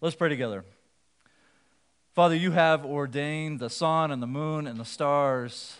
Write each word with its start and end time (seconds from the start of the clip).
Let's 0.00 0.14
pray 0.14 0.28
together. 0.28 0.64
Father, 2.14 2.36
you 2.36 2.52
have 2.52 2.86
ordained 2.86 3.58
the 3.58 3.68
sun 3.68 4.12
and 4.12 4.22
the 4.22 4.28
moon 4.28 4.68
and 4.68 4.78
the 4.78 4.84
stars. 4.84 5.76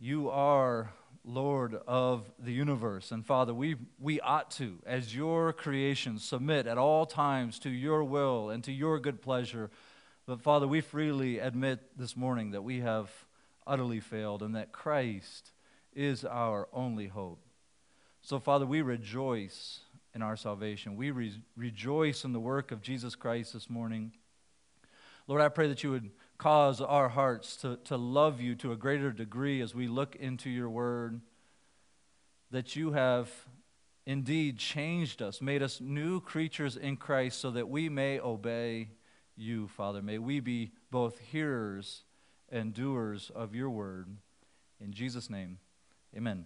You 0.00 0.28
are 0.30 0.90
Lord 1.24 1.76
of 1.86 2.28
the 2.36 2.50
universe. 2.50 3.12
And 3.12 3.24
Father, 3.24 3.54
we, 3.54 3.76
we 4.00 4.18
ought 4.18 4.50
to, 4.52 4.80
as 4.84 5.14
your 5.14 5.52
creation, 5.52 6.18
submit 6.18 6.66
at 6.66 6.78
all 6.78 7.06
times 7.06 7.60
to 7.60 7.70
your 7.70 8.02
will 8.02 8.50
and 8.50 8.64
to 8.64 8.72
your 8.72 8.98
good 8.98 9.22
pleasure. 9.22 9.70
But 10.26 10.40
Father, 10.40 10.66
we 10.66 10.80
freely 10.80 11.38
admit 11.38 11.78
this 11.96 12.16
morning 12.16 12.50
that 12.50 12.62
we 12.62 12.80
have 12.80 13.08
utterly 13.68 14.00
failed 14.00 14.42
and 14.42 14.56
that 14.56 14.72
Christ 14.72 15.52
is 15.94 16.24
our 16.24 16.68
only 16.72 17.06
hope. 17.06 17.38
So, 18.20 18.40
Father, 18.40 18.66
we 18.66 18.82
rejoice 18.82 19.82
in 20.18 20.22
our 20.22 20.36
salvation. 20.36 20.96
We 20.96 21.12
re- 21.12 21.40
rejoice 21.56 22.24
in 22.24 22.32
the 22.32 22.40
work 22.40 22.72
of 22.72 22.82
Jesus 22.82 23.14
Christ 23.14 23.52
this 23.52 23.70
morning. 23.70 24.10
Lord, 25.28 25.40
I 25.40 25.48
pray 25.48 25.68
that 25.68 25.84
you 25.84 25.92
would 25.92 26.10
cause 26.38 26.80
our 26.80 27.08
hearts 27.08 27.54
to, 27.58 27.76
to 27.84 27.96
love 27.96 28.40
you 28.40 28.56
to 28.56 28.72
a 28.72 28.76
greater 28.76 29.12
degree 29.12 29.60
as 29.60 29.76
we 29.76 29.86
look 29.86 30.16
into 30.16 30.50
your 30.50 30.68
word, 30.68 31.20
that 32.50 32.74
you 32.74 32.94
have 32.94 33.30
indeed 34.06 34.58
changed 34.58 35.22
us, 35.22 35.40
made 35.40 35.62
us 35.62 35.80
new 35.80 36.20
creatures 36.20 36.76
in 36.76 36.96
Christ 36.96 37.40
so 37.40 37.52
that 37.52 37.68
we 37.68 37.88
may 37.88 38.18
obey 38.18 38.88
you, 39.36 39.68
Father. 39.68 40.02
May 40.02 40.18
we 40.18 40.40
be 40.40 40.72
both 40.90 41.20
hearers 41.20 42.02
and 42.48 42.74
doers 42.74 43.30
of 43.36 43.54
your 43.54 43.70
word. 43.70 44.08
In 44.80 44.92
Jesus' 44.92 45.30
name, 45.30 45.58
amen. 46.16 46.44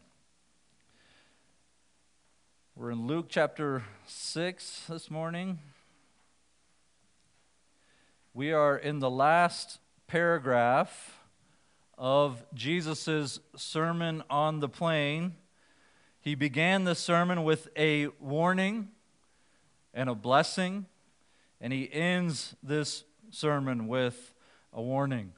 We're 2.75 2.93
in 2.93 3.07
Luke 3.07 3.27
chapter 3.29 3.85
6 4.07 4.85
this 4.89 5.11
morning. 5.11 5.59
We 8.33 8.51
are 8.51 8.79
in 8.79 8.99
the 8.99 9.11
last 9.11 9.79
paragraph 10.07 11.21
of 11.99 12.43
Jesus' 12.55 13.41
Sermon 13.55 14.23
on 14.31 14.61
the 14.61 14.71
Plain. 14.71 15.35
He 16.23 16.35
began 16.35 16.85
the 16.85 16.95
sermon 16.95 17.45
with 17.45 17.69
a 17.77 18.07
warning 18.19 18.89
and 19.93 20.09
a 20.09 20.15
blessing, 20.15 20.87
and 21.61 21.75
he 21.75 21.93
ends 21.93 22.57
this 22.63 23.05
sermon 23.31 23.87
with 23.87 24.33
a 24.73 24.81
warning. 24.81 25.33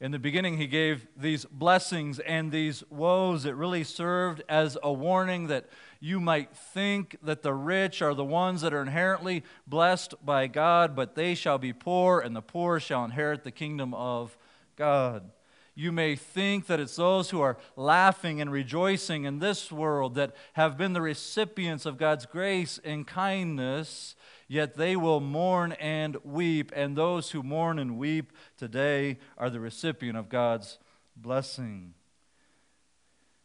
In 0.00 0.10
the 0.10 0.18
beginning, 0.18 0.56
he 0.56 0.66
gave 0.66 1.06
these 1.16 1.44
blessings 1.44 2.18
and 2.18 2.50
these 2.50 2.82
woes. 2.90 3.44
It 3.44 3.54
really 3.54 3.84
served 3.84 4.42
as 4.48 4.76
a 4.82 4.92
warning 4.92 5.46
that 5.46 5.68
you 6.02 6.20
might 6.20 6.54
think 6.54 7.16
that 7.22 7.42
the 7.42 7.54
rich 7.54 8.02
are 8.02 8.12
the 8.12 8.24
ones 8.24 8.60
that 8.60 8.74
are 8.74 8.82
inherently 8.82 9.42
blessed 9.66 10.14
by 10.24 10.48
God, 10.48 10.94
but 10.94 11.14
they 11.14 11.34
shall 11.34 11.58
be 11.58 11.72
poor, 11.72 12.20
and 12.20 12.36
the 12.36 12.42
poor 12.42 12.78
shall 12.78 13.04
inherit 13.04 13.44
the 13.44 13.50
kingdom 13.50 13.94
of 13.94 14.36
God. 14.76 15.30
You 15.74 15.92
may 15.92 16.16
think 16.16 16.66
that 16.66 16.80
it's 16.80 16.96
those 16.96 17.30
who 17.30 17.40
are 17.40 17.56
laughing 17.76 18.42
and 18.42 18.52
rejoicing 18.52 19.24
in 19.24 19.38
this 19.38 19.72
world 19.72 20.16
that 20.16 20.36
have 20.52 20.76
been 20.76 20.92
the 20.92 21.00
recipients 21.00 21.86
of 21.86 21.96
God's 21.96 22.26
grace 22.26 22.78
and 22.84 23.06
kindness 23.06 24.14
Yet 24.52 24.74
they 24.74 24.96
will 24.96 25.20
mourn 25.20 25.72
and 25.72 26.18
weep, 26.24 26.72
and 26.76 26.94
those 26.94 27.30
who 27.30 27.42
mourn 27.42 27.78
and 27.78 27.96
weep 27.96 28.34
today 28.58 29.16
are 29.38 29.48
the 29.48 29.60
recipient 29.60 30.18
of 30.18 30.28
God's 30.28 30.78
blessing. 31.16 31.94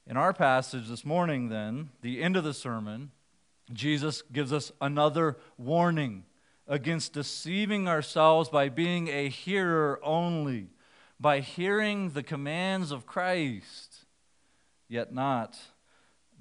In 0.09 0.15
our 0.15 0.31
passage 0.31 0.87
this 0.87 1.03
morning, 1.03 1.49
then, 1.49 1.89
the 2.01 2.23
end 2.23 2.37
of 2.37 2.45
the 2.45 2.53
sermon, 2.53 3.11
Jesus 3.73 4.21
gives 4.21 4.53
us 4.53 4.71
another 4.79 5.37
warning 5.57 6.23
against 6.65 7.11
deceiving 7.11 7.89
ourselves 7.89 8.47
by 8.47 8.69
being 8.69 9.09
a 9.09 9.27
hearer 9.27 9.99
only, 10.01 10.69
by 11.19 11.41
hearing 11.41 12.11
the 12.11 12.23
commands 12.23 12.91
of 12.91 13.05
Christ, 13.05 14.05
yet 14.87 15.13
not 15.13 15.57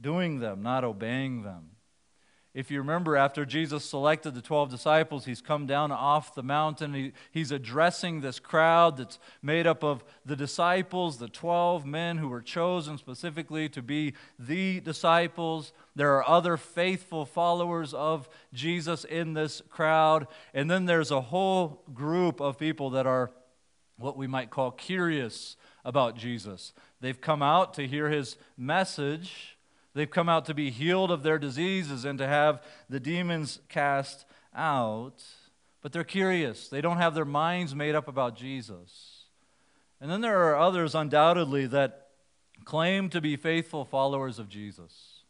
doing 0.00 0.38
them, 0.38 0.62
not 0.62 0.84
obeying 0.84 1.42
them. 1.42 1.70
If 2.56 2.70
you 2.70 2.78
remember, 2.78 3.18
after 3.18 3.44
Jesus 3.44 3.84
selected 3.84 4.34
the 4.34 4.40
12 4.40 4.70
disciples, 4.70 5.26
he's 5.26 5.42
come 5.42 5.66
down 5.66 5.92
off 5.92 6.34
the 6.34 6.42
mountain. 6.42 6.94
He, 6.94 7.12
he's 7.30 7.50
addressing 7.50 8.22
this 8.22 8.40
crowd 8.40 8.96
that's 8.96 9.18
made 9.42 9.66
up 9.66 9.84
of 9.84 10.02
the 10.24 10.36
disciples, 10.36 11.18
the 11.18 11.28
12 11.28 11.84
men 11.84 12.16
who 12.16 12.30
were 12.30 12.40
chosen 12.40 12.96
specifically 12.96 13.68
to 13.68 13.82
be 13.82 14.14
the 14.38 14.80
disciples. 14.80 15.74
There 15.94 16.14
are 16.14 16.26
other 16.26 16.56
faithful 16.56 17.26
followers 17.26 17.92
of 17.92 18.26
Jesus 18.54 19.04
in 19.04 19.34
this 19.34 19.60
crowd. 19.68 20.26
And 20.54 20.70
then 20.70 20.86
there's 20.86 21.10
a 21.10 21.20
whole 21.20 21.82
group 21.92 22.40
of 22.40 22.58
people 22.58 22.88
that 22.90 23.06
are 23.06 23.32
what 23.98 24.16
we 24.16 24.26
might 24.26 24.48
call 24.48 24.70
curious 24.70 25.58
about 25.84 26.16
Jesus. 26.16 26.72
They've 27.02 27.20
come 27.20 27.42
out 27.42 27.74
to 27.74 27.86
hear 27.86 28.08
his 28.08 28.38
message 28.56 29.55
They've 29.96 30.10
come 30.10 30.28
out 30.28 30.44
to 30.44 30.52
be 30.52 30.70
healed 30.70 31.10
of 31.10 31.22
their 31.22 31.38
diseases 31.38 32.04
and 32.04 32.18
to 32.18 32.26
have 32.26 32.62
the 32.86 33.00
demons 33.00 33.60
cast 33.70 34.26
out. 34.54 35.24
But 35.80 35.92
they're 35.92 36.04
curious. 36.04 36.68
They 36.68 36.82
don't 36.82 36.98
have 36.98 37.14
their 37.14 37.24
minds 37.24 37.74
made 37.74 37.94
up 37.94 38.06
about 38.06 38.36
Jesus. 38.36 39.24
And 39.98 40.10
then 40.10 40.20
there 40.20 40.38
are 40.50 40.58
others, 40.58 40.94
undoubtedly, 40.94 41.64
that 41.68 42.08
claim 42.66 43.08
to 43.08 43.22
be 43.22 43.36
faithful 43.36 43.86
followers 43.86 44.38
of 44.38 44.50
Jesus, 44.50 45.22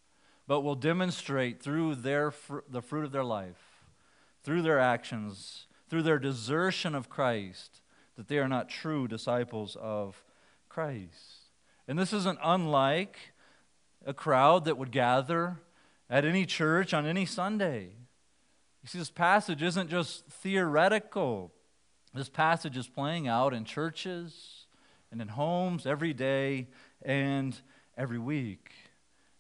but 0.48 0.62
will 0.62 0.74
demonstrate 0.74 1.62
through 1.62 1.94
their 1.94 2.32
fr- 2.32 2.58
the 2.68 2.82
fruit 2.82 3.04
of 3.04 3.12
their 3.12 3.22
life, 3.22 3.84
through 4.42 4.62
their 4.62 4.80
actions, 4.80 5.68
through 5.88 6.02
their 6.02 6.18
desertion 6.18 6.96
of 6.96 7.08
Christ, 7.08 7.82
that 8.16 8.26
they 8.26 8.38
are 8.38 8.48
not 8.48 8.68
true 8.68 9.06
disciples 9.06 9.76
of 9.80 10.24
Christ. 10.68 11.52
And 11.86 11.96
this 11.96 12.12
isn't 12.12 12.40
unlike 12.42 13.16
a 14.06 14.14
crowd 14.14 14.64
that 14.64 14.78
would 14.78 14.92
gather 14.92 15.58
at 16.08 16.24
any 16.24 16.46
church 16.46 16.94
on 16.94 17.04
any 17.04 17.26
Sunday. 17.26 17.90
You 18.82 18.88
see, 18.88 18.98
this 18.98 19.10
passage 19.10 19.62
isn't 19.62 19.90
just 19.90 20.24
theoretical. 20.26 21.52
This 22.14 22.28
passage 22.28 22.76
is 22.76 22.86
playing 22.86 23.26
out 23.26 23.52
in 23.52 23.64
churches 23.64 24.66
and 25.10 25.20
in 25.20 25.28
homes 25.28 25.86
every 25.86 26.14
day 26.14 26.68
and 27.02 27.60
every 27.98 28.18
week. 28.18 28.70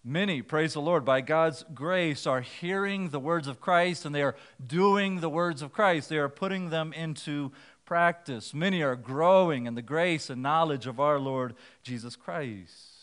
Many, 0.02 0.42
praise 0.42 0.74
the 0.74 0.80
Lord, 0.80 1.04
by 1.04 1.20
God's 1.20 1.64
grace 1.74 2.26
are 2.26 2.40
hearing 2.40 3.10
the 3.10 3.20
words 3.20 3.46
of 3.46 3.60
Christ 3.60 4.04
and 4.04 4.14
they 4.14 4.22
are 4.22 4.36
doing 4.64 5.20
the 5.20 5.28
words 5.28 5.62
of 5.62 5.72
Christ. 5.72 6.08
They 6.08 6.18
are 6.18 6.28
putting 6.28 6.70
them 6.70 6.92
into 6.92 7.52
practice. 7.84 8.52
Many 8.52 8.82
are 8.82 8.96
growing 8.96 9.66
in 9.66 9.76
the 9.76 9.82
grace 9.82 10.28
and 10.28 10.42
knowledge 10.42 10.86
of 10.86 10.98
our 10.98 11.20
Lord 11.20 11.54
Jesus 11.82 12.16
Christ. 12.16 12.95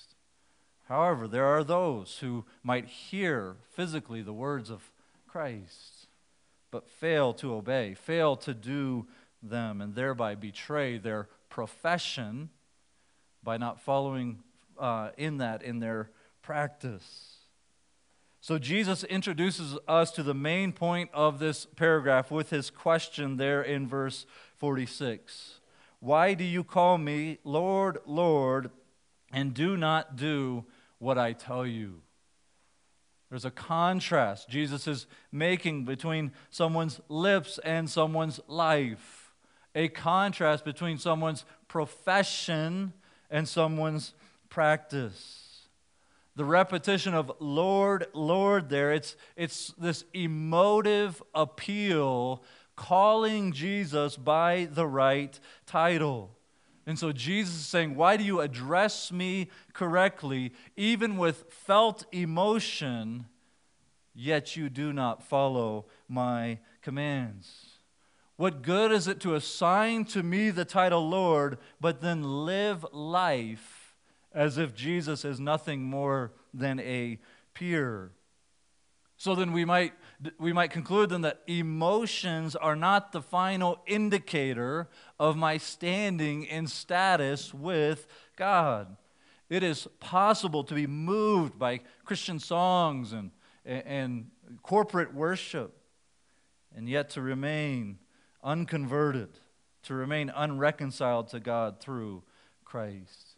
However, 0.87 1.27
there 1.27 1.45
are 1.45 1.63
those 1.63 2.19
who 2.19 2.45
might 2.63 2.85
hear 2.85 3.55
physically 3.71 4.21
the 4.21 4.33
words 4.33 4.69
of 4.69 4.91
Christ, 5.27 6.07
but 6.71 6.89
fail 6.89 7.33
to 7.35 7.53
obey, 7.53 7.93
fail 7.93 8.35
to 8.37 8.53
do 8.53 9.07
them, 9.41 9.81
and 9.81 9.95
thereby 9.95 10.35
betray 10.35 10.97
their 10.97 11.29
profession 11.49 12.49
by 13.43 13.57
not 13.57 13.79
following 13.81 14.39
uh, 14.77 15.09
in 15.17 15.37
that 15.37 15.63
in 15.63 15.79
their 15.79 16.09
practice. 16.41 17.37
So 18.41 18.57
Jesus 18.57 19.05
introduces 19.05 19.77
us 19.87 20.11
to 20.11 20.23
the 20.23 20.33
main 20.33 20.73
point 20.73 21.09
of 21.13 21.39
this 21.39 21.65
paragraph 21.65 22.29
with 22.29 22.49
his 22.49 22.69
question 22.69 23.37
there 23.37 23.61
in 23.61 23.87
verse 23.87 24.25
46. 24.57 25.59
Why 26.01 26.33
do 26.33 26.43
you 26.43 26.63
call 26.63 26.97
me 26.97 27.37
Lord, 27.45 27.99
Lord, 28.05 28.69
and 29.31 29.53
do 29.53 29.77
not 29.77 30.17
do 30.17 30.65
what 30.99 31.17
I 31.17 31.33
tell 31.33 31.65
you. 31.65 32.01
There's 33.29 33.45
a 33.45 33.51
contrast 33.51 34.47
Jesus 34.47 34.87
is 34.87 35.07
making 35.31 35.85
between 35.85 36.33
someone's 36.51 37.01
lips 37.09 37.59
and 37.63 37.89
someone's 37.89 38.39
life, 38.47 39.33
a 39.73 39.87
contrast 39.87 40.63
between 40.63 40.99
someone's 40.99 41.45
profession 41.67 42.93
and 43.31 43.47
someone's 43.47 44.13
practice. 44.49 45.67
The 46.35 46.45
repetition 46.45 47.15
of 47.15 47.31
Lord, 47.39 48.05
Lord 48.13 48.69
there, 48.69 48.91
it's, 48.91 49.15
it's 49.35 49.73
this 49.79 50.03
emotive 50.13 51.21
appeal 51.33 52.43
calling 52.75 53.51
Jesus 53.51 54.15
by 54.15 54.67
the 54.71 54.85
right 54.87 55.39
title. 55.65 56.37
And 56.85 56.99
so 56.99 57.11
Jesus 57.11 57.55
is 57.55 57.65
saying, 57.65 57.95
Why 57.95 58.17
do 58.17 58.23
you 58.23 58.41
address 58.41 59.11
me 59.11 59.49
correctly, 59.73 60.51
even 60.75 61.17
with 61.17 61.45
felt 61.49 62.05
emotion, 62.11 63.25
yet 64.13 64.55
you 64.55 64.69
do 64.69 64.91
not 64.91 65.23
follow 65.23 65.85
my 66.07 66.59
commands? 66.81 67.73
What 68.35 68.61
good 68.61 68.91
is 68.91 69.07
it 69.07 69.19
to 69.21 69.35
assign 69.35 70.05
to 70.05 70.23
me 70.23 70.49
the 70.49 70.65
title 70.65 71.07
Lord, 71.07 71.57
but 71.79 72.01
then 72.01 72.45
live 72.45 72.85
life 72.91 73.95
as 74.33 74.57
if 74.57 74.75
Jesus 74.75 75.23
is 75.23 75.39
nothing 75.39 75.83
more 75.83 76.33
than 76.53 76.79
a 76.79 77.19
peer? 77.53 78.11
So 79.17 79.35
then 79.35 79.53
we 79.53 79.63
might 79.63 79.93
we 80.37 80.53
might 80.53 80.71
conclude 80.71 81.09
then 81.09 81.21
that 81.21 81.41
emotions 81.47 82.55
are 82.55 82.75
not 82.75 83.11
the 83.11 83.21
final 83.21 83.79
indicator 83.85 84.87
of 85.19 85.35
my 85.35 85.57
standing 85.57 86.43
in 86.43 86.67
status 86.67 87.53
with 87.53 88.07
God. 88.35 88.95
It 89.49 89.63
is 89.63 89.87
possible 89.99 90.63
to 90.63 90.73
be 90.73 90.87
moved 90.87 91.59
by 91.59 91.81
Christian 92.05 92.39
songs 92.39 93.13
and, 93.13 93.31
and 93.65 94.31
corporate 94.61 95.13
worship, 95.13 95.77
and 96.75 96.89
yet 96.89 97.09
to 97.11 97.21
remain 97.21 97.99
unconverted, 98.43 99.29
to 99.83 99.93
remain 99.93 100.31
unreconciled 100.35 101.29
to 101.29 101.39
God 101.39 101.79
through 101.79 102.23
Christ. 102.65 103.37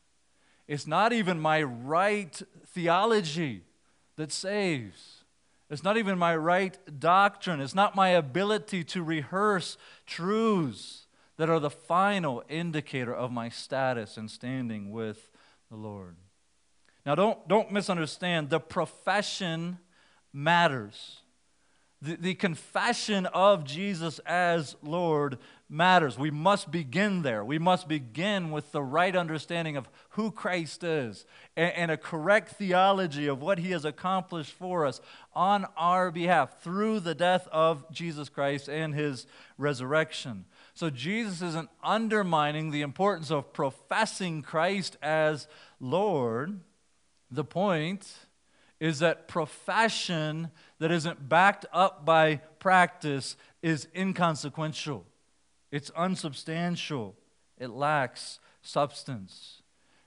It's 0.67 0.87
not 0.87 1.13
even 1.13 1.39
my 1.39 1.61
right 1.63 2.41
theology 2.67 3.63
that 4.15 4.31
saves. 4.31 5.14
It's 5.69 5.83
not 5.83 5.97
even 5.97 6.17
my 6.19 6.35
right 6.35 6.77
doctrine. 6.99 7.59
It's 7.59 7.75
not 7.75 7.95
my 7.95 8.09
ability 8.09 8.83
to 8.85 9.03
rehearse 9.03 9.77
truths 10.05 11.07
that 11.37 11.49
are 11.49 11.59
the 11.59 11.69
final 11.69 12.43
indicator 12.47 13.13
of 13.13 13.31
my 13.31 13.49
status 13.49 14.15
and 14.17 14.29
standing 14.29 14.91
with 14.91 15.29
the 15.69 15.75
Lord. 15.75 16.15
Now, 17.05 17.15
don't, 17.15 17.47
don't 17.47 17.71
misunderstand. 17.71 18.49
The 18.49 18.59
profession 18.59 19.79
matters. 20.31 21.21
The, 22.01 22.15
the 22.15 22.35
confession 22.35 23.25
of 23.27 23.63
Jesus 23.63 24.19
as 24.19 24.75
Lord 24.81 25.37
matters. 25.67 26.17
We 26.17 26.31
must 26.31 26.71
begin 26.71 27.23
there. 27.23 27.43
We 27.43 27.57
must 27.57 27.87
begin 27.87 28.51
with 28.51 28.71
the 28.71 28.83
right 28.83 29.15
understanding 29.15 29.75
of 29.77 29.89
who 30.09 30.31
Christ 30.31 30.83
is 30.83 31.25
and, 31.57 31.73
and, 31.73 31.91
a 31.91 31.97
correct 31.97 32.51
theology 32.51 33.27
of 33.27 33.41
what 33.41 33.59
he 33.59 33.71
has 33.71 33.85
accomplished 33.85 34.51
for 34.51 34.85
us 34.85 35.01
on 35.33 35.65
our 35.75 36.11
behalf 36.11 36.61
through 36.61 36.99
the 36.99 37.15
death 37.15 37.47
of 37.51 37.89
Jesus 37.91 38.29
Christ 38.29 38.69
and 38.69 38.93
his 38.93 39.25
resurrection. 39.57 40.45
So 40.75 40.89
Jesus 40.89 41.41
isn't 41.41 41.69
undermining 41.83 42.71
the 42.71 42.81
importance 42.81 43.31
of 43.31 43.53
professing 43.53 44.41
Christ 44.43 44.97
as 45.01 45.47
Lord. 45.79 46.59
The 47.31 47.45
point 47.45 48.13
is 48.79 48.99
that 48.99 49.27
profession 49.27 50.51
that 50.79 50.91
isn't 50.91 51.27
backed 51.27 51.65
up 51.73 52.05
by 52.05 52.35
practice 52.59 53.35
is 53.63 53.87
inconsequential. 53.95 55.05
It's 55.71 55.91
unsubstantial. 55.95 57.15
It 57.57 57.69
lacks 57.69 58.39
substance. 58.61 59.61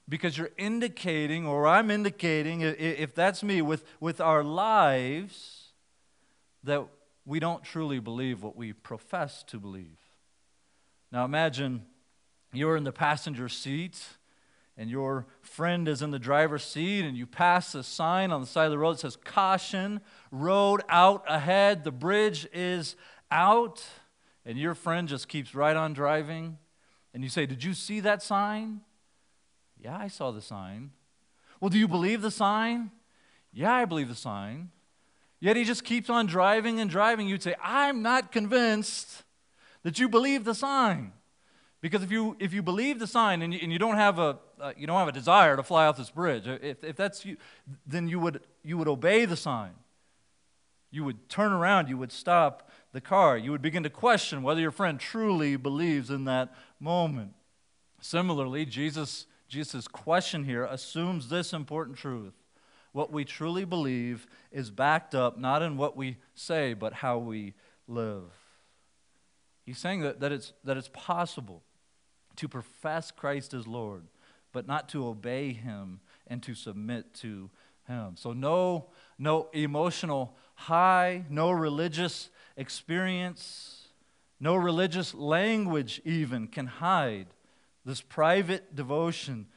Because 0.07 0.37
you're 0.37 0.51
indicating, 0.57 1.45
or 1.45 1.67
I'm 1.67 1.91
indicating, 1.91 2.61
if 2.61 3.13
that's 3.13 3.43
me, 3.43 3.61
with, 3.61 3.85
with 3.99 4.19
our 4.19 4.43
lives, 4.43 5.71
that 6.63 6.87
we 7.25 7.39
don't 7.39 7.63
truly 7.63 7.99
believe 7.99 8.41
what 8.41 8.55
we 8.55 8.73
profess 8.73 9.43
to 9.43 9.59
believe. 9.59 9.99
Now 11.11 11.25
imagine 11.25 11.85
you're 12.53 12.75
in 12.75 12.83
the 12.83 12.91
passenger 12.91 13.49
seat 13.49 13.99
and 14.77 14.89
your 14.89 15.27
friend 15.41 15.87
is 15.87 16.01
in 16.01 16.11
the 16.11 16.19
driver's 16.19 16.63
seat 16.63 17.05
and 17.05 17.17
you 17.17 17.27
pass 17.27 17.75
a 17.75 17.83
sign 17.83 18.31
on 18.31 18.41
the 18.41 18.47
side 18.47 18.65
of 18.65 18.71
the 18.71 18.77
road 18.77 18.93
that 18.93 19.01
says 19.01 19.15
caution 19.15 20.01
road 20.31 20.81
out 20.89 21.23
ahead 21.27 21.83
the 21.83 21.91
bridge 21.91 22.47
is 22.53 22.95
out 23.29 23.83
and 24.45 24.57
your 24.57 24.75
friend 24.75 25.07
just 25.07 25.27
keeps 25.27 25.53
right 25.53 25.75
on 25.75 25.93
driving 25.93 26.57
and 27.13 27.23
you 27.23 27.29
say 27.29 27.45
did 27.45 27.63
you 27.63 27.73
see 27.73 27.99
that 28.01 28.21
sign? 28.21 28.81
Yeah 29.77 29.97
i 29.97 30.07
saw 30.07 30.31
the 30.31 30.41
sign. 30.41 30.91
Well 31.59 31.69
do 31.69 31.77
you 31.77 31.87
believe 31.87 32.21
the 32.21 32.31
sign? 32.31 32.91
Yeah 33.51 33.73
i 33.73 33.85
believe 33.85 34.09
the 34.09 34.15
sign. 34.15 34.71
Yet 35.39 35.55
he 35.55 35.63
just 35.63 35.85
keeps 35.85 36.09
on 36.09 36.25
driving 36.25 36.79
and 36.79 36.89
driving. 36.89 37.27
You'd 37.27 37.43
say 37.43 37.55
i'm 37.63 38.01
not 38.01 38.31
convinced 38.31 39.23
that 39.83 39.99
you 39.99 40.09
believe 40.09 40.43
the 40.43 40.55
sign. 40.55 41.13
Because 41.81 42.03
if 42.03 42.11
you, 42.11 42.35
if 42.39 42.53
you 42.53 42.61
believe 42.61 42.99
the 42.99 43.07
sign 43.07 43.41
and 43.41 43.53
you, 43.53 43.59
and 43.63 43.71
you, 43.71 43.79
don't 43.79 43.95
have 43.95 44.19
a, 44.19 44.37
uh, 44.59 44.73
you 44.75 44.85
don't 44.85 44.97
have 44.97 45.07
a 45.07 45.13
desire 45.13 45.55
to 45.55 45.63
fly 45.63 45.85
off 45.85 45.97
this 45.97 46.09
bridge, 46.09 46.47
uh, 46.47 46.57
if, 46.61 46.83
if 46.83 46.95
that's 46.95 47.25
you, 47.25 47.37
then 47.85 48.07
you 48.09 48.19
would, 48.19 48.41
you 48.63 48.77
would 48.77 48.89
obey 48.89 49.25
the 49.25 49.37
sign. 49.37 49.71
You 50.91 51.05
would 51.05 51.29
turn 51.29 51.53
around, 51.53 51.87
you 51.87 51.97
would 51.97 52.11
stop 52.11 52.68
the 52.91 53.01
car. 53.01 53.37
You 53.37 53.51
would 53.51 53.61
begin 53.61 53.83
to 53.83 53.89
question 53.89 54.43
whether 54.43 54.61
your 54.61 54.71
friend 54.71 54.99
truly 54.99 55.55
believes 55.55 56.09
in 56.09 56.25
that 56.25 56.53
moment. 56.79 57.33
Similarly, 58.01 58.65
Jesus, 58.65 59.25
Jesus' 59.47 59.87
question 59.87 60.45
here 60.45 60.63
assumes 60.63 61.29
this 61.29 61.53
important 61.53 61.97
truth. 61.97 62.33
What 62.91 63.11
we 63.11 63.25
truly 63.25 63.65
believe 63.65 64.25
is 64.51 64.71
backed 64.71 65.13
up 65.13 65.37
not 65.37 65.61
in 65.61 65.77
what 65.77 65.95
we 65.95 66.17
say, 66.33 66.73
but 66.73 66.93
how 66.93 67.17
we 67.19 67.53
live. 67.87 68.31
He's 69.65 69.77
saying 69.77 70.01
that, 70.01 70.19
that, 70.21 70.31
it's, 70.31 70.53
that 70.63 70.77
it's 70.77 70.89
possible 70.93 71.61
to 72.37 72.47
profess 72.47 73.11
Christ 73.11 73.53
as 73.53 73.67
Lord, 73.67 74.03
but 74.51 74.65
not 74.65 74.89
to 74.89 75.05
obey 75.05 75.53
him 75.53 75.99
and 76.25 76.41
to 76.43 76.55
submit 76.55 77.13
to 77.15 77.51
him. 77.89 78.15
So 78.15 78.31
no 78.31 78.85
no 79.17 79.49
emotional 79.51 80.37
high, 80.55 81.25
no 81.29 81.51
religious 81.51 82.29
experience, 82.55 83.89
no 84.39 84.55
religious 84.55 85.13
language 85.13 86.01
even 86.05 86.47
can 86.47 86.67
hide 86.67 87.27
this 87.85 88.01
private 88.01 88.75
devotion 88.75 89.47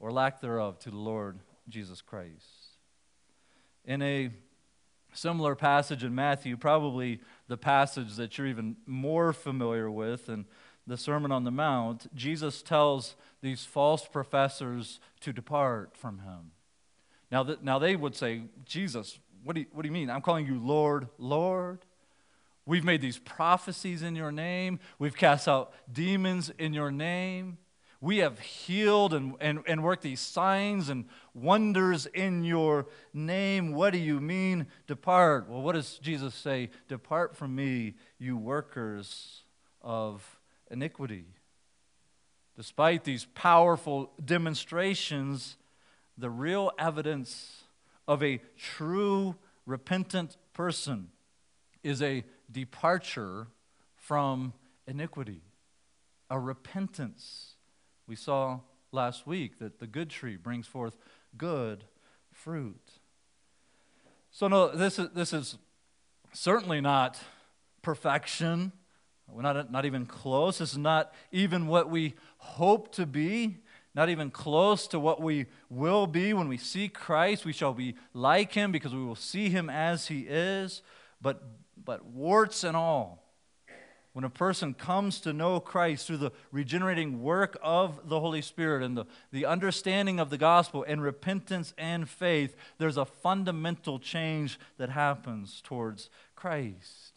or 0.00 0.10
lack 0.10 0.40
thereof 0.40 0.78
to 0.80 0.90
the 0.90 0.96
Lord 0.96 1.38
Jesus 1.68 2.02
Christ. 2.02 2.78
In 3.84 4.02
a 4.02 4.30
similar 5.12 5.54
passage 5.54 6.02
in 6.02 6.14
Matthew, 6.14 6.56
probably 6.56 7.20
the 7.46 7.56
passage 7.56 8.16
that 8.16 8.36
you're 8.36 8.46
even 8.46 8.76
more 8.86 9.32
familiar 9.32 9.90
with 9.90 10.28
and 10.28 10.44
the 10.86 10.96
Sermon 10.96 11.32
on 11.32 11.44
the 11.44 11.50
Mount, 11.50 12.14
Jesus 12.14 12.62
tells 12.62 13.16
these 13.40 13.64
false 13.64 14.06
professors 14.06 15.00
to 15.20 15.32
depart 15.32 15.96
from 15.96 16.18
him. 16.18 16.50
Now, 17.34 17.42
th- 17.42 17.58
now 17.62 17.80
they 17.80 17.96
would 17.96 18.14
say, 18.14 18.42
Jesus, 18.64 19.18
what 19.42 19.56
do, 19.56 19.62
you, 19.62 19.66
what 19.72 19.82
do 19.82 19.88
you 19.88 19.92
mean? 19.92 20.08
I'm 20.08 20.20
calling 20.20 20.46
you 20.46 20.56
Lord, 20.60 21.08
Lord. 21.18 21.80
We've 22.64 22.84
made 22.84 23.00
these 23.00 23.18
prophecies 23.18 24.02
in 24.02 24.14
your 24.14 24.30
name. 24.30 24.78
We've 25.00 25.16
cast 25.16 25.48
out 25.48 25.72
demons 25.92 26.52
in 26.60 26.72
your 26.72 26.92
name. 26.92 27.58
We 28.00 28.18
have 28.18 28.38
healed 28.38 29.14
and, 29.14 29.34
and, 29.40 29.64
and 29.66 29.82
worked 29.82 30.04
these 30.04 30.20
signs 30.20 30.88
and 30.88 31.06
wonders 31.34 32.06
in 32.06 32.44
your 32.44 32.86
name. 33.12 33.72
What 33.72 33.94
do 33.94 33.98
you 33.98 34.20
mean, 34.20 34.68
depart? 34.86 35.48
Well, 35.48 35.60
what 35.60 35.72
does 35.72 35.98
Jesus 35.98 36.36
say? 36.36 36.70
Depart 36.86 37.34
from 37.34 37.56
me, 37.56 37.94
you 38.16 38.36
workers 38.36 39.42
of 39.82 40.38
iniquity. 40.70 41.24
Despite 42.56 43.02
these 43.02 43.24
powerful 43.34 44.12
demonstrations, 44.24 45.56
the 46.16 46.30
real 46.30 46.70
evidence 46.78 47.64
of 48.06 48.22
a 48.22 48.40
true 48.56 49.34
repentant 49.66 50.36
person 50.52 51.08
is 51.82 52.02
a 52.02 52.24
departure 52.50 53.48
from 53.96 54.52
iniquity, 54.86 55.42
a 56.30 56.38
repentance. 56.38 57.54
We 58.06 58.16
saw 58.16 58.60
last 58.92 59.26
week 59.26 59.58
that 59.58 59.78
the 59.78 59.86
good 59.86 60.10
tree 60.10 60.36
brings 60.36 60.66
forth 60.66 60.96
good 61.36 61.84
fruit. 62.32 62.92
So, 64.30 64.48
no, 64.48 64.68
this 64.68 64.98
is, 64.98 65.10
this 65.14 65.32
is 65.32 65.58
certainly 66.32 66.80
not 66.80 67.18
perfection. 67.82 68.72
We're 69.28 69.42
not, 69.42 69.70
not 69.70 69.84
even 69.84 70.06
close. 70.06 70.58
This 70.58 70.72
is 70.72 70.78
not 70.78 71.12
even 71.32 71.66
what 71.66 71.88
we 71.88 72.14
hope 72.38 72.92
to 72.96 73.06
be, 73.06 73.58
not 73.94 74.08
even 74.08 74.30
close 74.30 74.88
to 74.88 74.98
what 74.98 75.22
we 75.22 75.46
will 75.70 76.06
be 76.06 76.32
when 76.32 76.48
we 76.48 76.56
see 76.56 76.88
Christ. 76.88 77.44
We 77.44 77.52
shall 77.52 77.74
be 77.74 77.94
like 78.12 78.52
him 78.52 78.72
because 78.72 78.92
we 78.94 79.04
will 79.04 79.14
see 79.14 79.48
him 79.50 79.70
as 79.70 80.08
he 80.08 80.26
is. 80.28 80.82
But, 81.22 81.42
but 81.82 82.04
warts 82.04 82.64
and 82.64 82.76
all, 82.76 83.24
when 84.12 84.24
a 84.24 84.30
person 84.30 84.74
comes 84.74 85.20
to 85.20 85.32
know 85.32 85.58
Christ 85.58 86.06
through 86.06 86.18
the 86.18 86.32
regenerating 86.52 87.22
work 87.22 87.56
of 87.62 88.08
the 88.08 88.20
Holy 88.20 88.42
Spirit 88.42 88.82
and 88.82 88.96
the, 88.96 89.06
the 89.32 89.46
understanding 89.46 90.20
of 90.20 90.30
the 90.30 90.38
gospel 90.38 90.84
and 90.86 91.02
repentance 91.02 91.74
and 91.76 92.08
faith, 92.08 92.56
there's 92.78 92.96
a 92.96 93.04
fundamental 93.04 93.98
change 93.98 94.58
that 94.76 94.90
happens 94.90 95.60
towards 95.62 96.10
Christ. 96.36 97.13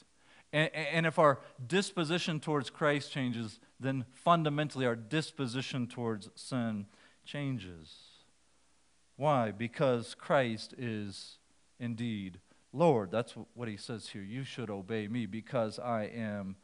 And, 0.53 0.73
and 0.73 1.05
if 1.05 1.19
our 1.19 1.39
disposition 1.65 2.39
towards 2.39 2.69
Christ 2.69 3.11
changes, 3.11 3.59
then 3.79 4.05
fundamentally 4.13 4.85
our 4.85 4.95
disposition 4.95 5.87
towards 5.87 6.29
sin 6.35 6.85
changes. 7.25 7.95
Why? 9.15 9.51
Because 9.51 10.15
Christ 10.15 10.73
is 10.77 11.37
indeed 11.79 12.39
Lord. 12.73 13.11
That's 13.11 13.33
what 13.53 13.67
he 13.67 13.77
says 13.77 14.09
here. 14.09 14.21
You 14.21 14.43
should 14.43 14.69
obey 14.69 15.07
me 15.07 15.25
because 15.25 15.79
I 15.79 16.03
am 16.03 16.55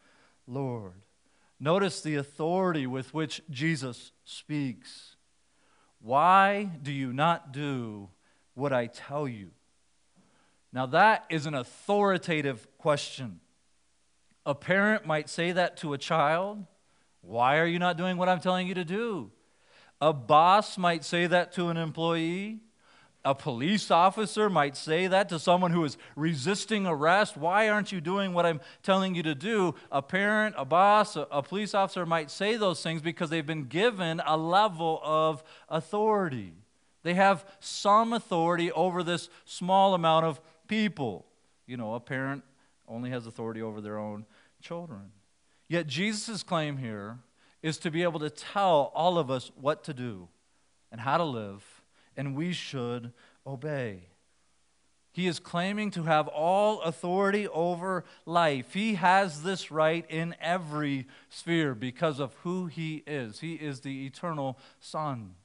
Lord. 0.47 1.01
Notice 1.59 2.01
the 2.01 2.15
authority 2.15 2.85
with 2.85 3.13
which 3.13 3.41
Jesus 3.49 4.11
speaks. 4.25 5.15
Why 6.01 6.69
do 6.81 6.91
you 6.91 7.13
not 7.13 7.53
do 7.53 8.09
what 8.53 8.73
I 8.73 8.87
tell 8.87 9.27
you? 9.27 9.51
Now, 10.73 10.87
that 10.87 11.25
is 11.29 11.45
an 11.45 11.53
authoritative 11.53 12.67
question. 12.77 13.39
A 14.45 14.53
parent 14.53 15.05
might 15.05 15.29
say 15.29 15.51
that 15.51 15.77
to 15.77 15.93
a 15.93 15.97
child 15.97 16.65
Why 17.21 17.57
are 17.59 17.65
you 17.65 17.79
not 17.79 17.97
doing 17.97 18.17
what 18.17 18.29
I'm 18.29 18.39
telling 18.39 18.67
you 18.67 18.73
to 18.73 18.85
do? 18.85 19.31
A 20.01 20.11
boss 20.11 20.77
might 20.77 21.05
say 21.05 21.27
that 21.27 21.53
to 21.53 21.69
an 21.69 21.77
employee. 21.77 22.59
A 23.25 23.33
police 23.33 23.89
officer 23.89 24.49
might 24.49 24.75
say 24.75 25.07
that 25.07 25.29
to 25.29 25.39
someone 25.39 25.71
who 25.71 25.85
is 25.85 25.97
resisting 26.17 26.85
arrest. 26.85 27.37
Why 27.37 27.69
aren't 27.69 27.93
you 27.93 28.01
doing 28.01 28.33
what 28.33 28.45
I'm 28.45 28.59
telling 28.81 29.15
you 29.15 29.23
to 29.23 29.33
do? 29.33 29.75
A 29.93 30.01
parent, 30.01 30.55
a 30.57 30.65
boss, 30.65 31.15
a, 31.15 31.41
police 31.41 31.73
officer 31.73 32.05
might 32.05 32.29
say 32.29 32.57
those 32.57 32.83
things 32.83 33.01
because 33.01 33.29
they've 33.29 33.45
been 33.45 33.63
given 33.63 34.21
a 34.25 34.35
level 34.35 34.99
of 35.03 35.41
authority. 35.69 36.51
They 37.03 37.13
have 37.13 37.45
some 37.61 38.11
authority 38.11 38.73
over 38.73 39.03
this 39.03 39.29
small 39.45 39.93
amount 39.93 40.25
of 40.25 40.41
people. 40.67 41.25
You 41.65 41.77
know, 41.77 41.93
a 41.93 42.01
parent 42.01 42.43
only 42.93 43.09
has 43.09 43.25
authority 43.25 43.61
over 43.61 43.81
their 43.81 43.97
own 43.97 44.25
children. 44.61 45.11
Yet 45.67 45.87
Jesus' 45.87 46.43
claim 46.43 46.77
here 46.77 47.17
is 47.61 47.77
to 47.79 47.91
be 47.91 48.03
able 48.03 48.19
to 48.19 48.29
tell 48.29 48.91
all 48.93 49.17
of 49.17 49.31
us 49.31 49.51
what 49.59 49.83
to 49.85 49.93
do 49.93 50.27
and 50.91 51.01
how 51.01 51.17
to 51.17 51.23
live 51.23 51.63
and 52.15 52.35
we 52.35 52.53
should 52.53 53.11
obey. 53.45 54.09
He 55.11 55.27
is 55.27 55.39
claiming 55.39 55.91
to 55.91 56.03
have 56.03 56.27
all 56.27 56.81
authority 56.81 57.47
over 57.47 58.03
life. 58.25 58.73
He 58.73 58.95
has 58.95 59.43
this 59.43 59.69
right 59.69 60.05
in 60.09 60.35
every 60.41 61.07
sphere 61.29 61.75
because 61.75 62.19
of 62.19 62.33
who 62.43 62.65
he 62.65 63.03
is. 63.05 63.39
He 63.39 63.53
is 63.53 63.81
the 63.81 64.07
eternal 64.07 64.57
Son. 64.79 65.35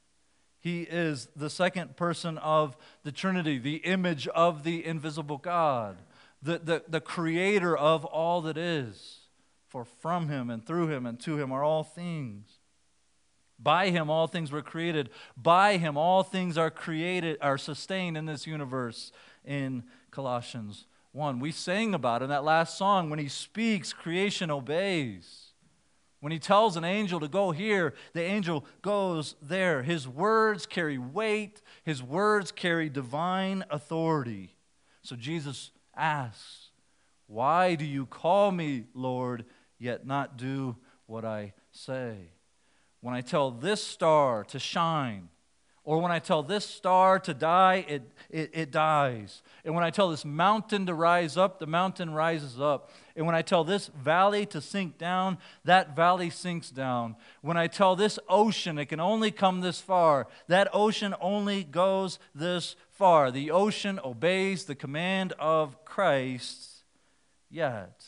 He 0.60 0.82
is 0.82 1.28
the 1.36 1.50
second 1.50 1.96
person 1.96 2.38
of 2.38 2.76
the 3.04 3.12
Trinity, 3.12 3.58
the 3.58 3.76
image 3.76 4.26
of 4.28 4.64
the 4.64 4.84
invisible 4.84 5.38
God, 5.38 5.98
the, 6.42 6.58
the, 6.58 6.82
the 6.88 7.00
creator 7.00 7.76
of 7.76 8.04
all 8.04 8.42
that 8.42 8.56
is. 8.56 9.20
For 9.68 9.84
from 9.84 10.28
him 10.28 10.48
and 10.48 10.64
through 10.64 10.88
him 10.88 11.04
and 11.04 11.20
to 11.20 11.38
him 11.38 11.52
are 11.52 11.62
all 11.62 11.84
things. 11.84 12.58
By 13.58 13.90
him 13.90 14.08
all 14.08 14.26
things 14.26 14.50
were 14.50 14.62
created. 14.62 15.10
By 15.36 15.76
him 15.76 15.96
all 15.96 16.22
things 16.22 16.56
are 16.56 16.70
created, 16.70 17.38
are 17.42 17.58
sustained 17.58 18.16
in 18.16 18.24
this 18.24 18.46
universe 18.46 19.12
in 19.44 19.84
Colossians 20.10 20.86
1. 21.12 21.40
We 21.40 21.50
sang 21.50 21.92
about 21.92 22.22
in 22.22 22.30
that 22.30 22.44
last 22.44 22.78
song 22.78 23.10
when 23.10 23.18
he 23.18 23.28
speaks, 23.28 23.92
creation 23.92 24.50
obeys. 24.50 25.48
When 26.20 26.32
he 26.32 26.38
tells 26.38 26.76
an 26.76 26.84
angel 26.84 27.20
to 27.20 27.28
go 27.28 27.52
here, 27.52 27.94
the 28.12 28.22
angel 28.22 28.64
goes 28.82 29.36
there. 29.40 29.82
His 29.82 30.08
words 30.08 30.66
carry 30.66 30.98
weight, 30.98 31.62
his 31.84 32.02
words 32.02 32.50
carry 32.50 32.88
divine 32.88 33.64
authority. 33.70 34.56
So 35.02 35.14
Jesus 35.14 35.70
asks, 35.98 36.70
Why 37.26 37.74
do 37.74 37.84
you 37.84 38.06
call 38.06 38.50
me 38.50 38.84
Lord, 38.94 39.44
yet 39.78 40.06
not 40.06 40.36
do 40.36 40.76
what 41.06 41.24
I 41.24 41.54
say? 41.70 42.32
When 43.00 43.14
I 43.14 43.20
tell 43.20 43.50
this 43.50 43.84
star 43.84 44.44
to 44.44 44.58
shine, 44.58 45.28
or 45.88 46.02
when 46.02 46.12
I 46.12 46.18
tell 46.18 46.42
this 46.42 46.66
star 46.66 47.18
to 47.20 47.32
die, 47.32 47.86
it, 47.88 48.02
it, 48.28 48.50
it, 48.52 48.70
dies. 48.70 49.40
And 49.64 49.74
when 49.74 49.82
I 49.82 49.88
tell 49.88 50.10
this 50.10 50.26
mountain 50.26 50.84
to 50.84 50.92
rise 50.92 51.38
up, 51.38 51.58
the 51.58 51.66
mountain 51.66 52.12
rises 52.12 52.60
up. 52.60 52.90
And 53.16 53.24
when 53.24 53.34
I 53.34 53.40
tell 53.40 53.64
this 53.64 53.86
valley 53.86 54.44
to 54.46 54.60
sink 54.60 54.98
down, 54.98 55.38
that 55.64 55.96
valley 55.96 56.28
sinks 56.28 56.68
down. 56.70 57.16
When 57.40 57.56
I 57.56 57.68
tell 57.68 57.96
this 57.96 58.18
ocean 58.28 58.76
it 58.76 58.90
can 58.90 59.00
only 59.00 59.30
come 59.30 59.62
this 59.62 59.80
far, 59.80 60.26
that 60.48 60.68
ocean 60.74 61.14
only 61.22 61.64
goes 61.64 62.18
this 62.34 62.76
far. 62.90 63.30
The 63.30 63.50
ocean 63.50 63.98
obeys 64.04 64.66
the 64.66 64.74
command 64.74 65.32
of 65.38 65.86
Christ. 65.86 66.84
Yet, 67.48 68.04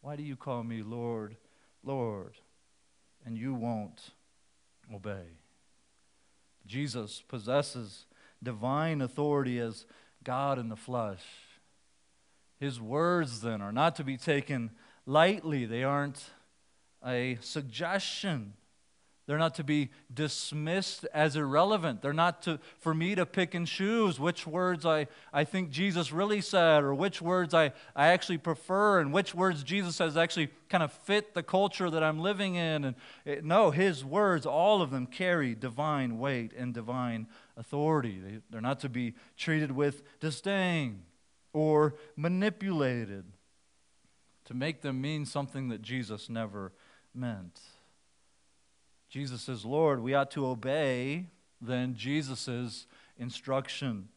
why 0.00 0.16
do 0.16 0.24
you 0.24 0.34
call 0.34 0.64
me 0.64 0.82
Lord, 0.82 1.36
Lord? 1.84 2.34
and 3.26 3.36
you 3.36 3.52
won't 3.52 4.12
obey. 4.94 5.26
Jesus 6.66 7.22
possesses 7.26 8.06
divine 8.42 9.00
authority 9.00 9.58
as 9.58 9.86
God 10.24 10.58
in 10.58 10.68
the 10.68 10.76
flesh. 10.76 11.22
His 12.58 12.80
words, 12.80 13.40
then, 13.42 13.60
are 13.60 13.72
not 13.72 13.96
to 13.96 14.04
be 14.04 14.16
taken 14.16 14.70
lightly, 15.06 15.64
they 15.66 15.84
aren't 15.84 16.30
a 17.04 17.38
suggestion. 17.40 18.54
They're 19.26 19.38
not 19.38 19.56
to 19.56 19.64
be 19.64 19.90
dismissed 20.12 21.04
as 21.12 21.34
irrelevant. 21.34 22.00
They're 22.00 22.12
not 22.12 22.42
to, 22.42 22.60
for 22.78 22.94
me 22.94 23.16
to 23.16 23.26
pick 23.26 23.54
and 23.54 23.66
choose 23.66 24.20
which 24.20 24.46
words 24.46 24.86
I, 24.86 25.08
I 25.32 25.42
think 25.42 25.70
Jesus 25.70 26.12
really 26.12 26.40
said 26.40 26.84
or 26.84 26.94
which 26.94 27.20
words 27.20 27.52
I, 27.52 27.72
I 27.96 28.08
actually 28.08 28.38
prefer 28.38 29.00
and 29.00 29.12
which 29.12 29.34
words 29.34 29.64
Jesus 29.64 29.96
says 29.96 30.16
actually 30.16 30.50
kind 30.68 30.84
of 30.84 30.92
fit 30.92 31.34
the 31.34 31.42
culture 31.42 31.90
that 31.90 32.04
I'm 32.04 32.20
living 32.20 32.54
in. 32.54 32.84
And 32.84 32.94
it, 33.24 33.44
no, 33.44 33.72
his 33.72 34.04
words, 34.04 34.46
all 34.46 34.80
of 34.80 34.92
them 34.92 35.06
carry 35.06 35.56
divine 35.56 36.18
weight 36.20 36.52
and 36.56 36.72
divine 36.72 37.26
authority. 37.56 38.20
They, 38.20 38.38
they're 38.48 38.60
not 38.60 38.78
to 38.80 38.88
be 38.88 39.14
treated 39.36 39.72
with 39.72 40.04
disdain 40.20 41.02
or 41.52 41.96
manipulated 42.14 43.24
to 44.44 44.54
make 44.54 44.82
them 44.82 45.00
mean 45.00 45.26
something 45.26 45.68
that 45.70 45.82
Jesus 45.82 46.30
never 46.30 46.72
meant. 47.12 47.60
Jesus 49.08 49.48
is 49.48 49.64
Lord, 49.64 50.00
we 50.02 50.14
ought 50.14 50.30
to 50.32 50.46
obey 50.46 51.26
then 51.60 51.94
Jesus' 51.94 52.86
instruction. 53.18 54.08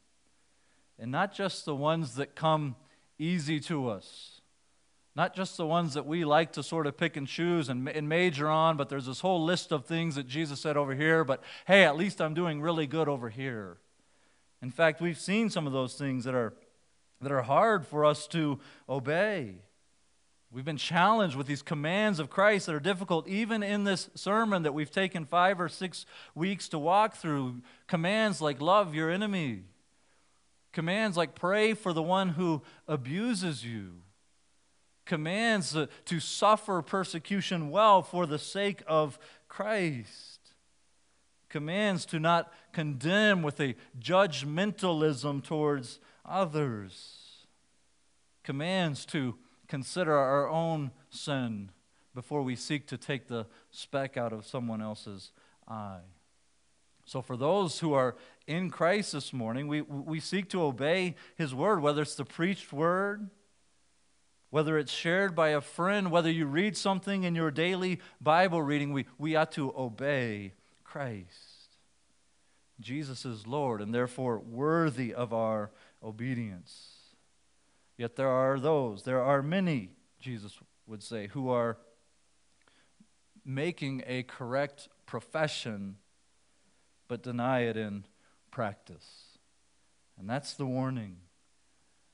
And 0.98 1.12
not 1.12 1.34
just 1.34 1.65
the 1.65 1.75
ones 1.75 2.15
that 2.15 2.36
come 2.36 2.75
easy 3.17 3.60
to 3.62 3.89
us, 3.89 4.41
not 5.15 5.36
just 5.36 5.58
the 5.58 5.65
ones 5.65 5.93
that 5.93 6.05
we 6.05 6.24
like 6.24 6.53
to 6.53 6.63
sort 6.63 6.88
of 6.88 6.98
pick 6.98 7.17
and 7.17 7.27
choose 7.27 7.69
and, 7.69 7.88
and 7.89 8.08
major 8.08 8.48
on, 8.48 8.77
but 8.77 8.89
there's 8.89 9.05
this 9.05 9.22
whole 9.22 9.43
list 9.43 9.72
of 9.72 9.86
things 9.86 10.15
that 10.15 10.27
Jesus 10.27 10.62
said 10.62 10.77
over 10.77 10.93
here, 10.93 11.24
but 11.24 11.43
hey, 11.65 11.84
at 11.84 11.98
least 11.98 12.22
I'm 12.22 12.34
doing 12.34 12.62
really 12.62 12.88
good 12.88 13.08
over 13.08 13.29
here. 13.29 13.77
In 14.62 14.72
fact, 14.72 15.01
we've 15.01 15.17
seen 15.17 15.50
some 15.50 15.65
of 15.65 15.74
those 15.74 15.96
things 15.96 16.25
that 16.25 16.36
are, 16.36 16.53
that 17.22 17.31
are 17.31 17.41
hard 17.41 17.86
for 17.86 18.05
us 18.05 18.27
to 18.27 18.60
obey. 18.88 19.55
We've 20.51 20.65
been 20.65 20.77
challenged 20.77 21.36
with 21.36 21.46
these 21.46 21.62
commands 21.62 22.20
of 22.20 22.32
Christ 22.32 22.65
that 22.65 22.74
are 22.74 22.79
difficult, 22.79 23.27
even 23.27 23.62
in 23.62 23.84
this 23.84 24.10
sermon 24.15 24.63
that 24.63 24.74
we've 24.74 24.89
taken 24.89 25.25
five 25.25 25.62
or 25.62 25.70
six 25.70 26.08
weeks 26.34 26.68
to 26.70 26.79
walk 26.79 27.15
through. 27.15 27.62
Commands 27.86 28.41
like 28.41 28.60
love 28.60 28.96
your 28.96 29.12
enemy, 29.12 29.63
commands 30.74 31.15
like 31.15 31.36
pray 31.36 31.75
for 31.75 31.94
the 31.94 32.01
one 32.01 32.29
who 32.29 32.63
abuses 32.88 33.63
you, 33.63 34.01
commands 35.06 35.77
to 36.06 36.20
suffer 36.20 36.82
persecution 36.82 37.70
well 37.70 38.01
for 38.01 38.25
the 38.25 38.39
sake 38.39 38.82
of 38.88 39.20
Christ, 39.48 40.39
commands 41.48 42.08
to 42.08 42.20
not 42.20 42.51
condemn 42.74 43.44
with 43.44 43.60
a 43.60 43.75
judgmentalism 44.00 45.44
towards 45.44 46.00
others, 46.25 47.46
commands 48.44 49.06
to 49.08 49.36
consider 49.70 50.14
our 50.14 50.50
own 50.50 50.92
sin 51.10 51.72
before 52.14 52.42
we 52.42 52.58
seek 52.58 52.88
to 52.88 52.98
take 52.98 53.28
the 53.28 53.46
speck 53.72 54.18
out 54.18 54.34
of 54.34 54.46
someone 54.46 54.82
else's 54.82 55.32
eye. 55.68 56.02
So, 57.06 57.22
for 57.22 57.38
those 57.38 57.80
who 57.80 57.94
are 57.94 58.16
in 58.46 58.70
Christ 58.70 59.14
this 59.14 59.32
morning, 59.32 59.68
we, 59.68 59.82
we 59.82 60.20
seek 60.20 60.50
to 60.50 60.62
obey 60.62 61.16
His 61.38 61.56
word, 61.56 61.82
whether 61.82 62.02
it's 62.02 62.16
the 62.16 62.26
preached 62.26 62.74
word, 62.74 63.30
whether 64.50 64.78
it's 64.78 64.92
shared 64.92 65.36
by 65.36 65.50
a 65.50 65.62
friend, 65.62 66.12
whether 66.12 66.30
you 66.30 66.46
read 66.46 66.76
something 66.76 67.24
in 67.24 67.36
your 67.36 67.52
daily 67.52 68.00
Bible 68.20 68.62
reading, 68.62 68.92
we, 68.92 69.06
we 69.18 69.36
ought 69.36 69.52
to 69.54 69.74
obey 69.78 70.54
Christ. 70.84 71.78
Jesus 72.80 73.26
is 73.26 73.46
Lord 73.46 73.82
and 73.82 73.94
therefore 73.94 74.40
worthy 74.40 75.14
of 75.14 75.34
our 75.34 75.72
obedience. 76.04 76.99
Yet 78.00 78.15
there 78.15 78.29
are 78.29 78.58
those, 78.58 79.03
there 79.03 79.22
are 79.22 79.44
many, 79.44 79.89
Jesus 80.22 80.58
would 80.88 81.03
say, 81.03 81.27
who 81.27 81.50
are 81.50 81.77
making 83.44 84.03
a 84.08 84.24
correct 84.24 84.88
profession 85.06 85.98
but 87.10 87.22
deny 87.22 87.63
it 87.63 87.75
in 87.75 88.06
practice. 88.51 89.38
And 90.18 90.29
that's 90.29 90.53
the 90.53 90.65
warning. 90.65 91.18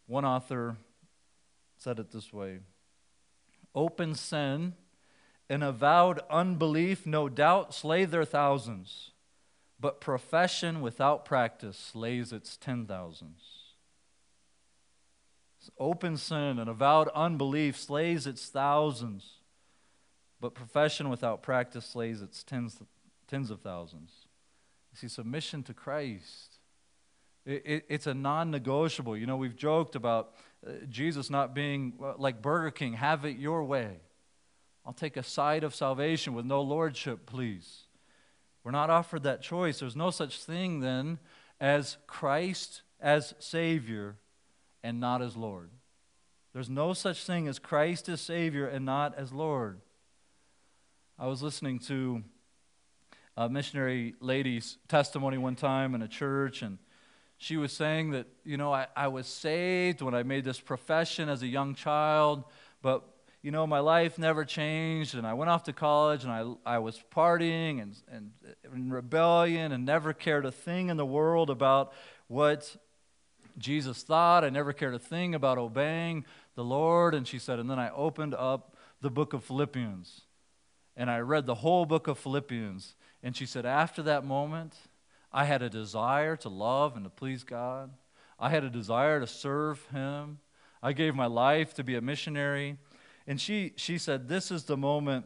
One 0.08 0.26
author 0.26 0.78
said 1.78 2.00
it 2.00 2.10
this 2.10 2.34
way 2.34 2.62
Open 3.76 4.16
sin 4.16 4.74
and 5.52 5.64
avowed 5.64 6.20
unbelief 6.32 7.06
no 7.06 7.30
doubt 7.30 7.76
slay 7.76 8.06
their 8.06 8.26
thousands, 8.26 9.12
but 9.80 10.02
profession 10.02 10.82
without 10.82 11.26
practice 11.26 11.78
slays 11.78 12.34
its 12.34 12.58
ten 12.58 12.88
thousands. 12.88 13.55
Open 15.80 16.18
sin 16.18 16.60
and 16.60 16.70
avowed 16.70 17.08
unbelief 17.10 17.78
slays 17.78 18.28
its 18.28 18.48
thousands, 18.48 19.40
but 20.40 20.54
profession 20.54 21.10
without 21.10 21.44
practice 21.44 21.86
slays 21.86 22.22
its 22.22 22.44
tens, 22.44 22.80
tens 23.28 23.52
of 23.52 23.62
thousands. 23.62 24.12
You 24.92 24.98
see, 24.98 25.08
submission 25.08 25.64
to 25.64 25.74
Christ 25.74 26.60
It, 27.46 27.64
it, 27.66 27.86
it's 27.90 28.08
a 28.08 28.14
non 28.14 28.52
negotiable. 28.52 29.18
You 29.18 29.26
know, 29.28 29.38
we've 29.38 29.56
joked 29.56 29.96
about 29.96 30.34
uh, 30.66 30.72
Jesus 30.90 31.30
not 31.30 31.54
being 31.54 31.94
uh, 32.02 32.14
like 32.18 32.42
Burger 32.42 32.72
King, 32.72 32.94
have 32.94 33.26
it 33.26 33.38
your 33.38 33.64
way. 33.64 34.00
I'll 34.86 34.94
take 34.94 35.18
a 35.18 35.24
side 35.24 35.64
of 35.64 35.76
salvation 35.76 36.34
with 36.34 36.46
no 36.46 36.62
lordship, 36.62 37.26
please. 37.26 37.84
We're 38.64 38.72
not 38.72 38.90
offered 38.90 39.24
that 39.24 39.42
choice. 39.42 39.80
There's 39.80 39.96
no 39.96 40.12
such 40.12 40.44
thing 40.44 40.80
then 40.80 41.20
as 41.60 41.98
Christ 42.08 42.82
as 43.00 43.34
Savior 43.40 44.18
and 44.86 45.00
not 45.00 45.24
as 45.24 45.36
Lord. 45.36 45.72
There's 46.54 46.70
no 46.70 46.94
such 46.94 47.26
thing 47.26 47.48
as 47.48 47.58
Christ 47.58 48.08
as 48.08 48.22
Savior 48.22 48.68
and 48.68 48.86
not 48.86 49.16
as 49.18 49.34
Lord. 49.34 49.82
I 51.18 51.26
was 51.26 51.42
listening 51.42 51.80
to 51.80 52.24
a 53.36 53.50
missionary 53.50 54.14
lady's 54.20 54.78
testimony 54.88 55.40
one 55.40 55.56
time 55.56 55.96
in 55.96 56.04
a 56.04 56.08
church, 56.08 56.62
and 56.62 56.78
she 57.38 57.58
was 57.58 57.74
saying 57.74 58.12
that, 58.12 58.28
you 58.46 58.58
know, 58.58 58.72
I, 58.72 58.86
I 58.96 59.08
was 59.08 59.26
saved 59.26 60.04
when 60.04 60.14
I 60.14 60.22
made 60.22 60.44
this 60.46 60.60
profession 60.60 61.30
as 61.30 61.42
a 61.42 61.48
young 61.48 61.74
child, 61.74 62.44
but, 62.84 63.04
you 63.42 63.50
know, 63.50 63.66
my 63.66 63.80
life 63.80 64.20
never 64.20 64.46
changed, 64.46 65.16
and 65.16 65.26
I 65.26 65.34
went 65.34 65.50
off 65.50 65.64
to 65.64 65.74
college, 65.74 66.24
and 66.24 66.32
I, 66.32 66.76
I 66.76 66.78
was 66.78 67.04
partying 67.14 67.82
and, 67.82 67.96
and 68.10 68.32
in 68.72 68.92
rebellion 68.92 69.72
and 69.72 69.84
never 69.84 70.14
cared 70.14 70.46
a 70.46 70.52
thing 70.52 70.90
in 70.90 70.98
the 70.98 71.06
world 71.06 71.50
about 71.50 71.92
what 72.28 72.78
Jesus 73.58 74.04
thought. 74.04 74.44
I 74.44 74.50
never 74.50 74.74
cared 74.74 74.94
a 74.94 75.00
thing 75.00 75.36
about 75.36 75.58
obeying 75.58 76.26
the 76.56 76.64
Lord. 76.64 77.14
And 77.16 77.28
she 77.28 77.40
said, 77.40 77.60
and 77.60 77.70
then 77.70 77.80
I 77.80 77.90
opened 77.92 78.34
up 78.34 78.76
the 79.02 79.10
book 79.10 79.34
of 79.34 79.44
Philippians 79.44 80.22
and 80.96 81.10
I 81.10 81.20
read 81.20 81.46
the 81.46 81.56
whole 81.56 81.86
book 81.86 82.08
of 82.08 82.18
Philippians. 82.18 82.96
And 83.22 83.36
she 83.36 83.46
said, 83.46 83.66
After 83.66 84.02
that 84.04 84.26
moment, 84.26 84.76
I 85.32 85.46
had 85.46 85.62
a 85.62 85.70
desire 85.70 86.36
to 86.38 86.50
love 86.50 86.96
and 86.96 87.04
to 87.04 87.10
please 87.10 87.44
God. 87.44 87.92
I 88.40 88.50
had 88.50 88.64
a 88.64 88.70
desire 88.70 89.20
to 89.20 89.28
serve 89.28 89.86
Him. 89.88 90.40
I 90.82 90.94
gave 90.94 91.16
my 91.16 91.26
life 91.26 91.74
to 91.76 91.84
be 91.84 91.96
a 91.96 92.02
missionary. 92.02 92.78
And 93.28 93.42
she, 93.42 93.74
she 93.76 93.98
said, 93.98 94.28
This 94.28 94.52
is 94.52 94.64
the 94.66 94.78
moment 94.78 95.26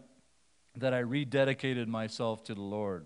that 0.75 0.93
I 0.93 1.03
rededicated 1.03 1.87
myself 1.87 2.43
to 2.45 2.55
the 2.55 2.61
Lord. 2.61 3.05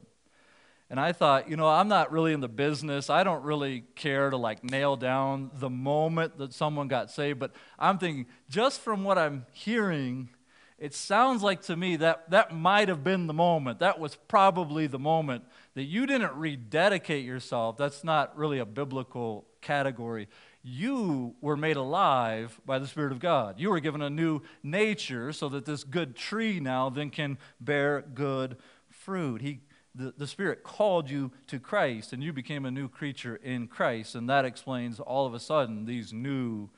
And 0.94 1.00
I 1.00 1.12
thought, 1.12 1.50
you 1.50 1.58
know, 1.58 1.68
I'm 1.68 1.88
not 1.88 2.12
really 2.12 2.34
in 2.34 2.40
the 2.40 2.48
business. 2.48 3.10
I 3.10 3.24
don't 3.24 3.42
really 3.42 3.84
care 3.96 4.30
to 4.30 4.38
like 4.38 4.64
nail 4.64 4.96
down 4.96 5.50
the 5.56 5.68
moment 5.68 6.38
that 6.38 6.54
someone 6.54 6.88
got 6.88 7.10
saved. 7.10 7.40
But 7.40 7.50
I'm 7.80 7.98
thinking, 7.98 8.28
just 8.48 8.80
from 8.80 9.04
what 9.04 9.18
I'm 9.18 9.48
hearing, 9.54 10.30
it 10.78 10.94
sounds 10.94 11.42
like 11.42 11.64
to 11.64 11.76
me 11.76 11.96
that 11.96 12.30
that 12.30 12.56
might 12.56 12.90
have 12.90 13.04
been 13.04 13.26
the 13.26 13.34
moment. 13.34 13.80
That 13.80 14.00
was 14.00 14.18
probably 14.28 14.86
the 14.86 15.00
moment 15.00 15.46
that 15.74 15.86
you 15.86 16.06
didn't 16.06 16.36
rededicate 16.36 17.26
yourself. 17.26 17.76
That's 17.76 18.04
not 18.04 18.38
really 18.38 18.60
a 18.60 18.66
biblical 18.66 19.48
category. 19.62 20.28
You 20.62 21.34
were 21.42 21.58
made 21.58 21.76
alive 21.76 22.62
by 22.68 22.78
the 22.78 22.86
Spirit 22.86 23.14
of 23.14 23.20
God. 23.20 23.60
You 23.60 23.72
were 23.72 23.80
given 23.80 24.04
a 24.04 24.12
new 24.12 24.42
nature 24.62 25.34
so 25.34 25.50
that 25.50 25.66
this 25.66 25.84
good 25.84 26.16
tree 26.16 26.60
now 26.60 26.92
then 26.92 27.10
can 27.10 27.40
bear 27.60 28.04
good 28.14 28.58
fruit. 28.92 29.42
He, 29.42 29.62
the, 29.96 30.14
the 30.18 30.28
Spirit 30.28 30.64
called 30.64 31.10
you 31.10 31.32
to 31.48 31.60
Christ, 31.60 32.14
and 32.14 32.24
you 32.24 32.34
became 32.34 32.66
a 32.66 32.72
new 32.72 32.88
creature 32.88 33.36
in 33.36 33.68
Christ. 33.68 34.16
And 34.16 34.30
that 34.30 34.46
explains 34.46 35.00
all 35.00 35.26
of 35.26 35.34
a 35.34 35.40
sudden 35.40 35.86
these 35.86 36.12
new 36.12 36.70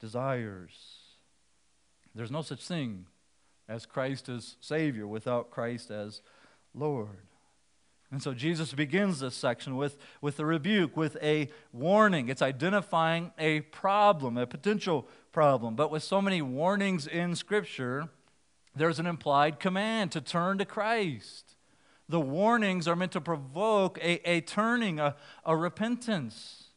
desires. 0.00 0.98
There's 2.14 2.30
no 2.30 2.42
such 2.42 2.66
thing 2.66 3.06
as 3.68 3.86
Christ 3.86 4.28
as 4.28 4.56
Savior, 4.60 5.06
without 5.06 5.50
Christ 5.50 5.90
as 5.90 6.22
Lord. 6.74 7.28
And 8.10 8.22
so 8.22 8.32
Jesus 8.32 8.72
begins 8.72 9.20
this 9.20 9.34
section 9.34 9.76
with, 9.76 9.98
with 10.22 10.40
a 10.40 10.46
rebuke, 10.46 10.96
with 10.96 11.18
a 11.22 11.50
warning. 11.72 12.30
It's 12.30 12.40
identifying 12.40 13.32
a 13.38 13.60
problem, 13.60 14.38
a 14.38 14.46
potential 14.46 15.06
problem. 15.32 15.76
But 15.76 15.90
with 15.90 16.02
so 16.02 16.22
many 16.22 16.40
warnings 16.40 17.06
in 17.06 17.34
Scripture, 17.34 18.08
there's 18.74 18.98
an 18.98 19.06
implied 19.06 19.60
command 19.60 20.12
to 20.12 20.22
turn 20.22 20.56
to 20.58 20.64
Christ. 20.64 21.56
The 22.08 22.20
warnings 22.20 22.88
are 22.88 22.96
meant 22.96 23.12
to 23.12 23.20
provoke 23.20 23.98
a, 23.98 24.28
a 24.28 24.40
turning, 24.40 24.98
a, 24.98 25.16
a 25.44 25.56
repentance. 25.56 26.68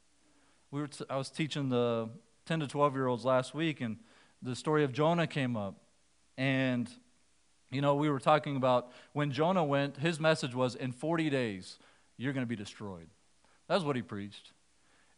We 0.71 0.81
were 0.81 0.87
t- 0.87 1.05
I 1.09 1.15
was 1.15 1.29
teaching 1.29 1.69
the 1.69 2.09
10 2.45 2.61
to 2.61 2.67
12 2.67 2.95
year 2.95 3.07
olds 3.07 3.23
last 3.23 3.53
week, 3.53 3.81
and 3.81 3.97
the 4.41 4.55
story 4.55 4.83
of 4.83 4.91
Jonah 4.91 5.27
came 5.27 5.55
up. 5.55 5.75
And, 6.37 6.89
you 7.71 7.81
know, 7.81 7.95
we 7.95 8.09
were 8.09 8.19
talking 8.19 8.57
about 8.57 8.91
when 9.13 9.31
Jonah 9.31 9.63
went, 9.63 9.97
his 9.97 10.19
message 10.19 10.53
was 10.53 10.75
in 10.75 10.91
40 10.91 11.29
days, 11.29 11.79
you're 12.17 12.33
going 12.33 12.45
to 12.45 12.49
be 12.49 12.55
destroyed. 12.55 13.07
That's 13.67 13.83
what 13.83 13.95
he 13.95 14.01
preached. 14.01 14.51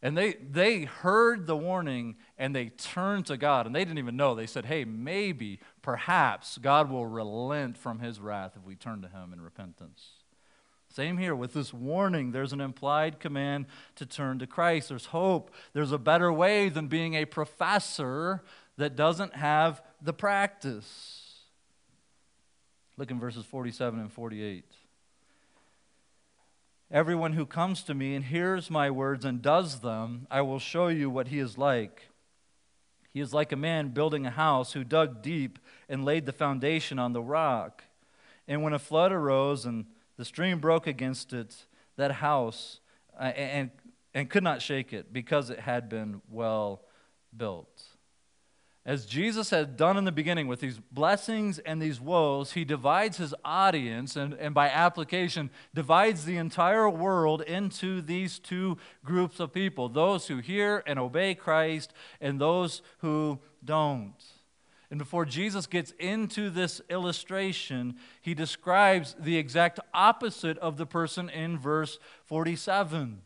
And 0.03 0.17
they, 0.17 0.33
they 0.33 0.83
heard 0.83 1.47
the 1.47 1.55
warning 1.55 2.17
and 2.37 2.53
they 2.53 2.67
turned 2.67 3.25
to 3.27 3.37
God. 3.37 3.65
And 3.65 3.73
they 3.73 3.85
didn't 3.85 3.99
even 3.99 4.17
know. 4.17 4.35
They 4.35 4.47
said, 4.47 4.65
hey, 4.65 4.83
maybe, 4.83 5.61
perhaps, 5.81 6.57
God 6.57 6.91
will 6.91 7.05
relent 7.05 7.77
from 7.77 7.99
his 7.99 8.19
wrath 8.19 8.51
if 8.57 8.65
we 8.65 8.75
turn 8.75 9.01
to 9.01 9.07
him 9.07 9.31
in 9.31 9.39
repentance. 9.39 10.09
Same 10.89 11.17
here 11.17 11.33
with 11.33 11.53
this 11.53 11.73
warning. 11.73 12.33
There's 12.33 12.51
an 12.51 12.59
implied 12.59 13.21
command 13.21 13.65
to 13.95 14.05
turn 14.05 14.39
to 14.39 14.45
Christ. 14.45 14.89
There's 14.89 15.05
hope. 15.07 15.51
There's 15.71 15.93
a 15.93 15.97
better 15.97 16.33
way 16.33 16.67
than 16.67 16.87
being 16.87 17.13
a 17.13 17.23
professor 17.23 18.43
that 18.75 18.97
doesn't 18.97 19.37
have 19.37 19.81
the 20.01 20.13
practice. 20.13 21.39
Look 22.97 23.09
in 23.09 23.21
verses 23.21 23.45
47 23.45 24.01
and 24.01 24.11
48. 24.11 24.65
Everyone 26.93 27.33
who 27.33 27.47
comes 27.47 27.81
to 27.83 27.95
me 27.95 28.13
and 28.13 28.23
hears 28.23 28.69
my 28.69 28.91
words 28.91 29.25
and 29.25 29.41
does 29.41 29.79
them, 29.79 30.27
I 30.29 30.41
will 30.41 30.59
show 30.59 30.89
you 30.89 31.09
what 31.09 31.29
he 31.29 31.39
is 31.39 31.57
like. 31.57 32.03
He 33.11 33.19
is 33.19 33.33
like 33.33 33.51
a 33.51 33.55
man 33.55 33.89
building 33.89 34.27
a 34.27 34.29
house 34.29 34.73
who 34.73 34.83
dug 34.83 35.23
deep 35.23 35.57
and 35.89 36.05
laid 36.05 36.27
the 36.27 36.31
foundation 36.31 36.99
on 36.99 37.13
the 37.13 37.21
rock. 37.21 37.83
And 38.47 38.61
when 38.61 38.73
a 38.73 38.79
flood 38.79 39.11
arose 39.11 39.65
and 39.65 39.85
the 40.17 40.25
stream 40.25 40.59
broke 40.59 40.85
against 40.85 41.33
it, 41.33 41.65
that 41.95 42.11
house, 42.11 42.79
uh, 43.19 43.23
and, 43.23 43.71
and 44.13 44.29
could 44.29 44.43
not 44.43 44.61
shake 44.61 44.93
it 44.93 45.11
because 45.11 45.49
it 45.49 45.61
had 45.61 45.89
been 45.89 46.21
well 46.29 46.83
built. 47.35 47.85
As 48.85 49.05
Jesus 49.05 49.49
had 49.49 49.77
done 49.77 49.95
in 49.95 50.03
the 50.03 50.11
beginning 50.11 50.47
with 50.47 50.59
these 50.59 50.77
blessings 50.91 51.57
and 51.59 51.81
these 51.81 52.01
woes, 52.01 52.51
he 52.51 52.65
divides 52.65 53.15
his 53.15 53.33
audience 53.45 54.17
and, 54.17 54.33
and 54.33 54.53
by 54.53 54.67
application 54.67 55.49
divides 55.73 56.25
the 56.25 56.35
entire 56.35 56.89
world 56.89 57.41
into 57.43 58.01
these 58.01 58.39
two 58.39 58.77
groups 59.05 59.39
of 59.39 59.53
people 59.53 59.87
those 59.87 60.27
who 60.27 60.39
hear 60.39 60.83
and 60.85 60.99
obey 60.99 61.33
Christ 61.33 61.93
and 62.19 62.41
those 62.41 62.81
who 62.97 63.39
don't. 63.63 64.21
And 64.91 64.99
before 64.99 65.25
Jesus 65.25 65.65
gets 65.65 65.91
into 65.97 66.49
this 66.49 66.81
illustration, 66.89 67.95
he 68.21 68.33
describes 68.33 69.15
the 69.17 69.37
exact 69.37 69.79
opposite 69.93 70.57
of 70.57 70.75
the 70.75 70.85
person 70.85 71.29
in 71.29 71.57
verse 71.57 71.99
47. 72.25 73.21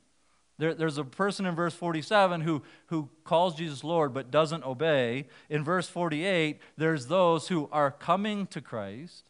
There, 0.59 0.73
there's 0.73 0.97
a 0.97 1.03
person 1.03 1.45
in 1.45 1.55
verse 1.55 1.73
47 1.75 2.41
who, 2.41 2.63
who 2.87 3.09
calls 3.23 3.55
Jesus 3.55 3.83
Lord 3.83 4.13
but 4.13 4.31
doesn't 4.31 4.65
obey. 4.65 5.27
In 5.49 5.63
verse 5.63 5.87
48, 5.87 6.59
there's 6.77 7.07
those 7.07 7.47
who 7.47 7.69
are 7.71 7.91
coming 7.91 8.47
to 8.47 8.61
Christ, 8.61 9.29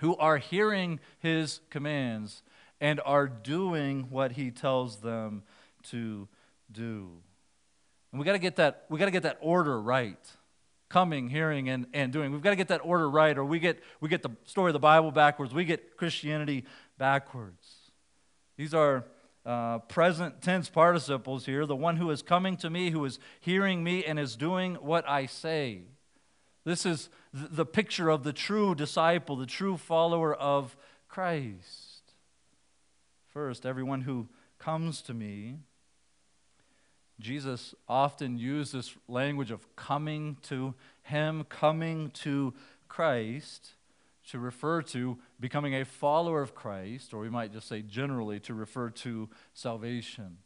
who 0.00 0.14
are 0.16 0.36
hearing 0.36 1.00
his 1.20 1.60
commands, 1.70 2.42
and 2.80 3.00
are 3.06 3.28
doing 3.28 4.08
what 4.10 4.32
he 4.32 4.50
tells 4.50 4.98
them 4.98 5.42
to 5.84 6.28
do. 6.70 7.08
And 8.10 8.18
we 8.18 8.26
got 8.26 8.32
to 8.32 8.38
get 8.38 8.56
that 8.56 8.84
we 8.90 8.98
got 8.98 9.06
to 9.06 9.10
get 9.10 9.22
that 9.22 9.38
order 9.40 9.80
right. 9.80 10.18
Coming, 10.90 11.30
hearing, 11.30 11.70
and, 11.70 11.86
and 11.94 12.12
doing. 12.12 12.32
We've 12.32 12.42
got 12.42 12.50
to 12.50 12.56
get 12.56 12.68
that 12.68 12.82
order 12.84 13.08
right, 13.08 13.38
or 13.38 13.46
we 13.46 13.58
get 13.58 13.82
we 14.00 14.10
get 14.10 14.22
the 14.22 14.28
story 14.44 14.68
of 14.68 14.74
the 14.74 14.78
Bible 14.78 15.10
backwards. 15.10 15.54
We 15.54 15.64
get 15.64 15.96
Christianity 15.96 16.66
backwards. 16.98 17.66
These 18.58 18.74
are 18.74 19.06
uh, 19.44 19.78
present 19.80 20.40
tense 20.40 20.68
participles 20.68 21.46
here 21.46 21.66
the 21.66 21.76
one 21.76 21.96
who 21.96 22.10
is 22.10 22.22
coming 22.22 22.56
to 22.58 22.70
me, 22.70 22.90
who 22.90 23.04
is 23.04 23.18
hearing 23.40 23.82
me, 23.82 24.04
and 24.04 24.18
is 24.18 24.36
doing 24.36 24.74
what 24.76 25.08
I 25.08 25.26
say. 25.26 25.82
This 26.64 26.86
is 26.86 27.08
the 27.32 27.66
picture 27.66 28.08
of 28.08 28.22
the 28.22 28.32
true 28.32 28.74
disciple, 28.74 29.36
the 29.36 29.46
true 29.46 29.76
follower 29.76 30.32
of 30.34 30.76
Christ. 31.08 32.14
First, 33.30 33.66
everyone 33.66 34.02
who 34.02 34.28
comes 34.58 35.02
to 35.02 35.14
me. 35.14 35.56
Jesus 37.18 37.74
often 37.88 38.38
used 38.38 38.72
this 38.72 38.94
language 39.08 39.50
of 39.50 39.74
coming 39.76 40.36
to 40.42 40.74
Him, 41.02 41.44
coming 41.48 42.10
to 42.10 42.54
Christ 42.88 43.74
to 44.32 44.38
refer 44.38 44.80
to 44.80 45.18
becoming 45.38 45.74
a 45.74 45.84
follower 45.84 46.40
of 46.40 46.54
Christ, 46.54 47.12
or 47.12 47.20
we 47.20 47.28
might 47.28 47.52
just 47.52 47.68
say 47.68 47.82
generally 47.82 48.40
to 48.40 48.54
refer 48.54 48.88
to 48.88 49.28
salvation. 49.52 50.38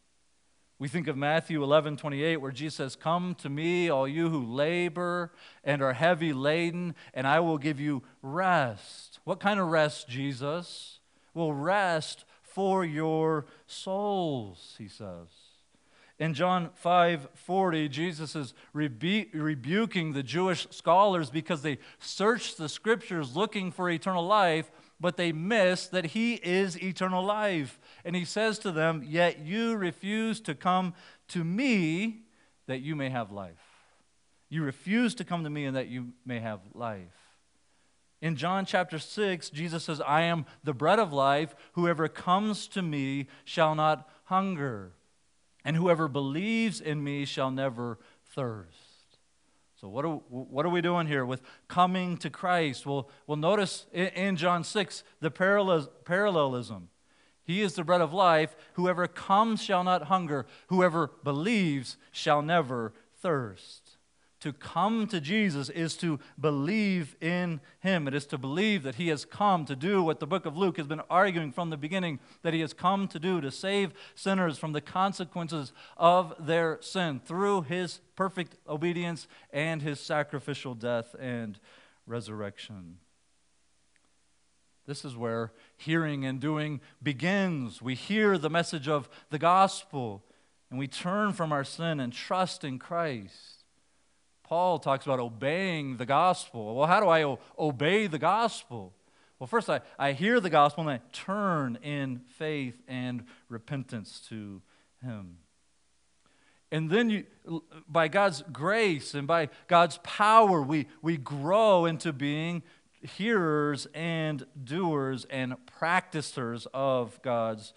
We 0.81 0.89
think 0.89 1.07
of 1.07 1.17
Matthew 1.17 1.63
11, 1.63 1.97
28, 1.97 2.39
where 2.39 2.51
Jesus 2.51 2.75
says, 2.75 2.97
Come 2.97 3.37
to 3.37 3.49
me, 3.49 3.89
all 3.89 4.09
you 4.09 4.29
who 4.29 4.45
labor 4.45 5.31
and 5.63 5.81
are 5.83 5.93
heavy 5.93 6.33
laden, 6.33 6.97
and 7.15 7.29
I 7.29 7.39
will 7.39 7.59
give 7.59 7.79
you 7.79 8.03
rest. 8.23 9.21
What 9.23 9.39
kind 9.39 9.61
of 9.61 9.69
rest, 9.69 10.09
Jesus? 10.09 10.99
Well, 11.33 11.53
rest 11.53 12.25
for 12.43 12.85
your 12.85 13.47
souls, 13.69 14.75
he 14.79 14.89
says. 14.89 15.29
In 16.19 16.33
John 16.33 16.71
5:40, 16.83 17.89
Jesus 17.89 18.35
is 18.35 18.55
rebu- 18.73 19.27
rebuking 19.35 20.13
the 20.13 20.23
Jewish 20.23 20.67
scholars 20.71 21.29
because 21.29 21.61
they 21.61 21.79
searched 21.99 22.57
the 22.57 22.71
scriptures 22.71 23.37
looking 23.37 23.71
for 23.71 23.91
eternal 23.91 24.27
life, 24.27 24.71
but 24.99 25.19
they 25.19 25.31
miss 25.31 25.87
that 25.89 26.07
he 26.07 26.35
is 26.37 26.83
eternal 26.83 27.23
life. 27.23 27.79
And 28.03 28.17
he 28.17 28.25
says 28.25 28.59
to 28.61 28.73
them, 28.73 29.03
"Yet 29.05 29.41
you 29.41 29.77
refuse 29.77 30.41
to 30.43 30.55
come 30.55 30.95
to 31.29 31.45
me 31.45 32.23
that 32.67 32.81
you 32.81 32.97
may 32.97 33.11
have 33.11 33.31
life. 33.31 33.61
You 34.49 34.63
refuse 34.63 35.15
to 35.17 35.25
come 35.25 35.45
to 35.45 35.51
me 35.51 35.67
and 35.67 35.77
that 35.77 35.89
you 35.89 36.15
may 36.25 36.41
have 36.41 36.61
life." 36.73 37.37
In 38.23 38.37
John 38.37 38.65
chapter 38.65 38.99
6, 38.99 39.51
Jesus 39.51 39.85
says, 39.85 40.01
I 40.01 40.23
am 40.23 40.47
the 40.65 40.73
bread 40.73 40.99
of 40.99 41.13
life. 41.13 41.55
Whoever 41.73 42.09
comes 42.09 42.67
to 42.69 42.81
me 42.81 43.29
shall 43.45 43.75
not 43.75 44.09
hunger 44.25 44.96
and 45.67 45.77
whoever 45.77 46.07
believes 46.07 46.81
in 46.81 47.03
me 47.03 47.25
shall 47.25 47.51
never 47.51 47.99
thirst. 48.25 49.19
So, 49.81 49.89
what 49.89 50.05
are, 50.05 50.15
what 50.29 50.65
are 50.65 50.69
we 50.69 50.81
doing 50.81 51.09
here 51.09 51.27
with 51.27 51.43
coming 51.67 52.17
to 52.19 52.31
Christ? 52.31 52.87
Well, 52.87 53.11
well 53.27 53.37
notice 53.37 53.85
in, 53.93 54.07
in 54.07 54.37
John 54.37 54.63
6 54.63 55.03
the 55.21 55.31
parallelism. 55.31 56.89
He 57.43 57.63
is 57.63 57.75
the 57.75 57.83
bread 57.83 58.01
of 58.01 58.13
life. 58.13 58.55
Whoever 58.75 59.09
comes 59.09 59.61
shall 59.61 59.83
not 59.83 60.05
hunger. 60.05 60.47
Whoever 60.69 61.11
believes 61.25 61.97
shall 62.13 62.43
never 62.43 62.93
thirst 63.21 63.86
to 64.41 64.53
come 64.53 65.07
to 65.07 65.21
Jesus 65.21 65.69
is 65.71 65.97
to 65.97 66.19
believe 66.39 67.17
in 67.21 67.61
him. 67.81 68.07
It 68.07 68.15
is 68.15 68.27
to 68.27 68.39
believe 68.39 68.83
that 68.83 68.97
he 68.97 69.09
has 69.09 69.25
come 69.25 69.65
to 69.65 69.75
do 69.75 70.03
what 70.03 70.21
the 70.21 70.27
book 70.27 70.45
of 70.45 70.57
Luke 70.57 70.77
has 70.77 70.87
been 70.87 71.01
arguing 71.09 71.53
from 71.53 71.71
the 71.71 71.77
beginning 71.77 72.19
that 72.43 72.53
he 72.53 72.61
has 72.61 72.75
come 72.75 73.09
to 73.09 73.19
do 73.19 73.41
to 73.41 73.51
save 73.51 73.93
sinners 74.15 74.59
from 74.59 74.73
the 74.73 74.81
consequences 74.81 75.73
of 75.97 76.35
their 76.39 76.79
sin 76.83 77.21
through 77.25 77.63
his 77.63 78.01
perfect 78.15 78.57
obedience 78.69 79.27
and 79.53 79.81
his 79.81 80.01
sacrificial 80.01 80.75
death 80.75 81.17
and 81.19 81.59
resurrection. 82.07 82.99
This 84.87 85.05
is 85.05 85.17
where 85.17 85.53
hearing 85.77 86.25
and 86.25 86.39
doing 86.39 86.81
begins. 87.03 87.81
We 87.81 87.95
hear 87.95 88.39
the 88.39 88.51
message 88.51 88.87
of 88.87 89.09
the 89.31 89.39
gospel 89.39 90.23
and 90.71 90.79
we 90.79 90.89
turn 90.89 91.33
from 91.33 91.53
our 91.53 91.65
sin 91.65 92.01
and 92.01 92.13
trust 92.13 92.65
in 92.65 92.79
Christ. 92.79 93.56
Paul 94.49 94.79
talks 94.79 95.05
about 95.05 95.19
obeying 95.19 95.97
the 95.97 96.07
gospel. 96.07 96.77
Well, 96.77 96.87
how 96.87 97.01
do 97.01 97.09
I 97.09 97.25
o- 97.25 97.41
obey 97.59 98.07
the 98.07 98.19
gospel? 98.19 98.95
Well, 99.41 99.49
first, 99.49 99.69
I, 99.69 99.81
I 99.99 100.13
hear 100.13 100.39
the 100.39 100.51
gospel 100.51 100.89
and 100.89 100.91
I 100.91 101.01
turn 101.13 101.79
in 101.83 102.21
faith 102.39 102.81
and 102.87 103.25
repentance 103.49 104.25
to 104.29 104.63
Him. 105.03 105.39
And 106.71 106.89
then, 106.89 107.11
you, 107.11 107.25
by 107.89 108.07
God's 108.07 108.45
grace 108.53 109.15
and 109.15 109.27
by 109.27 109.49
God's 109.67 109.99
power, 110.05 110.63
we, 110.63 110.87
we 111.03 111.17
grow 111.17 111.85
into 111.85 112.13
being 112.13 112.63
hearers 113.03 113.89
and 113.95 114.47
doers 114.63 115.27
and 115.29 115.57
practicers 115.67 116.69
of 116.73 117.21
God's 117.23 117.73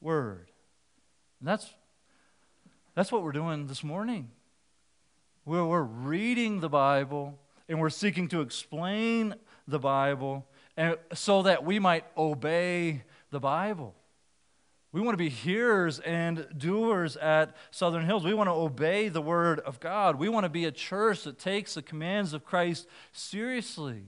word. 0.00 0.50
And 1.40 1.48
that's, 1.48 1.74
that's 2.94 3.12
what 3.12 3.22
we're 3.22 3.32
doing 3.32 3.66
this 3.66 3.84
morning 3.84 4.30
where 5.46 5.64
we're 5.64 5.80
reading 5.80 6.58
the 6.58 6.68
Bible 6.68 7.38
and 7.68 7.80
we're 7.80 7.88
seeking 7.88 8.26
to 8.26 8.40
explain 8.40 9.32
the 9.68 9.78
Bible 9.78 10.44
and 10.76 10.96
so 11.14 11.42
that 11.42 11.64
we 11.64 11.78
might 11.78 12.04
obey 12.18 13.04
the 13.30 13.38
Bible. 13.38 13.94
We 14.90 15.00
want 15.00 15.12
to 15.12 15.22
be 15.22 15.28
hearers 15.28 16.00
and 16.00 16.48
doers 16.56 17.16
at 17.16 17.54
Southern 17.70 18.04
Hills. 18.04 18.24
We 18.24 18.34
want 18.34 18.48
to 18.48 18.54
obey 18.54 19.08
the 19.08 19.22
Word 19.22 19.60
of 19.60 19.78
God. 19.78 20.16
We 20.16 20.28
want 20.28 20.44
to 20.44 20.50
be 20.50 20.64
a 20.64 20.72
church 20.72 21.22
that 21.22 21.38
takes 21.38 21.74
the 21.74 21.82
commands 21.82 22.32
of 22.32 22.44
Christ 22.44 22.88
seriously. 23.12 24.02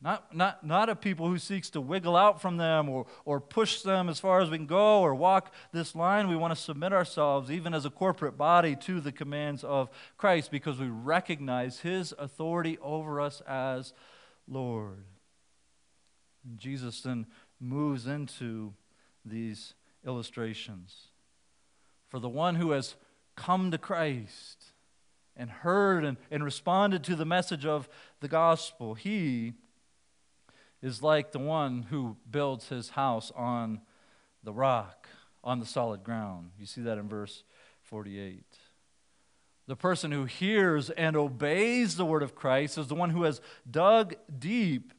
Not, 0.00 0.32
not, 0.32 0.64
not 0.64 0.88
a 0.88 0.94
people 0.94 1.26
who 1.26 1.38
seeks 1.38 1.70
to 1.70 1.80
wiggle 1.80 2.14
out 2.14 2.40
from 2.40 2.56
them 2.56 2.88
or, 2.88 3.06
or 3.24 3.40
push 3.40 3.82
them 3.82 4.08
as 4.08 4.20
far 4.20 4.40
as 4.40 4.48
we 4.48 4.56
can 4.56 4.66
go 4.66 5.00
or 5.00 5.12
walk 5.12 5.52
this 5.72 5.96
line. 5.96 6.28
We 6.28 6.36
want 6.36 6.54
to 6.54 6.60
submit 6.60 6.92
ourselves, 6.92 7.50
even 7.50 7.74
as 7.74 7.84
a 7.84 7.90
corporate 7.90 8.38
body, 8.38 8.76
to 8.76 9.00
the 9.00 9.10
commands 9.10 9.64
of 9.64 9.90
Christ 10.16 10.52
because 10.52 10.78
we 10.78 10.86
recognize 10.86 11.80
his 11.80 12.14
authority 12.16 12.78
over 12.80 13.20
us 13.20 13.40
as 13.40 13.92
Lord. 14.46 15.04
And 16.44 16.58
Jesus 16.58 17.00
then 17.00 17.26
moves 17.58 18.06
into 18.06 18.74
these 19.24 19.74
illustrations. 20.06 21.08
For 22.08 22.20
the 22.20 22.28
one 22.28 22.54
who 22.54 22.70
has 22.70 22.94
come 23.34 23.72
to 23.72 23.78
Christ 23.78 24.66
and 25.36 25.50
heard 25.50 26.04
and, 26.04 26.18
and 26.30 26.44
responded 26.44 27.02
to 27.04 27.16
the 27.16 27.24
message 27.24 27.66
of 27.66 27.88
the 28.20 28.28
gospel, 28.28 28.94
he 28.94 29.54
is 30.82 31.02
like 31.02 31.32
the 31.32 31.38
one 31.38 31.84
who 31.84 32.16
builds 32.30 32.68
his 32.68 32.90
house 32.90 33.32
on 33.34 33.80
the 34.44 34.52
rock, 34.52 35.08
on 35.42 35.60
the 35.60 35.66
solid 35.66 36.04
ground. 36.04 36.50
You 36.58 36.66
see 36.66 36.82
that 36.82 36.98
in 36.98 37.08
verse 37.08 37.42
48. 37.82 38.44
The 39.66 39.76
person 39.76 40.12
who 40.12 40.24
hears 40.24 40.88
and 40.90 41.16
obeys 41.16 41.96
the 41.96 42.06
word 42.06 42.22
of 42.22 42.34
Christ 42.34 42.78
is 42.78 42.86
the 42.86 42.94
one 42.94 43.10
who 43.10 43.24
has 43.24 43.40
dug 43.70 44.14
deep 44.38 44.92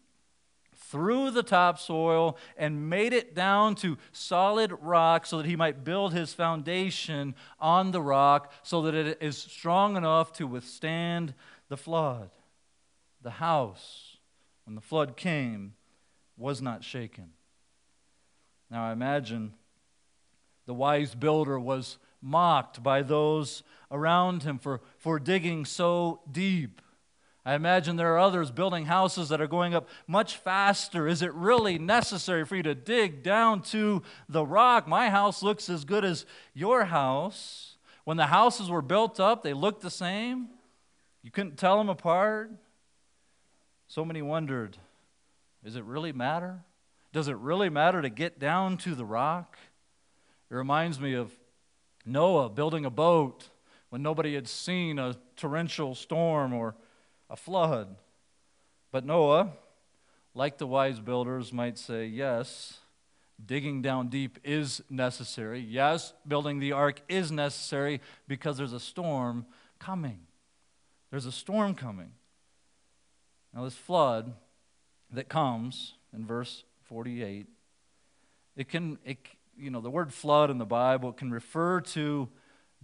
through 0.75 1.31
the 1.31 1.43
topsoil 1.43 2.37
and 2.57 2.89
made 2.89 3.13
it 3.13 3.35
down 3.35 3.75
to 3.75 3.97
solid 4.11 4.71
rock 4.81 5.25
so 5.25 5.37
that 5.37 5.45
he 5.45 5.55
might 5.55 5.83
build 5.83 6.13
his 6.13 6.33
foundation 6.33 7.35
on 7.59 7.91
the 7.91 8.01
rock 8.01 8.51
so 8.63 8.81
that 8.83 8.95
it 8.95 9.17
is 9.21 9.37
strong 9.37 9.95
enough 9.95 10.33
to 10.33 10.47
withstand 10.47 11.33
the 11.67 11.77
flood. 11.77 12.29
The 13.21 13.31
house 13.31 14.08
when 14.69 14.75
the 14.75 14.81
flood 14.81 15.17
came, 15.17 15.73
was 16.37 16.61
not 16.61 16.83
shaken. 16.83 17.31
Now 18.69 18.87
I 18.87 18.91
imagine 18.91 19.53
the 20.67 20.75
wise 20.75 21.15
builder 21.15 21.59
was 21.59 21.97
mocked 22.21 22.83
by 22.83 23.01
those 23.01 23.63
around 23.89 24.43
him 24.43 24.59
for, 24.59 24.81
for 24.99 25.17
digging 25.17 25.65
so 25.65 26.21
deep. 26.31 26.83
I 27.43 27.55
imagine 27.55 27.95
there 27.95 28.13
are 28.13 28.19
others 28.19 28.51
building 28.51 28.85
houses 28.85 29.29
that 29.29 29.41
are 29.41 29.47
going 29.47 29.73
up 29.73 29.89
much 30.05 30.37
faster. 30.37 31.07
Is 31.07 31.23
it 31.23 31.33
really 31.33 31.79
necessary 31.79 32.45
for 32.45 32.55
you 32.55 32.61
to 32.61 32.75
dig 32.75 33.23
down 33.23 33.63
to 33.63 34.03
the 34.27 34.45
rock? 34.45 34.87
My 34.87 35.09
house 35.09 35.41
looks 35.41 35.67
as 35.67 35.83
good 35.83 36.05
as 36.05 36.27
your 36.53 36.85
house. 36.85 37.77
When 38.03 38.17
the 38.17 38.27
houses 38.27 38.69
were 38.69 38.83
built 38.83 39.19
up, 39.19 39.41
they 39.41 39.53
looked 39.53 39.81
the 39.81 39.89
same. 39.89 40.49
You 41.23 41.31
couldn't 41.31 41.57
tell 41.57 41.79
them 41.79 41.89
apart. 41.89 42.51
So 43.89 44.05
many 44.05 44.21
wondered 44.21 44.77
does 45.63 45.75
it 45.75 45.83
really 45.83 46.13
matter? 46.13 46.61
Does 47.11 47.27
it 47.27 47.35
really 47.35 47.69
matter 47.69 48.01
to 48.01 48.09
get 48.09 48.39
down 48.39 48.77
to 48.77 48.95
the 48.95 49.03
rock? 49.03 49.57
It 50.49 50.55
reminds 50.55 50.99
me 50.99 51.15
of 51.15 51.33
Noah 52.05 52.49
building 52.49 52.85
a 52.85 52.89
boat 52.89 53.49
when 53.89 54.01
nobody 54.01 54.35
had 54.35 54.47
seen 54.47 54.99
a 54.99 55.15
torrential 55.35 55.95
storm 55.95 56.53
or 56.53 56.75
a 57.29 57.35
flood. 57.35 57.95
But 58.91 59.05
Noah, 59.05 59.49
like 60.33 60.59
the 60.59 60.67
wise 60.67 60.99
builders, 60.99 61.51
might 61.51 61.77
say, 61.77 62.05
yes, 62.05 62.77
digging 63.43 63.81
down 63.81 64.07
deep 64.07 64.37
is 64.43 64.81
necessary. 64.89 65.59
Yes, 65.59 66.13
building 66.27 66.59
the 66.59 66.71
ark 66.73 67.01
is 67.09 67.31
necessary 67.31 68.01
because 68.27 68.57
there's 68.57 68.73
a 68.73 68.79
storm 68.79 69.45
coming. 69.79 70.19
There's 71.09 71.25
a 71.25 71.31
storm 71.31 71.73
coming. 71.73 72.11
Now, 73.53 73.63
this 73.63 73.75
flood 73.75 74.33
that 75.11 75.27
comes 75.27 75.93
in 76.13 76.25
verse 76.25 76.63
48, 76.83 77.47
it 78.55 78.69
can, 78.69 78.99
it, 79.03 79.17
you 79.57 79.71
know, 79.71 79.81
the 79.81 79.89
word 79.89 80.13
flood 80.13 80.49
in 80.49 80.57
the 80.57 80.65
Bible 80.65 81.11
can 81.11 81.31
refer 81.31 81.81
to 81.81 82.29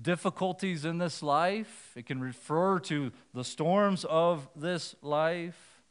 difficulties 0.01 0.83
in 0.83 0.97
this 0.97 1.23
life, 1.23 1.91
it 1.95 2.05
can 2.05 2.19
refer 2.19 2.79
to 2.79 3.11
the 3.33 3.43
storms 3.43 4.05
of 4.05 4.49
this 4.55 4.95
life, 5.01 5.81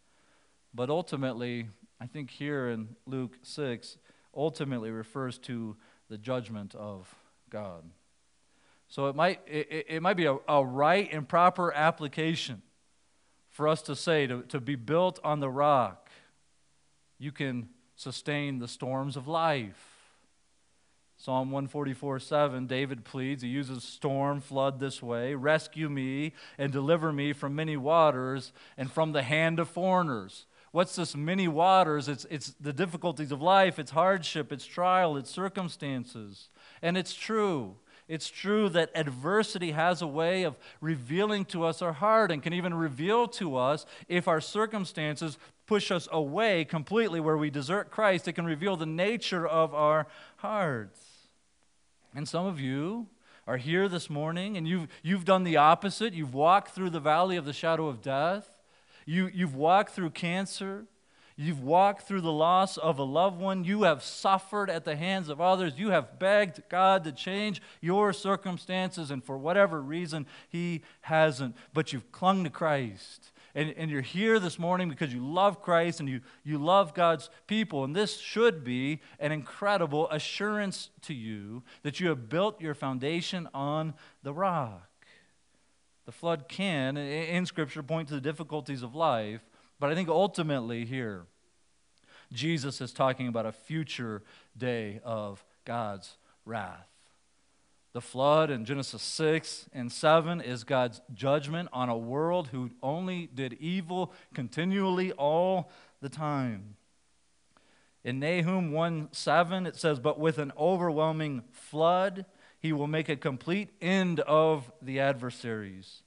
but 0.75 0.91
ultimately, 0.91 1.69
I 2.01 2.07
think 2.07 2.31
here 2.31 2.69
in 2.69 2.97
Luke 3.07 3.39
6, 3.43 3.97
ultimately 4.37 4.91
refers 4.91 5.39
to 5.39 5.77
the 6.11 6.19
judgment 6.19 6.75
of 6.75 7.15
God. 7.49 7.85
So 8.89 9.07
it 9.07 9.17
might, 9.17 9.41
it, 9.47 9.87
it 9.89 10.03
might 10.03 10.17
be 10.17 10.27
a, 10.27 10.37
a 10.49 10.65
right 10.65 11.09
and 11.13 11.27
proper 11.27 11.73
application 11.73 12.63
for 13.55 13.69
us 13.69 13.83
to 13.83 13.95
say 13.95 14.27
to, 14.27 14.43
to 14.43 14.59
be 14.59 14.75
built 14.75 15.21
on 15.23 15.39
the 15.39 15.49
rock, 15.49 16.11
you 17.21 17.31
can 17.31 17.69
sustain 17.95 18.59
the 18.59 18.67
storms 18.67 19.17
of 19.17 19.29
life. 19.29 19.93
Psalm 21.17 21.53
144 21.53 22.19
7, 22.19 22.67
David 22.67 23.05
pleads, 23.05 23.45
he 23.45 23.49
uses 23.49 23.85
storm, 23.85 24.41
flood 24.41 24.81
this 24.81 25.01
way 25.01 25.37
rescue 25.37 25.89
me 25.89 26.33
and 26.59 26.73
deliver 26.73 27.13
me 27.13 27.33
from 27.33 27.55
many 27.55 27.77
waters 27.77 28.53
and 28.77 28.91
from 28.91 29.13
the 29.13 29.23
hand 29.23 29.61
of 29.61 29.69
foreigners. 29.69 30.47
What's 30.73 30.97
this 30.97 31.15
many 31.15 31.47
waters? 31.47 32.09
It's, 32.09 32.27
it's 32.31 32.55
the 32.61 32.73
difficulties 32.73 33.31
of 33.31 33.41
life, 33.41 33.79
it's 33.79 33.93
hardship, 33.93 34.51
it's 34.51 34.67
trial, 34.67 35.17
it's 35.17 35.31
circumstances. 35.31 36.49
And 36.83 36.97
it's 36.97 37.15
true. 37.15 37.77
It's 38.07 38.29
true 38.29 38.69
that 38.71 38.91
adversity 38.95 39.73
has 39.73 40.03
a 40.03 40.07
way 40.07 40.43
of 40.43 40.57
revealing 40.81 41.47
to 41.47 41.65
us 41.65 41.81
our 41.81 41.95
heart 41.95 42.31
and 42.31 42.43
can 42.43 42.53
even 42.53 42.75
reveal 42.75 43.27
to 43.29 43.57
us 43.57 43.87
if 44.09 44.29
our 44.29 44.41
circumstances 44.41 45.39
push 45.67 45.91
us 45.91 46.07
away 46.13 46.65
completely 46.67 47.19
where 47.21 47.39
we 47.39 47.49
desert 47.49 47.91
Christ. 47.91 48.29
It 48.29 48.35
can 48.35 48.45
reveal 48.45 48.77
the 48.77 48.85
nature 48.85 49.47
of 49.47 49.73
our 49.73 50.07
hearts. 50.37 51.01
And 52.15 52.29
some 52.29 52.45
of 52.45 52.61
you 52.61 53.07
are 53.47 53.57
here 53.57 53.89
this 53.89 54.11
morning 54.11 54.59
and 54.59 54.69
you've, 54.69 54.89
you've 55.03 55.25
done 55.25 55.45
the 55.45 55.57
opposite. 55.57 56.13
You've 56.13 56.35
walked 56.35 56.73
through 56.75 56.91
the 56.91 57.01
valley 57.01 57.37
of 57.37 57.47
the 57.47 57.53
shadow 57.55 57.89
of 57.89 58.03
death, 58.03 58.51
you, 59.07 59.31
you've 59.33 59.55
walked 59.55 59.91
through 59.91 60.11
cancer. 60.11 60.87
You've 61.37 61.63
walked 61.63 62.03
through 62.07 62.21
the 62.21 62.31
loss 62.33 62.77
of 62.77 62.99
a 62.99 63.03
loved 63.03 63.41
one. 63.41 63.65
You 63.65 63.83
have 63.83 64.05
suffered 64.05 64.71
at 64.71 64.85
the 64.85 64.95
hands 64.95 65.29
of 65.29 65.41
others. 65.41 65.73
You 65.77 65.91
have 65.91 66.19
begged 66.21 66.63
God 66.69 67.03
to 67.05 67.13
change 67.13 67.61
your 67.81 68.13
circumstances, 68.13 69.11
and 69.11 69.23
for 69.23 69.37
whatever 69.37 69.83
reason, 69.83 70.27
He 70.49 70.83
hasn't. 71.01 71.57
But 71.73 71.93
you've 71.93 72.13
clung 72.13 72.45
to 72.45 72.51
Christ. 72.51 73.33
And, 73.57 73.75
and 73.77 73.91
you're 73.91 74.01
here 74.01 74.39
this 74.39 74.59
morning 74.59 74.89
because 74.89 75.15
you 75.15 75.25
love 75.25 75.63
Christ 75.63 76.01
and 76.01 76.09
you, 76.09 76.21
you 76.43 76.59
love 76.59 76.93
God's 76.93 77.31
people. 77.47 77.85
And 77.85 77.95
this 77.95 78.19
should 78.19 78.65
be 78.65 79.01
an 79.21 79.31
incredible 79.31 80.09
assurance 80.11 80.91
to 81.03 81.15
you 81.15 81.63
that 81.83 82.01
you 82.01 82.09
have 82.09 82.29
built 82.29 82.61
your 82.61 82.75
foundation 82.75 83.49
on 83.55 83.95
the 84.25 84.33
rock. 84.33 84.91
The 86.05 86.13
flood 86.13 86.49
can, 86.49 86.97
in 86.97 87.47
Scripture, 87.47 87.83
point 87.83 88.09
to 88.09 88.15
the 88.15 88.21
difficulties 88.21 88.83
of 88.83 88.95
life, 88.95 89.41
but 89.79 89.91
I 89.91 89.95
think 89.95 90.09
ultimately 90.09 90.85
here, 90.85 91.27
Jesus 92.33 92.81
is 92.81 92.93
talking 92.93 93.29
about 93.29 93.47
a 93.47 93.53
future 93.53 94.23
day 94.57 95.01
of 95.05 95.45
God's 95.65 96.17
wrath. 96.45 96.89
The 97.93 98.01
flood 98.01 98.51
in 98.51 98.65
Genesis 98.65 99.03
6 99.03 99.71
and 99.73 99.91
7 99.91 100.41
is 100.41 100.65
God's 100.65 101.01
judgment 101.15 101.69
on 101.73 101.89
a 101.89 101.97
world 101.97 102.49
who 102.49 102.71
only 102.83 103.29
did 103.33 103.53
evil 103.55 104.13
continually 104.35 105.13
all 105.13 105.71
the 106.01 106.09
time. 106.09 106.75
In 108.03 108.19
Nahum 108.19 108.73
1 108.73 109.09
7, 109.13 109.67
it 109.67 109.77
says, 109.77 110.01
But 110.01 110.19
with 110.19 110.39
an 110.39 110.53
overwhelming 110.59 111.45
flood, 111.53 112.27
he 112.59 112.73
will 112.73 112.89
make 112.89 113.09
a 113.09 113.17
complete 113.17 113.71
end 113.81 114.19
of 114.21 114.73
the 114.83 114.99
adversaries 114.99 116.03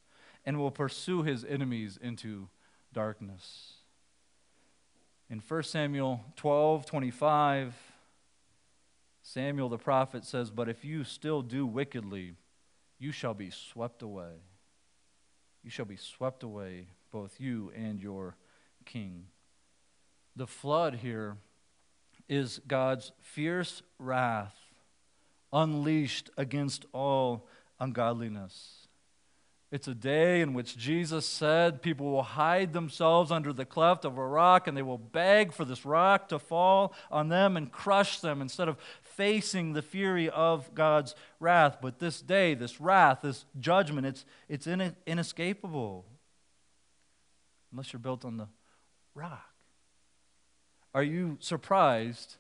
and 0.45 0.60
will 0.60 0.71
pursue 0.71 1.23
his 1.23 1.45
enemies 1.45 1.97
into 2.01 2.49
darkness. 2.93 3.73
In 5.30 5.39
1 5.39 5.63
Samuel 5.63 6.21
12 6.36 6.86
25, 6.86 7.76
Samuel 9.23 9.69
the 9.69 9.78
prophet 9.78 10.23
says, 10.23 10.50
But 10.50 10.69
if 10.69 10.86
you 10.86 11.04
still 11.04 11.41
do 11.41 11.65
wickedly, 11.65 12.36
you 12.97 13.12
shall 13.12 13.34
be 13.34 13.50
swept 13.50 14.02
away. 14.02 14.41
You 15.63 15.69
shall 15.69 15.86
be 15.86 15.97
swept 15.97 16.43
away, 16.43 16.88
both 17.12 17.39
you 17.39 17.71
and 17.76 18.00
your 18.00 18.38
king. 18.86 19.26
The 20.36 20.47
flood 20.47 20.95
here 20.95 21.38
is 22.30 22.62
God's 22.67 23.12
fierce 23.21 23.82
wrath 24.00 24.56
unleashed 25.52 26.30
against 26.38 26.86
all 26.93 27.47
ungodliness. 27.80 28.77
It's 29.69 29.88
a 29.88 29.93
day 29.93 30.39
in 30.39 30.53
which 30.53 30.77
Jesus 30.77 31.25
said 31.25 31.82
people 31.82 32.10
will 32.10 32.23
hide 32.23 32.71
themselves 32.71 33.32
under 33.32 33.51
the 33.51 33.65
cleft 33.65 34.06
of 34.06 34.17
a 34.17 34.25
rock 34.25 34.65
and 34.65 34.77
they 34.77 34.82
will 34.82 34.97
beg 34.97 35.51
for 35.51 35.65
this 35.65 35.86
rock 35.86 36.30
to 36.30 36.39
fall 36.39 36.93
on 37.12 37.27
them 37.27 37.58
and 37.58 37.69
crush 37.69 38.21
them 38.21 38.41
instead 38.41 38.69
of 38.69 38.77
facing 39.01 39.73
the 39.73 39.82
fury 39.82 40.30
of 40.30 40.73
God's 40.73 41.15
wrath. 41.41 41.80
But 41.82 41.99
this 41.99 42.21
day, 42.21 42.53
this 42.53 42.80
wrath, 42.80 43.19
this 43.23 43.43
judgment, 43.60 44.08
it's, 44.08 44.25
it's 44.47 44.67
in, 44.67 44.95
inescapable 45.06 46.06
unless 47.73 47.91
you're 47.91 47.99
built 47.99 48.23
on 48.23 48.38
the 48.38 48.47
rock. 49.15 49.53
Are 50.93 51.03
you 51.03 51.38
surprised 51.41 52.38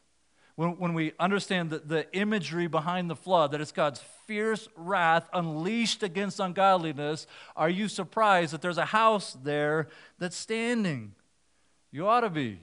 when, 0.57 0.71
when 0.79 0.93
we 0.95 1.13
understand 1.19 1.69
the, 1.69 1.77
the 1.77 2.13
imagery 2.17 2.65
behind 2.65 3.11
the 3.11 3.15
flood, 3.15 3.51
that 3.51 3.61
it's 3.61 3.71
God's 3.71 4.01
fierce 4.25 4.67
wrath 4.75 5.29
unleashed 5.31 6.01
against 6.01 6.39
ungodliness, 6.39 7.27
are 7.55 7.69
you 7.69 7.87
surprised 7.87 8.53
that 8.53 8.61
there's 8.61 8.79
a 8.79 8.85
house 8.85 9.37
there 9.43 9.87
that's 10.17 10.35
standing? 10.35 11.13
You 11.91 12.07
ought 12.07 12.21
to 12.21 12.31
be. 12.31 12.59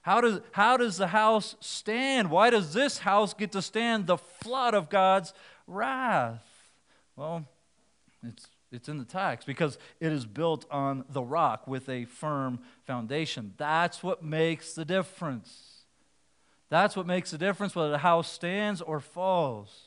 How 0.00 0.22
does, 0.22 0.40
how 0.52 0.78
does 0.78 0.96
the 0.96 1.08
house 1.08 1.56
stand? 1.60 2.30
Why 2.30 2.48
does 2.48 2.72
this 2.72 2.98
house 2.98 3.34
get 3.34 3.52
to 3.52 3.60
stand 3.60 4.06
the 4.06 4.16
flood 4.16 4.72
of 4.72 4.88
God's 4.88 5.34
wrath? 5.66 6.42
Well, 7.16 7.44
it's, 8.26 8.46
it's 8.72 8.88
in 8.88 8.96
the 8.96 9.04
text 9.04 9.46
because 9.46 9.76
it 10.00 10.10
is 10.10 10.24
built 10.24 10.64
on 10.70 11.04
the 11.10 11.22
rock 11.22 11.68
with 11.68 11.86
a 11.90 12.06
firm 12.06 12.60
foundation. 12.86 13.52
That's 13.58 14.02
what 14.02 14.24
makes 14.24 14.72
the 14.72 14.86
difference. 14.86 15.75
That's 16.68 16.96
what 16.96 17.06
makes 17.06 17.30
the 17.30 17.38
difference 17.38 17.74
whether 17.74 17.90
the 17.90 17.98
house 17.98 18.30
stands 18.30 18.80
or 18.80 19.00
falls. 19.00 19.86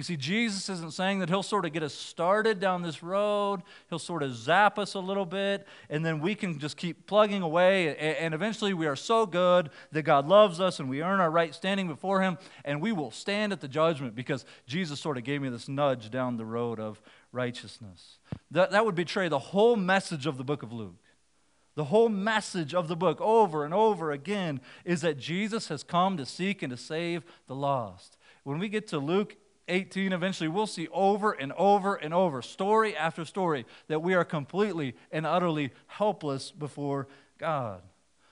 You 0.00 0.04
see, 0.04 0.16
Jesus 0.16 0.70
isn't 0.70 0.94
saying 0.94 1.18
that 1.18 1.28
he'll 1.28 1.42
sort 1.42 1.66
of 1.66 1.74
get 1.74 1.82
us 1.82 1.92
started 1.92 2.58
down 2.58 2.80
this 2.80 3.02
road, 3.02 3.60
he'll 3.90 3.98
sort 3.98 4.22
of 4.22 4.34
zap 4.34 4.78
us 4.78 4.94
a 4.94 4.98
little 4.98 5.26
bit, 5.26 5.66
and 5.90 6.02
then 6.02 6.20
we 6.20 6.34
can 6.34 6.58
just 6.58 6.78
keep 6.78 7.06
plugging 7.06 7.42
away, 7.42 7.94
and 7.98 8.32
eventually 8.32 8.72
we 8.72 8.86
are 8.86 8.96
so 8.96 9.26
good 9.26 9.68
that 9.92 10.04
God 10.04 10.26
loves 10.26 10.58
us 10.58 10.80
and 10.80 10.88
we 10.88 11.02
earn 11.02 11.20
our 11.20 11.30
right 11.30 11.54
standing 11.54 11.86
before 11.86 12.22
him, 12.22 12.38
and 12.64 12.80
we 12.80 12.92
will 12.92 13.10
stand 13.10 13.52
at 13.52 13.60
the 13.60 13.68
judgment 13.68 14.14
because 14.14 14.46
Jesus 14.66 14.98
sort 14.98 15.18
of 15.18 15.24
gave 15.24 15.42
me 15.42 15.50
this 15.50 15.68
nudge 15.68 16.10
down 16.10 16.38
the 16.38 16.46
road 16.46 16.80
of 16.80 17.02
righteousness. 17.30 18.20
That, 18.52 18.70
that 18.70 18.86
would 18.86 18.94
betray 18.94 19.28
the 19.28 19.38
whole 19.38 19.76
message 19.76 20.24
of 20.24 20.38
the 20.38 20.44
book 20.44 20.62
of 20.62 20.72
Luke. 20.72 20.96
The 21.76 21.84
whole 21.84 22.08
message 22.08 22.74
of 22.74 22.88
the 22.88 22.96
book, 22.96 23.20
over 23.20 23.64
and 23.64 23.72
over 23.72 24.10
again, 24.10 24.60
is 24.84 25.00
that 25.02 25.18
Jesus 25.18 25.68
has 25.68 25.82
come 25.82 26.16
to 26.16 26.26
seek 26.26 26.62
and 26.62 26.70
to 26.70 26.76
save 26.76 27.22
the 27.46 27.54
lost. 27.54 28.18
When 28.44 28.58
we 28.58 28.68
get 28.68 28.88
to 28.88 28.98
Luke 28.98 29.36
18, 29.68 30.12
eventually 30.12 30.48
we'll 30.48 30.66
see 30.66 30.88
over 30.92 31.32
and 31.32 31.52
over 31.52 31.94
and 31.94 32.12
over, 32.12 32.42
story 32.42 32.96
after 32.96 33.24
story, 33.24 33.64
that 33.86 34.02
we 34.02 34.14
are 34.14 34.24
completely 34.24 34.96
and 35.12 35.24
utterly 35.24 35.72
helpless 35.86 36.50
before 36.50 37.06
God. 37.38 37.82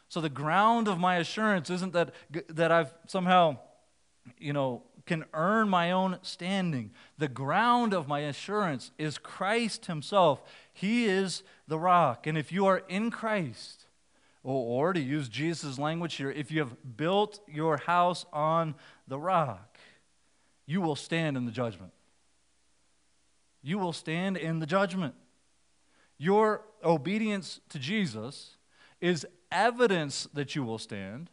So 0.08 0.20
the 0.20 0.28
ground 0.28 0.88
of 0.88 0.98
my 0.98 1.16
assurance 1.16 1.70
isn't 1.70 1.92
that, 1.92 2.12
that 2.48 2.72
I've 2.72 2.92
somehow, 3.06 3.58
you 4.38 4.52
know, 4.52 4.82
can 5.06 5.24
earn 5.32 5.68
my 5.68 5.90
own 5.90 6.18
standing. 6.22 6.92
The 7.16 7.28
ground 7.28 7.94
of 7.94 8.06
my 8.06 8.20
assurance 8.20 8.90
is 8.98 9.16
Christ 9.18 9.86
Himself. 9.86 10.42
He 10.80 11.06
is 11.06 11.42
the 11.66 11.78
rock. 11.78 12.28
And 12.28 12.38
if 12.38 12.52
you 12.52 12.66
are 12.66 12.82
in 12.88 13.10
Christ, 13.10 13.86
or, 14.44 14.92
to 14.92 15.00
use 15.00 15.28
Jesus' 15.28 15.76
language 15.76 16.14
here, 16.14 16.30
if 16.30 16.52
you 16.52 16.60
have 16.60 16.96
built 16.96 17.40
your 17.48 17.78
house 17.78 18.24
on 18.32 18.76
the 19.08 19.18
rock, 19.18 19.76
you 20.66 20.80
will 20.80 20.94
stand 20.94 21.36
in 21.36 21.46
the 21.46 21.50
judgment. 21.50 21.90
You 23.60 23.78
will 23.78 23.92
stand 23.92 24.36
in 24.36 24.60
the 24.60 24.66
judgment. 24.66 25.14
Your 26.16 26.62
obedience 26.84 27.58
to 27.70 27.80
Jesus 27.80 28.56
is 29.00 29.26
evidence 29.50 30.28
that 30.32 30.54
you 30.54 30.62
will 30.62 30.78
stand 30.78 31.28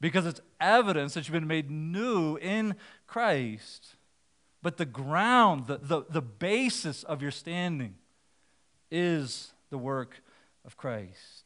because 0.00 0.26
it's 0.26 0.40
evidence 0.60 1.14
that 1.14 1.28
you've 1.28 1.32
been 1.32 1.46
made 1.46 1.70
new 1.70 2.36
in 2.38 2.74
Christ. 3.06 3.94
But 4.62 4.78
the 4.78 4.84
ground, 4.84 5.68
the, 5.68 5.78
the, 5.78 6.02
the 6.10 6.22
basis 6.22 7.04
of 7.04 7.22
your 7.22 7.30
standing 7.30 7.94
is 8.94 9.52
the 9.70 9.78
work 9.78 10.22
of 10.64 10.76
Christ. 10.76 11.42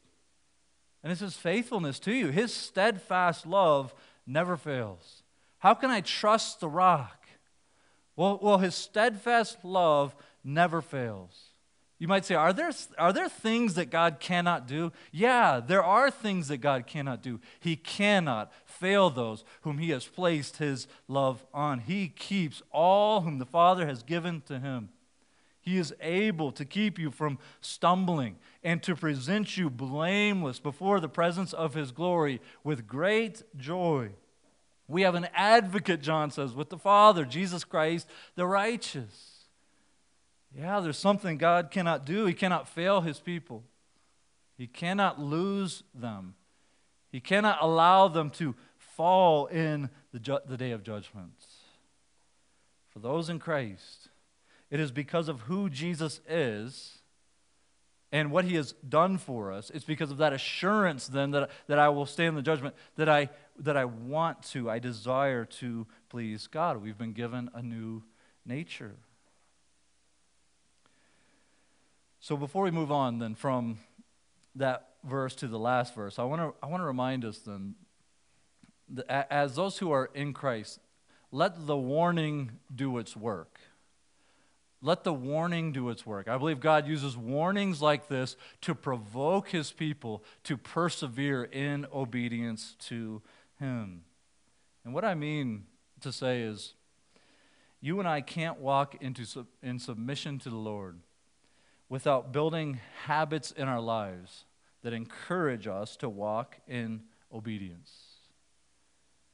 And 1.03 1.11
it's 1.11 1.21
his 1.21 1.35
faithfulness 1.35 1.99
to 1.99 2.13
you. 2.13 2.27
His 2.27 2.53
steadfast 2.53 3.47
love 3.47 3.93
never 4.27 4.55
fails. 4.55 5.23
How 5.57 5.73
can 5.73 5.89
I 5.89 6.01
trust 6.01 6.59
the 6.59 6.69
rock? 6.69 7.27
Well, 8.15 8.39
well 8.41 8.59
his 8.59 8.75
steadfast 8.75 9.63
love 9.63 10.15
never 10.43 10.81
fails. 10.81 11.49
You 11.99 12.07
might 12.07 12.23
say, 12.23 12.35
are 12.35 12.53
there, 12.53 12.71
are 12.97 13.11
there 13.11 13.27
things 13.27 13.73
that 13.73 13.89
God 13.89 14.21
cannot 14.21 14.67
do? 14.67 14.93
Yeah, 15.11 15.59
there 15.59 15.83
are 15.83 16.09
things 16.09 16.47
that 16.47 16.57
God 16.57 16.87
cannot 16.87 17.21
do. 17.21 17.41
He 17.59 17.75
cannot 17.75 18.53
fail 18.63 19.09
those 19.09 19.43
whom 19.61 19.79
He 19.79 19.89
has 19.89 20.05
placed 20.05 20.57
His 20.57 20.87
love 21.09 21.45
on. 21.53 21.79
He 21.79 22.07
keeps 22.07 22.61
all 22.71 23.21
whom 23.21 23.37
the 23.37 23.45
Father 23.45 23.85
has 23.85 24.01
given 24.01 24.41
to 24.47 24.59
Him. 24.59 24.89
He 25.61 25.77
is 25.77 25.93
able 26.01 26.51
to 26.53 26.65
keep 26.65 26.97
you 26.97 27.11
from 27.11 27.37
stumbling 27.61 28.37
and 28.63 28.81
to 28.83 28.95
present 28.95 29.57
you 29.57 29.69
blameless 29.69 30.59
before 30.59 30.99
the 30.99 31.09
presence 31.09 31.53
of 31.53 31.73
His 31.73 31.91
glory 31.91 32.41
with 32.63 32.87
great 32.87 33.43
joy. 33.57 34.11
We 34.87 35.03
have 35.03 35.15
an 35.15 35.27
advocate, 35.35 36.01
John 36.01 36.31
says, 36.31 36.53
with 36.53 36.69
the 36.69 36.77
Father, 36.77 37.23
Jesus 37.23 37.63
Christ, 37.63 38.07
the 38.35 38.47
righteous. 38.47 39.43
Yeah, 40.57 40.79
there's 40.79 40.97
something 40.97 41.37
God 41.37 41.69
cannot 41.69 42.05
do. 42.05 42.25
He 42.25 42.33
cannot 42.33 42.67
fail 42.67 43.01
his 43.01 43.19
people, 43.19 43.63
He 44.57 44.65
cannot 44.65 45.21
lose 45.21 45.83
them, 45.93 46.33
He 47.11 47.19
cannot 47.19 47.59
allow 47.61 48.07
them 48.07 48.31
to 48.31 48.55
fall 48.77 49.45
in 49.45 49.89
the, 50.11 50.19
ju- 50.19 50.39
the 50.47 50.57
day 50.57 50.71
of 50.71 50.83
judgment. 50.83 51.33
for 52.89 52.99
those 52.99 53.29
in 53.29 53.37
Christ, 53.37 54.09
it 54.71 54.79
is 54.79 54.91
because 54.91 55.27
of 55.27 55.41
who 55.41 55.69
Jesus 55.69 56.21
is 56.27 56.99
and 58.11 58.31
what 58.31 58.45
he 58.45 58.55
has 58.55 58.73
done 58.87 59.17
for 59.17 59.51
us. 59.51 59.69
It's 59.73 59.85
because 59.85 60.11
of 60.11 60.17
that 60.17 60.33
assurance 60.33 61.07
then 61.07 61.31
that, 61.31 61.49
that 61.67 61.79
I 61.79 61.89
will 61.89 62.05
stand 62.05 62.37
the 62.37 62.41
judgment, 62.41 62.75
that 62.95 63.09
I, 63.09 63.29
that 63.59 63.77
I 63.77 63.85
want 63.85 64.43
to, 64.51 64.69
I 64.69 64.79
desire 64.79 65.45
to 65.45 65.85
please 66.09 66.47
God. 66.47 66.81
We've 66.81 66.97
been 66.97 67.13
given 67.13 67.49
a 67.53 67.61
new 67.61 68.03
nature. 68.45 68.95
So 72.19 72.35
before 72.35 72.63
we 72.63 72.71
move 72.71 72.91
on 72.91 73.19
then 73.19 73.35
from 73.35 73.79
that 74.55 74.89
verse 75.03 75.35
to 75.35 75.47
the 75.47 75.59
last 75.59 75.95
verse, 75.95 76.19
I 76.19 76.23
want 76.23 76.41
to 76.41 76.53
I 76.61 76.67
want 76.67 76.81
to 76.81 76.85
remind 76.85 77.23
us 77.23 77.37
then 77.39 77.75
that 78.89 79.31
as 79.31 79.55
those 79.55 79.77
who 79.77 79.91
are 79.91 80.09
in 80.13 80.33
Christ, 80.33 80.79
let 81.31 81.67
the 81.67 81.77
warning 81.77 82.51
do 82.73 82.97
its 82.97 83.15
work. 83.15 83.58
Let 84.81 85.03
the 85.03 85.13
warning 85.13 85.73
do 85.73 85.89
its 85.89 86.05
work. 86.05 86.29
I 86.29 86.37
believe 86.37 86.61
God 86.61 86.87
uses 86.87 87.17
warnings 87.17 87.81
like 87.81 88.07
this 88.07 88.37
to 88.61 88.73
provoke 88.73 89.49
his 89.49 89.71
people 89.71 90.23
to 90.43 90.55
persevere 90.55 91.43
in 91.43 91.85
obedience 91.93 92.75
to 92.87 93.21
him. 93.59 94.03
And 94.85 94.93
what 94.93 95.03
I 95.03 95.15
mean 95.15 95.65
to 96.01 96.11
say 96.13 96.41
is, 96.41 96.75
you 97.81 97.99
and 97.99 98.07
I 98.07 98.21
can't 98.21 98.59
walk 98.59 98.95
into 99.01 99.45
in 99.61 99.79
submission 99.79 100.39
to 100.39 100.49
the 100.49 100.55
Lord 100.55 100.99
without 101.89 102.31
building 102.31 102.79
habits 103.05 103.51
in 103.51 103.67
our 103.67 103.81
lives 103.81 104.45
that 104.81 104.93
encourage 104.93 105.67
us 105.67 105.97
to 105.97 106.07
walk 106.07 106.57
in 106.67 107.01
obedience. 107.33 107.91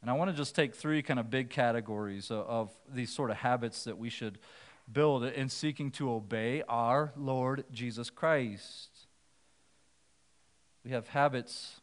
And 0.02 0.10
I 0.10 0.14
want 0.14 0.30
to 0.30 0.38
just 0.38 0.56
take 0.56 0.76
three 0.76 1.02
kind 1.02 1.20
of 1.20 1.30
big 1.30 1.50
categories 1.50 2.30
of, 2.32 2.46
of 2.48 2.76
these 2.88 3.12
sort 3.12 3.32
of 3.32 3.38
habits 3.38 3.84
that 3.86 3.98
we 3.98 4.10
should 4.10 4.38
build 4.92 5.24
in 5.24 5.50
seeking 5.50 5.92
to 5.92 6.12
obey 6.12 6.64
our 6.68 7.12
Lord 7.16 7.66
Jesus 7.72 8.10
Christ. 8.10 8.90
We 10.84 10.92
have 10.92 11.08
habits 11.08 11.82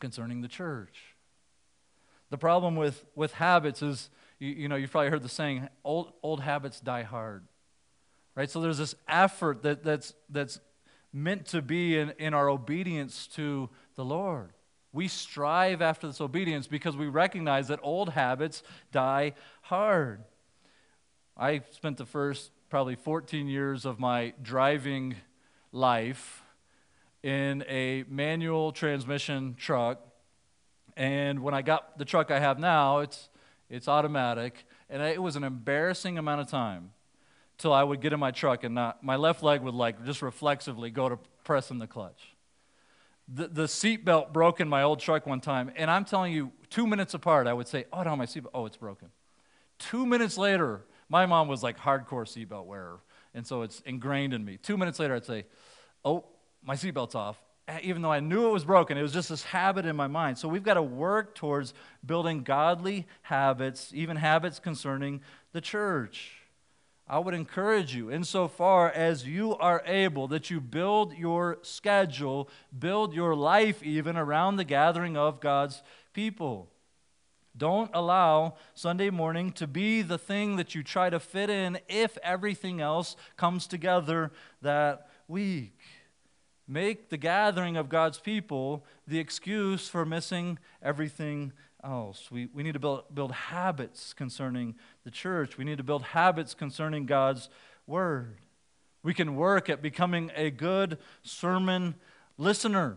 concerning 0.00 0.40
the 0.40 0.48
church. 0.48 1.14
The 2.30 2.38
problem 2.38 2.74
with, 2.74 3.04
with 3.14 3.34
habits 3.34 3.82
is, 3.82 4.10
you, 4.38 4.50
you 4.50 4.68
know, 4.68 4.76
you've 4.76 4.90
probably 4.90 5.10
heard 5.10 5.22
the 5.22 5.28
saying, 5.28 5.68
old, 5.84 6.12
old 6.22 6.40
habits 6.40 6.80
die 6.80 7.02
hard 7.02 7.44
right? 8.34 8.50
So 8.50 8.60
there's 8.60 8.78
this 8.78 8.94
effort 9.08 9.62
that, 9.62 9.84
that's, 9.84 10.14
that's 10.28 10.60
meant 11.12 11.46
to 11.46 11.62
be 11.62 11.98
in, 11.98 12.12
in 12.18 12.34
our 12.34 12.48
obedience 12.48 13.26
to 13.28 13.70
the 13.96 14.04
Lord. 14.04 14.52
We 14.92 15.08
strive 15.08 15.82
after 15.82 16.06
this 16.06 16.20
obedience 16.20 16.66
because 16.66 16.96
we 16.96 17.06
recognize 17.06 17.68
that 17.68 17.80
old 17.82 18.10
habits 18.10 18.62
die 18.92 19.34
hard. 19.62 20.24
I 21.36 21.62
spent 21.72 21.96
the 21.96 22.06
first 22.06 22.52
probably 22.70 22.94
14 22.94 23.48
years 23.48 23.84
of 23.84 23.98
my 23.98 24.34
driving 24.40 25.16
life 25.72 26.44
in 27.24 27.64
a 27.68 28.04
manual 28.08 28.70
transmission 28.70 29.56
truck. 29.58 30.00
And 30.96 31.40
when 31.40 31.52
I 31.52 31.62
got 31.62 31.98
the 31.98 32.04
truck 32.04 32.30
I 32.30 32.38
have 32.38 32.60
now, 32.60 33.00
it's, 33.00 33.30
it's 33.68 33.88
automatic. 33.88 34.64
And 34.88 35.02
it 35.02 35.20
was 35.20 35.34
an 35.34 35.42
embarrassing 35.42 36.18
amount 36.18 36.40
of 36.40 36.46
time 36.46 36.92
till 37.58 37.72
I 37.72 37.82
would 37.82 38.00
get 38.00 38.12
in 38.12 38.20
my 38.20 38.30
truck 38.30 38.62
and 38.62 38.72
not, 38.72 39.02
my 39.02 39.16
left 39.16 39.42
leg 39.42 39.60
would 39.62 39.74
like 39.74 40.04
just 40.04 40.22
reflexively 40.22 40.90
go 40.90 41.08
to 41.08 41.18
pressing 41.42 41.80
the 41.80 41.88
clutch. 41.88 42.28
The, 43.26 43.48
the 43.48 43.64
seatbelt 43.64 44.32
broke 44.32 44.60
in 44.60 44.68
my 44.68 44.82
old 44.82 45.00
truck 45.00 45.26
one 45.26 45.40
time, 45.40 45.72
and 45.74 45.90
I'm 45.90 46.04
telling 46.04 46.32
you, 46.32 46.52
two 46.70 46.86
minutes 46.86 47.14
apart, 47.14 47.48
I 47.48 47.54
would 47.54 47.66
say, 47.66 47.86
Oh, 47.92 48.02
no, 48.02 48.14
my 48.14 48.26
seatbelt, 48.26 48.50
oh, 48.54 48.66
it's 48.66 48.76
broken. 48.76 49.08
Two 49.78 50.06
minutes 50.06 50.38
later, 50.38 50.82
my 51.08 51.26
mom 51.26 51.48
was 51.48 51.62
like 51.62 51.78
hardcore 51.78 52.24
seatbelt 52.24 52.66
wearer, 52.66 53.00
and 53.34 53.46
so 53.46 53.62
it's 53.62 53.80
ingrained 53.80 54.32
in 54.32 54.44
me. 54.44 54.56
Two 54.56 54.76
minutes 54.76 54.98
later, 54.98 55.14
I'd 55.14 55.24
say, 55.24 55.44
Oh, 56.04 56.24
my 56.62 56.74
seatbelt's 56.74 57.14
off. 57.14 57.40
Eh, 57.66 57.78
even 57.82 58.02
though 58.02 58.12
I 58.12 58.20
knew 58.20 58.48
it 58.48 58.52
was 58.52 58.64
broken, 58.64 58.98
it 58.98 59.02
was 59.02 59.12
just 59.12 59.30
this 59.30 59.42
habit 59.44 59.86
in 59.86 59.96
my 59.96 60.06
mind. 60.06 60.36
So 60.38 60.48
we've 60.48 60.62
got 60.62 60.74
to 60.74 60.82
work 60.82 61.34
towards 61.34 61.72
building 62.04 62.42
godly 62.42 63.06
habits, 63.22 63.90
even 63.94 64.16
habits 64.16 64.58
concerning 64.58 65.22
the 65.52 65.60
church. 65.60 66.42
I 67.06 67.18
would 67.18 67.34
encourage 67.34 67.94
you, 67.94 68.10
insofar 68.10 68.90
as 68.90 69.26
you 69.26 69.56
are 69.56 69.82
able, 69.84 70.26
that 70.28 70.50
you 70.50 70.60
build 70.60 71.14
your 71.14 71.58
schedule, 71.60 72.48
build 72.76 73.12
your 73.12 73.34
life 73.34 73.82
even 73.82 74.16
around 74.16 74.56
the 74.56 74.64
gathering 74.64 75.16
of 75.16 75.40
God's 75.40 75.82
people. 76.14 76.70
Don't 77.56 77.90
allow 77.94 78.56
Sunday 78.74 79.10
morning 79.10 79.52
to 79.52 79.66
be 79.66 80.02
the 80.02 80.18
thing 80.18 80.56
that 80.56 80.74
you 80.74 80.82
try 80.82 81.08
to 81.08 81.20
fit 81.20 81.50
in 81.50 81.78
if 81.88 82.18
everything 82.22 82.80
else 82.80 83.14
comes 83.36 83.68
together 83.68 84.32
that 84.60 85.08
week. 85.28 85.78
Make 86.66 87.10
the 87.10 87.16
gathering 87.16 87.76
of 87.76 87.88
God's 87.88 88.18
people 88.18 88.84
the 89.06 89.18
excuse 89.20 89.88
for 89.88 90.04
missing 90.04 90.58
everything 90.82 91.52
else. 91.84 92.30
We, 92.30 92.46
we 92.46 92.62
need 92.62 92.72
to 92.72 92.80
build, 92.80 93.14
build 93.14 93.32
habits 93.32 94.14
concerning 94.14 94.74
the 95.04 95.10
church. 95.10 95.56
We 95.56 95.64
need 95.64 95.78
to 95.78 95.84
build 95.84 96.02
habits 96.02 96.54
concerning 96.54 97.06
God's 97.06 97.50
word. 97.86 98.38
We 99.02 99.14
can 99.14 99.36
work 99.36 99.68
at 99.68 99.82
becoming 99.82 100.32
a 100.34 100.50
good 100.50 100.98
sermon 101.22 101.94
listener 102.38 102.96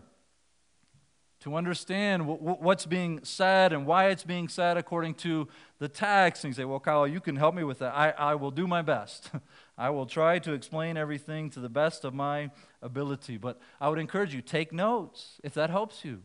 to 1.40 1.54
understand 1.54 2.26
what's 2.26 2.84
being 2.84 3.20
said 3.22 3.72
and 3.72 3.86
why 3.86 4.08
it's 4.08 4.24
being 4.24 4.48
said 4.48 4.76
according 4.76 5.14
to 5.14 5.46
the 5.78 5.88
text. 5.88 6.44
And 6.44 6.52
you 6.52 6.54
say, 6.54 6.64
Well, 6.64 6.80
Kyle, 6.80 7.06
you 7.06 7.20
can 7.20 7.36
help 7.36 7.54
me 7.54 7.64
with 7.64 7.78
that. 7.78 7.94
I, 7.94 8.10
I 8.10 8.34
will 8.34 8.50
do 8.50 8.66
my 8.66 8.82
best. 8.82 9.30
I 9.78 9.90
will 9.90 10.06
try 10.06 10.40
to 10.40 10.52
explain 10.52 10.96
everything 10.96 11.50
to 11.50 11.60
the 11.60 11.68
best 11.68 12.04
of 12.04 12.12
my 12.12 12.50
ability. 12.82 13.36
But 13.36 13.60
I 13.80 13.88
would 13.88 13.98
encourage 13.98 14.34
you, 14.34 14.42
take 14.42 14.72
notes 14.72 15.40
if 15.44 15.54
that 15.54 15.70
helps 15.70 16.04
you. 16.04 16.22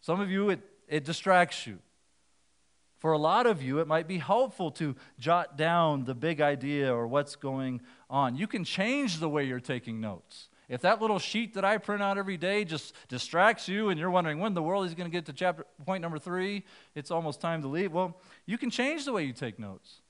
Some 0.00 0.20
of 0.20 0.30
you, 0.30 0.50
it 0.50 0.60
it 0.88 1.04
distracts 1.04 1.66
you. 1.66 1.78
For 2.98 3.12
a 3.12 3.18
lot 3.18 3.46
of 3.46 3.62
you, 3.62 3.78
it 3.78 3.86
might 3.86 4.08
be 4.08 4.18
helpful 4.18 4.72
to 4.72 4.96
jot 5.20 5.56
down 5.56 6.04
the 6.04 6.14
big 6.14 6.40
idea 6.40 6.92
or 6.92 7.06
what's 7.06 7.36
going 7.36 7.80
on. 8.10 8.34
You 8.34 8.48
can 8.48 8.64
change 8.64 9.18
the 9.18 9.28
way 9.28 9.44
you're 9.44 9.60
taking 9.60 10.00
notes. 10.00 10.48
If 10.68 10.82
that 10.82 11.00
little 11.00 11.18
sheet 11.18 11.54
that 11.54 11.64
I 11.64 11.78
print 11.78 12.02
out 12.02 12.18
every 12.18 12.36
day 12.36 12.64
just 12.64 12.94
distracts 13.08 13.68
you 13.68 13.88
and 13.88 13.98
you're 13.98 14.10
wondering 14.10 14.38
when 14.38 14.52
the 14.52 14.62
world 14.62 14.84
is 14.86 14.94
going 14.94 15.10
to 15.10 15.14
get 15.14 15.24
to 15.26 15.32
chapter 15.32 15.64
point 15.86 16.02
number 16.02 16.18
three, 16.18 16.64
it's 16.94 17.10
almost 17.10 17.40
time 17.40 17.62
to 17.62 17.68
leave. 17.68 17.92
Well, 17.92 18.20
you 18.44 18.58
can 18.58 18.70
change 18.70 19.06
the 19.06 19.12
way 19.12 19.24
you 19.24 19.32
take 19.32 19.58
notes. 19.58 20.02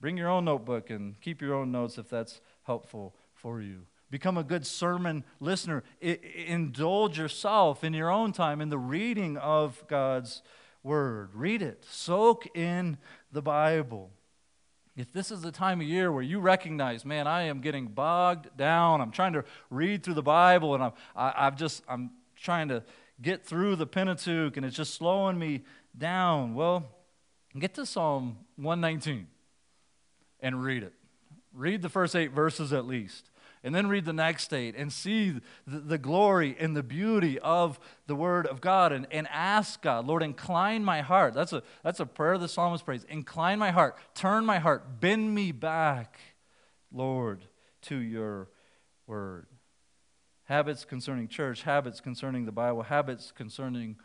Bring 0.00 0.16
your 0.16 0.28
own 0.28 0.44
notebook 0.44 0.90
and 0.90 1.20
keep 1.20 1.42
your 1.42 1.54
own 1.54 1.70
notes 1.70 1.98
if 1.98 2.08
that's 2.08 2.40
helpful 2.62 3.14
for 3.34 3.60
you. 3.60 3.82
Become 4.10 4.38
a 4.38 4.44
good 4.44 4.64
sermon 4.64 5.24
listener. 5.40 5.82
I, 6.02 6.18
indulge 6.46 7.18
yourself 7.18 7.84
in 7.84 7.92
your 7.92 8.10
own 8.10 8.32
time 8.32 8.60
in 8.60 8.68
the 8.68 8.78
reading 8.78 9.36
of 9.36 9.84
God's 9.88 10.42
word. 10.82 11.30
Read 11.34 11.60
it, 11.60 11.84
soak 11.90 12.46
in 12.56 12.98
the 13.32 13.42
Bible. 13.42 14.10
If 14.96 15.12
this 15.12 15.30
is 15.30 15.42
the 15.42 15.52
time 15.52 15.82
of 15.82 15.86
year 15.86 16.10
where 16.10 16.22
you 16.22 16.40
recognize, 16.40 17.04
man, 17.04 17.26
I 17.26 17.42
am 17.42 17.60
getting 17.60 17.86
bogged 17.86 18.56
down, 18.56 19.02
I'm 19.02 19.10
trying 19.10 19.34
to 19.34 19.44
read 19.68 20.02
through 20.02 20.14
the 20.14 20.22
Bible 20.22 20.74
and 20.74 20.82
I'm, 20.82 20.92
I, 21.14 21.44
have 21.44 21.56
just, 21.56 21.82
I'm 21.86 22.10
trying 22.34 22.68
to 22.68 22.82
get 23.20 23.44
through 23.44 23.76
the 23.76 23.86
Pentateuch 23.86 24.56
and 24.56 24.64
it's 24.64 24.76
just 24.76 24.94
slowing 24.94 25.38
me 25.38 25.64
down. 25.96 26.54
Well, 26.54 26.86
get 27.58 27.74
to 27.74 27.84
Psalm 27.84 28.38
119 28.56 29.26
and 30.40 30.62
read 30.62 30.82
it. 30.82 30.94
Read 31.52 31.82
the 31.82 31.88
first 31.90 32.16
eight 32.16 32.32
verses 32.32 32.72
at 32.72 32.86
least 32.86 33.30
and 33.62 33.74
then 33.74 33.88
read 33.88 34.04
the 34.04 34.12
next 34.12 34.52
eight 34.52 34.74
and 34.76 34.92
see 34.92 35.40
the, 35.66 35.78
the, 35.80 35.98
glory 35.98 36.56
and 36.58 36.76
the 36.76 36.82
beauty 36.82 37.38
of 37.40 37.80
the 38.06 38.14
Word 38.14 38.46
of 38.46 38.60
God 38.60 38.92
and, 38.92 39.06
and 39.10 39.26
ask 39.30 39.82
God, 39.82 40.06
Lord, 40.06 40.22
incline 40.22 40.84
my 40.84 41.00
heart. 41.00 41.34
That's 41.34 41.52
a, 41.52 41.62
that's 41.82 42.00
a 42.00 42.06
prayer 42.06 42.38
the 42.38 42.48
psalmist 42.48 42.84
prays. 42.84 43.04
Incline 43.04 43.58
my 43.58 43.70
heart, 43.70 43.96
turn 44.14 44.46
my 44.46 44.58
heart, 44.58 45.00
bend 45.00 45.34
me 45.34 45.52
back, 45.52 46.18
Lord, 46.92 47.44
to 47.82 47.96
your 47.96 48.48
Word. 49.06 49.46
Habits 50.44 50.84
concerning 50.84 51.26
church, 51.26 51.62
habits 51.62 52.00
concerning 52.00 52.44
the 52.44 52.52
Bible, 52.52 52.82
habits 52.82 53.32
concerning 53.32 53.96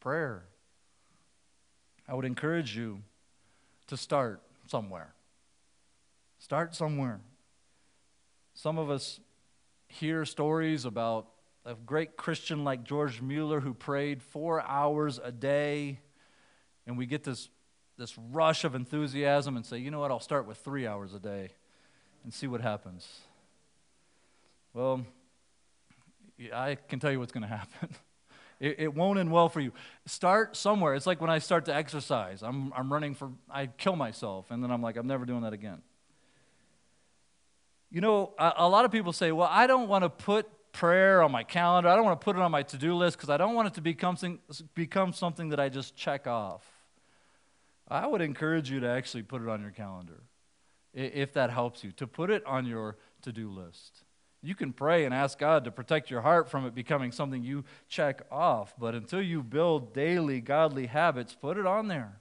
prayer. 0.00 0.44
I 2.08 2.14
would 2.14 2.24
encourage 2.24 2.76
you 2.76 3.02
to 3.86 3.96
start 3.96 4.42
somewhere. 4.66 5.14
Start 6.38 6.74
somewhere. 6.74 7.20
Some 8.54 8.78
of 8.78 8.88
us 8.88 9.20
hear 9.88 10.24
stories 10.24 10.84
about 10.84 11.26
a 11.66 11.74
great 11.74 12.16
Christian 12.16 12.62
like 12.62 12.84
George 12.84 13.20
Mueller 13.20 13.60
who 13.60 13.74
prayed 13.74 14.22
four 14.22 14.62
hours 14.62 15.18
a 15.22 15.32
day, 15.32 15.98
and 16.86 16.96
we 16.96 17.06
get 17.06 17.24
this, 17.24 17.48
this 17.98 18.16
rush 18.30 18.64
of 18.64 18.74
enthusiasm 18.74 19.56
and 19.56 19.66
say, 19.66 19.78
you 19.78 19.90
know 19.90 19.98
what, 19.98 20.10
I'll 20.10 20.20
start 20.20 20.46
with 20.46 20.58
three 20.58 20.86
hours 20.86 21.14
a 21.14 21.18
day 21.18 21.50
and 22.22 22.32
see 22.32 22.46
what 22.46 22.60
happens. 22.60 23.06
Well, 24.72 25.04
I 26.52 26.76
can 26.88 27.00
tell 27.00 27.10
you 27.10 27.18
what's 27.18 27.32
going 27.32 27.42
to 27.42 27.48
happen. 27.48 27.90
It, 28.60 28.76
it 28.78 28.94
won't 28.94 29.18
end 29.18 29.32
well 29.32 29.48
for 29.48 29.60
you. 29.60 29.72
Start 30.06 30.54
somewhere. 30.54 30.94
It's 30.94 31.08
like 31.08 31.20
when 31.20 31.28
I 31.28 31.40
start 31.40 31.64
to 31.64 31.74
exercise. 31.74 32.40
I'm, 32.40 32.72
I'm 32.72 32.90
running 32.90 33.16
for, 33.16 33.32
I 33.50 33.66
kill 33.66 33.96
myself, 33.96 34.52
and 34.52 34.62
then 34.62 34.70
I'm 34.70 34.80
like, 34.80 34.96
I'm 34.96 35.08
never 35.08 35.26
doing 35.26 35.42
that 35.42 35.52
again. 35.52 35.82
You 37.94 38.00
know, 38.00 38.32
a, 38.40 38.54
a 38.56 38.68
lot 38.68 38.84
of 38.84 38.90
people 38.90 39.12
say, 39.12 39.30
well, 39.30 39.46
I 39.48 39.68
don't 39.68 39.86
want 39.86 40.02
to 40.02 40.10
put 40.10 40.48
prayer 40.72 41.22
on 41.22 41.30
my 41.30 41.44
calendar. 41.44 41.88
I 41.88 41.94
don't 41.94 42.04
want 42.04 42.20
to 42.20 42.24
put 42.24 42.34
it 42.34 42.42
on 42.42 42.50
my 42.50 42.64
to 42.64 42.76
do 42.76 42.92
list 42.92 43.16
because 43.16 43.30
I 43.30 43.36
don't 43.36 43.54
want 43.54 43.68
it 43.68 43.74
to 43.74 43.80
become, 43.80 44.16
become 44.74 45.12
something 45.12 45.50
that 45.50 45.60
I 45.60 45.68
just 45.68 45.94
check 45.94 46.26
off. 46.26 46.66
I 47.86 48.08
would 48.08 48.20
encourage 48.20 48.68
you 48.68 48.80
to 48.80 48.88
actually 48.88 49.22
put 49.22 49.42
it 49.42 49.48
on 49.48 49.62
your 49.62 49.70
calendar 49.70 50.24
if 50.92 51.34
that 51.34 51.50
helps 51.50 51.84
you, 51.84 51.92
to 51.92 52.08
put 52.08 52.30
it 52.30 52.44
on 52.46 52.66
your 52.66 52.96
to 53.22 53.30
do 53.30 53.48
list. 53.48 54.02
You 54.42 54.56
can 54.56 54.72
pray 54.72 55.04
and 55.04 55.14
ask 55.14 55.38
God 55.38 55.62
to 55.62 55.70
protect 55.70 56.10
your 56.10 56.22
heart 56.22 56.50
from 56.50 56.66
it 56.66 56.74
becoming 56.74 57.12
something 57.12 57.44
you 57.44 57.64
check 57.88 58.22
off, 58.28 58.74
but 58.76 58.96
until 58.96 59.22
you 59.22 59.40
build 59.40 59.94
daily 59.94 60.40
godly 60.40 60.86
habits, 60.86 61.36
put 61.40 61.58
it 61.58 61.66
on 61.66 61.86
there. 61.86 62.18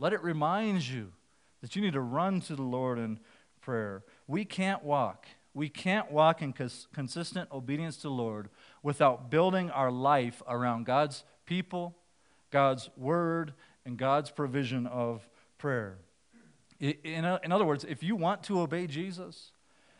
Let 0.00 0.12
it 0.12 0.22
remind 0.24 0.88
you 0.88 1.12
that 1.60 1.76
you 1.76 1.82
need 1.82 1.92
to 1.92 2.00
run 2.00 2.40
to 2.40 2.56
the 2.56 2.62
Lord 2.62 2.98
in 2.98 3.20
prayer. 3.60 4.02
We 4.26 4.44
can't 4.44 4.82
walk. 4.82 5.26
We 5.54 5.68
can't 5.68 6.10
walk 6.10 6.42
in 6.42 6.52
cons- 6.52 6.86
consistent 6.92 7.50
obedience 7.50 7.96
to 7.98 8.02
the 8.02 8.10
Lord 8.10 8.48
without 8.82 9.30
building 9.30 9.70
our 9.70 9.90
life 9.90 10.42
around 10.46 10.84
God's 10.84 11.24
people, 11.46 11.96
God's 12.50 12.90
word, 12.96 13.54
and 13.84 13.96
God's 13.96 14.30
provision 14.30 14.86
of 14.86 15.26
prayer. 15.58 15.98
In, 16.78 17.24
in 17.24 17.52
other 17.52 17.64
words, 17.64 17.84
if 17.84 18.02
you 18.02 18.16
want 18.16 18.42
to 18.44 18.60
obey 18.60 18.86
Jesus, 18.86 19.52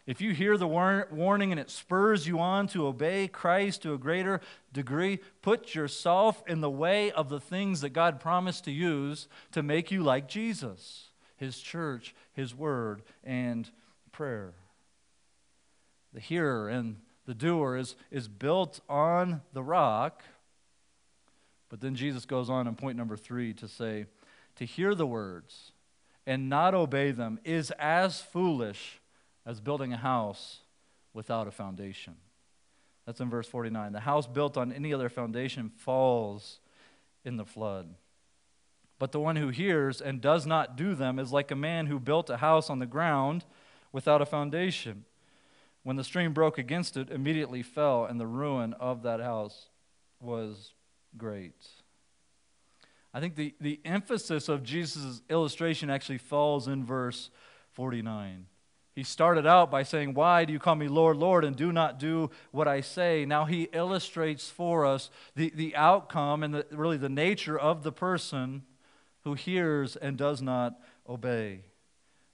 if 0.07 0.21
you 0.21 0.33
hear 0.33 0.57
the 0.57 0.69
war- 0.69 1.09
warning 1.11 1.51
and 1.51 1.61
it 1.61 1.71
spurs 1.71 2.27
you 2.27 2.39
on 2.39 2.69
to 2.69 2.87
obey 2.87 3.27
Christ 3.27 3.83
to 3.83 3.95
a 3.95 3.99
greater 3.99 4.41
degree, 4.73 5.21
put 5.43 5.75
yourself 5.75 6.45
in 6.47 6.61
the 6.61 6.71
way 6.71 7.11
of 7.11 7.29
the 7.29 7.41
things 7.41 7.81
that 7.81 7.91
God 7.91 8.21
promised 8.21 8.65
to 8.65 8.71
use 8.71 9.27
to 9.53 9.63
make 9.63 9.91
you 9.91 10.03
like 10.03 10.29
Jesus, 10.29 11.11
His 11.37 11.59
church, 11.59 12.15
His 12.35 12.55
word, 12.55 13.03
and 13.25 13.71
prayer. 14.17 14.55
The 16.15 16.21
hearer 16.21 16.71
and 16.71 16.97
the 17.27 17.35
doer 17.35 17.77
is, 17.77 17.97
is 18.11 18.29
built 18.29 18.81
on 18.89 19.43
the 19.53 19.63
rock. 19.63 20.25
But 21.69 21.83
then 21.83 21.95
Jesus 21.95 22.25
goes 22.25 22.49
on 22.49 22.67
in 22.67 22.77
point 22.77 22.97
number 22.97 23.19
three 23.19 23.53
to 23.55 23.69
say, 23.69 24.07
to 24.57 24.65
hear 24.65 24.95
the 24.95 25.07
words 25.07 25.73
and 26.27 26.49
not 26.49 26.75
obey 26.75 27.11
them 27.11 27.39
is 27.45 27.71
as 27.73 28.23
foolish 28.23 29.01
as 29.45 29.61
building 29.61 29.93
a 29.93 29.99
house 29.99 30.61
without 31.13 31.47
a 31.47 31.51
foundation. 31.51 32.17
That's 33.05 33.21
in 33.21 33.29
verse 33.29 33.47
49. 33.47 33.93
The 33.93 34.01
house 34.01 34.27
built 34.27 34.57
on 34.57 34.73
any 34.73 34.95
other 34.95 35.11
foundation 35.11 35.69
falls 35.69 36.59
in 37.23 37.37
the 37.37 37.45
flood. 37.45 37.95
But 38.99 39.13
the 39.13 39.21
one 39.21 39.37
who 39.37 39.51
hears 39.51 40.01
and 40.01 40.23
does 40.23 40.47
not 40.47 40.75
do 40.75 40.95
them 40.95 41.19
is 41.19 41.33
like 41.33 41.51
a 41.51 41.57
man 41.57 41.87
who 41.87 42.01
built 42.01 42.31
a 42.31 42.39
house 42.39 42.71
on 42.71 42.79
the 42.79 42.87
ground 42.87 43.45
without 43.97 44.21
a 44.21 44.27
foundation. 44.27 45.07
When 45.83 45.97
the 45.97 46.05
stream 46.05 46.35
broke 46.35 46.59
against 46.59 46.99
it, 46.99 47.11
immediately 47.11 47.63
fell, 47.63 48.05
and 48.05 48.21
the 48.21 48.27
ruin 48.27 48.75
of 48.75 49.05
that 49.05 49.21
house 49.21 49.71
was 50.21 50.75
great. 51.17 51.67
I 53.15 53.21
think 53.21 53.37
the, 53.37 53.55
the 53.59 53.81
emphasis 53.87 54.51
of 54.51 54.63
Jesus' 54.63 55.23
illustration 55.31 55.89
actually 55.89 56.19
falls 56.19 56.69
in 56.69 56.85
verse 56.85 57.31
49. 57.73 58.45
He 58.95 59.03
started 59.03 59.47
out 59.47 59.71
by 59.71 59.83
saying, 59.83 60.13
Why 60.13 60.45
do 60.45 60.53
you 60.53 60.59
call 60.59 60.75
me 60.75 60.89
Lord, 60.89 61.17
Lord, 61.17 61.43
and 61.43 61.57
do 61.57 61.73
not 61.73 61.99
do 61.99 62.29
what 62.51 62.69
I 62.69 62.83
say? 62.83 63.25
Now 63.25 63.47
he 63.47 63.71
illustrates 63.73 64.51
for 64.51 64.85
us 64.85 65.09
the, 65.37 65.51
the 65.55 65.75
outcome 65.75 66.43
and 66.43 66.53
the, 66.53 66.67
really 66.71 66.99
the 66.99 67.09
nature 67.09 67.59
of 67.59 67.83
the 67.83 67.93
person 67.93 68.65
who 69.25 69.33
hears 69.33 69.97
and 69.97 70.19
does 70.19 70.43
not 70.43 70.79
obey. 71.09 71.63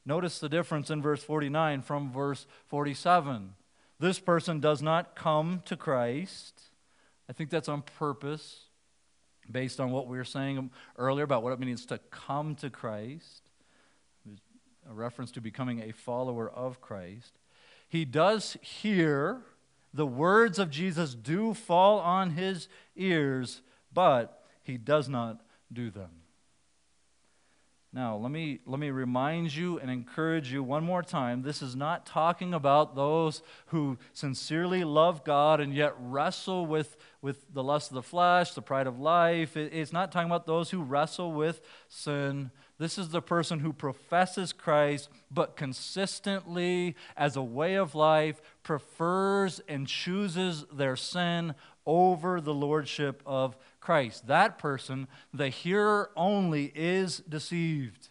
Notice 0.04 0.38
the 0.38 0.48
difference 0.48 0.90
in 0.90 1.00
verse 1.00 1.22
49 1.22 1.82
from 1.82 2.12
verse 2.12 2.46
47. 2.66 3.54
This 4.00 4.18
person 4.18 4.60
does 4.60 4.82
not 4.82 5.14
come 5.14 5.62
to 5.66 5.76
Christ. 5.76 6.60
I 7.28 7.32
think 7.32 7.50
that's 7.50 7.68
on 7.68 7.82
purpose, 7.98 8.64
based 9.50 9.78
on 9.78 9.90
what 9.90 10.08
we 10.08 10.16
were 10.16 10.24
saying 10.24 10.70
earlier 10.98 11.24
about 11.24 11.42
what 11.42 11.52
it 11.52 11.60
means 11.60 11.86
to 11.86 11.98
come 12.10 12.54
to 12.56 12.68
Christ 12.68 13.42
a 14.90 14.94
reference 14.94 15.30
to 15.32 15.40
becoming 15.40 15.80
a 15.82 15.92
follower 15.92 16.50
of 16.50 16.80
Christ. 16.80 17.38
He 17.88 18.04
does 18.04 18.56
hear 18.60 19.42
the 19.94 20.06
words 20.06 20.58
of 20.58 20.70
Jesus 20.70 21.14
do 21.14 21.54
fall 21.54 22.00
on 22.00 22.30
his 22.30 22.68
ears, 22.96 23.62
but 23.92 24.44
he 24.62 24.78
does 24.78 25.08
not 25.08 25.42
do 25.72 25.90
them. 25.90 26.10
Now, 27.94 28.16
let 28.16 28.30
me, 28.30 28.60
let 28.64 28.80
me 28.80 28.90
remind 28.90 29.54
you 29.54 29.78
and 29.78 29.90
encourage 29.90 30.50
you 30.50 30.62
one 30.62 30.82
more 30.82 31.02
time. 31.02 31.42
This 31.42 31.60
is 31.60 31.76
not 31.76 32.06
talking 32.06 32.54
about 32.54 32.96
those 32.96 33.42
who 33.66 33.98
sincerely 34.14 34.82
love 34.82 35.24
God 35.24 35.60
and 35.60 35.74
yet 35.74 35.94
wrestle 35.98 36.64
with, 36.64 36.96
with 37.20 37.44
the 37.52 37.62
lust 37.62 37.90
of 37.90 37.96
the 37.96 38.02
flesh, 38.02 38.54
the 38.54 38.62
pride 38.62 38.86
of 38.86 38.98
life. 38.98 39.58
It, 39.58 39.74
it's 39.74 39.92
not 39.92 40.10
talking 40.10 40.30
about 40.30 40.46
those 40.46 40.70
who 40.70 40.80
wrestle 40.80 41.32
with 41.32 41.60
sin 41.88 42.50
this 42.82 42.98
is 42.98 43.10
the 43.10 43.22
person 43.22 43.60
who 43.60 43.72
professes 43.72 44.52
Christ, 44.52 45.08
but 45.30 45.54
consistently, 45.54 46.96
as 47.16 47.36
a 47.36 47.42
way 47.42 47.74
of 47.76 47.94
life, 47.94 48.42
prefers 48.64 49.60
and 49.68 49.86
chooses 49.86 50.64
their 50.72 50.96
sin 50.96 51.54
over 51.86 52.40
the 52.40 52.52
lordship 52.52 53.22
of 53.24 53.56
Christ. 53.78 54.26
That 54.26 54.58
person, 54.58 55.06
the 55.32 55.48
hearer 55.48 56.10
only, 56.16 56.72
is 56.74 57.18
deceived. 57.20 58.08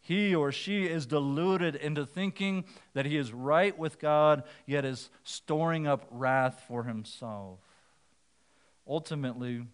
He 0.00 0.32
or 0.32 0.52
she 0.52 0.84
is 0.84 1.04
deluded 1.04 1.74
into 1.74 2.06
thinking 2.06 2.66
that 2.94 3.06
he 3.06 3.16
is 3.16 3.32
right 3.32 3.76
with 3.76 3.98
God, 3.98 4.44
yet 4.64 4.84
is 4.84 5.10
storing 5.24 5.88
up 5.88 6.06
wrath 6.12 6.62
for 6.68 6.84
himself. 6.84 7.58
Ultimately, 8.86 9.64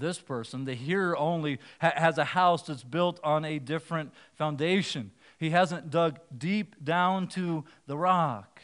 this 0.00 0.18
person, 0.18 0.64
the 0.64 0.74
hearer 0.74 1.16
only, 1.16 1.58
ha- 1.80 1.92
has 1.96 2.18
a 2.18 2.24
house 2.24 2.62
that's 2.62 2.84
built 2.84 3.20
on 3.22 3.44
a 3.44 3.58
different 3.58 4.12
foundation. 4.34 5.10
He 5.38 5.50
hasn't 5.50 5.90
dug 5.90 6.18
deep 6.36 6.82
down 6.82 7.28
to 7.28 7.64
the 7.86 7.96
rock. 7.96 8.60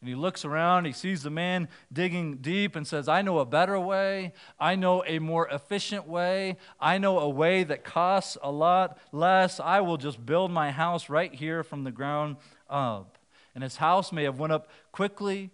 And 0.00 0.08
he 0.08 0.14
looks 0.14 0.44
around, 0.44 0.84
he 0.84 0.92
sees 0.92 1.22
the 1.22 1.30
man 1.30 1.68
digging 1.92 2.36
deep 2.36 2.76
and 2.76 2.86
says, 2.86 3.08
I 3.08 3.22
know 3.22 3.38
a 3.38 3.46
better 3.46 3.80
way. 3.80 4.34
I 4.60 4.76
know 4.76 5.02
a 5.06 5.18
more 5.18 5.48
efficient 5.48 6.06
way. 6.06 6.58
I 6.78 6.98
know 6.98 7.18
a 7.18 7.28
way 7.28 7.64
that 7.64 7.82
costs 7.82 8.36
a 8.42 8.52
lot 8.52 8.98
less. 9.10 9.58
I 9.58 9.80
will 9.80 9.96
just 9.96 10.24
build 10.24 10.50
my 10.50 10.70
house 10.70 11.08
right 11.08 11.34
here 11.34 11.64
from 11.64 11.84
the 11.84 11.90
ground 11.90 12.36
up. 12.68 13.18
And 13.54 13.64
his 13.64 13.76
house 13.76 14.12
may 14.12 14.24
have 14.24 14.38
went 14.38 14.52
up 14.52 14.68
quickly. 14.92 15.50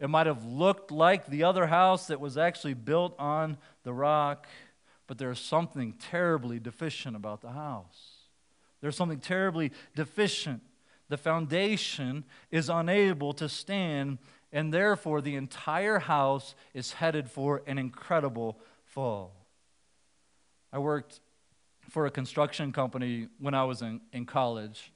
It 0.00 0.08
might 0.08 0.26
have 0.26 0.44
looked 0.44 0.90
like 0.90 1.26
the 1.26 1.44
other 1.44 1.66
house 1.66 2.06
that 2.06 2.20
was 2.20 2.38
actually 2.38 2.74
built 2.74 3.14
on 3.18 3.58
the 3.82 3.92
rock, 3.92 4.46
but 5.06 5.18
there's 5.18 5.40
something 5.40 5.94
terribly 5.94 6.60
deficient 6.60 7.16
about 7.16 7.40
the 7.40 7.50
house. 7.50 8.18
There's 8.80 8.96
something 8.96 9.18
terribly 9.18 9.72
deficient. 9.96 10.62
The 11.08 11.16
foundation 11.16 12.24
is 12.50 12.68
unable 12.68 13.32
to 13.34 13.48
stand, 13.48 14.18
and 14.52 14.72
therefore 14.72 15.20
the 15.20 15.34
entire 15.34 15.98
house 15.98 16.54
is 16.74 16.92
headed 16.92 17.28
for 17.28 17.62
an 17.66 17.78
incredible 17.78 18.60
fall. 18.84 19.32
I 20.72 20.78
worked 20.78 21.20
for 21.88 22.06
a 22.06 22.10
construction 22.10 22.72
company 22.72 23.28
when 23.40 23.54
I 23.54 23.64
was 23.64 23.82
in, 23.82 24.00
in 24.12 24.26
college. 24.26 24.92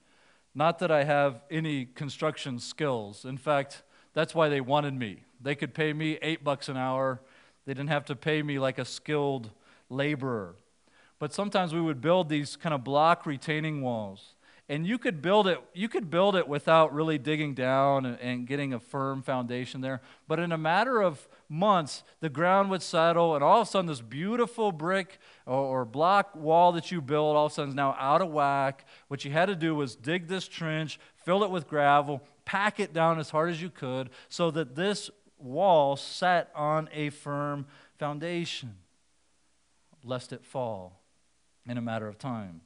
Not 0.55 0.79
that 0.81 0.91
I 0.91 1.05
have 1.05 1.43
any 1.51 1.87
construction 1.87 2.59
skills. 2.59 3.25
In 3.25 3.39
fact, 3.39 3.83
that's 4.15 4.35
why 4.35 4.49
they 4.49 4.61
wanted 4.61 4.95
me. 4.95 5.23
They 5.41 5.55
could 5.55 5.75
pay 5.75 5.93
me 5.93 6.19
eight 6.23 6.45
bucks 6.45 6.69
an 6.69 6.77
hour 6.77 7.21
they 7.67 7.75
didn't 7.75 7.91
have 7.91 8.05
to 8.07 8.17
pay 8.17 8.43
me 8.43 8.59
like 8.59 8.79
a 8.79 8.85
skilled 8.85 9.51
laborer. 9.89 10.57
But 11.19 11.33
sometimes 11.33 11.73
we 11.73 11.81
would 11.81 12.01
build 12.01 12.29
these 12.29 12.57
kind 12.57 12.75
of 12.75 12.83
block 12.83 13.25
retaining 13.27 13.83
walls. 13.83 14.35
And 14.69 14.87
you 14.87 14.97
could 14.97 15.21
build 15.21 15.47
it, 15.49 15.59
you 15.75 15.89
could 15.89 16.09
build 16.09 16.35
it 16.35 16.49
without 16.49 16.95
really 16.95 17.19
digging 17.19 17.53
down 17.55 18.07
and, 18.07 18.47
getting 18.47 18.73
a 18.73 18.81
firm 18.81 19.23
foundation 19.23 19.81
there. 19.81 20.01
But 20.27 20.39
in 20.39 20.51
a 20.51 20.57
matter 20.59 21.03
of 21.03 21.29
months, 21.49 22.05
the 22.21 22.31
ground 22.31 22.71
would 22.71 22.81
settle, 22.81 23.35
and 23.35 23.45
all 23.45 23.61
of 23.61 23.69
a 23.69 23.71
sudden, 23.71 23.87
this 23.87 24.01
beautiful 24.01 24.73
brick 24.73 25.19
or, 25.47 25.59
or 25.59 25.85
block 25.85 26.35
wall 26.35 26.73
that 26.73 26.91
you 26.91 27.03
built 27.03 27.37
all 27.37 27.47
of 27.47 27.53
a 27.53 27.55
sudden 27.55 27.71
is 27.71 27.75
now 27.75 27.95
out 27.99 28.23
of 28.23 28.31
whack. 28.31 28.87
What 29.09 29.25
you 29.25 29.31
had 29.31 29.47
to 29.47 29.57
do 29.57 29.75
was 29.75 29.95
dig 29.95 30.29
this 30.29 30.49
trench, 30.49 30.99
fill 31.17 31.45
it 31.45 31.51
with 31.51 31.69
gravel, 31.69 32.23
pack 32.45 32.81
it 32.81 32.93
down 32.93 33.19
as 33.19 33.31
hard 33.31 33.51
as 33.51 33.63
you 33.63 33.71
could 33.71 34.11
so 34.29 34.51
that 34.51 34.75
this 34.75 35.11
wall 35.39 35.97
sat 35.97 36.51
on 36.55 36.89
a 36.93 37.11
firm 37.11 37.67
foundation, 37.99 38.77
lest 40.05 40.33
it 40.33 40.45
fall 40.45 41.01
in 41.67 41.77
a 41.77 41.83
matter 41.83 42.09
of 42.09 42.19
time. 42.19 42.63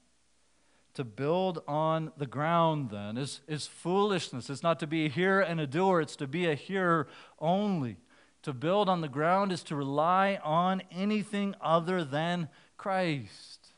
To 0.94 1.04
build 1.04 1.62
on 1.68 2.12
the 2.16 2.26
ground, 2.26 2.90
then, 2.90 3.18
is, 3.18 3.40
is 3.46 3.66
foolishness. 3.66 4.48
It's 4.48 4.62
not 4.62 4.80
to 4.80 4.86
be 4.86 5.04
a 5.04 5.10
hearer 5.10 5.42
and 5.42 5.60
a 5.60 5.66
doer, 5.66 6.00
it's 6.00 6.16
to 6.16 6.26
be 6.26 6.46
a 6.46 6.54
hearer 6.54 7.06
only. 7.38 7.98
To 8.44 8.52
build 8.52 8.88
on 8.88 9.00
the 9.00 9.08
ground 9.08 9.52
is 9.52 9.62
to 9.64 9.76
rely 9.76 10.38
on 10.42 10.82
anything 10.90 11.54
other 11.60 12.04
than 12.04 12.48
Christ. 12.76 13.72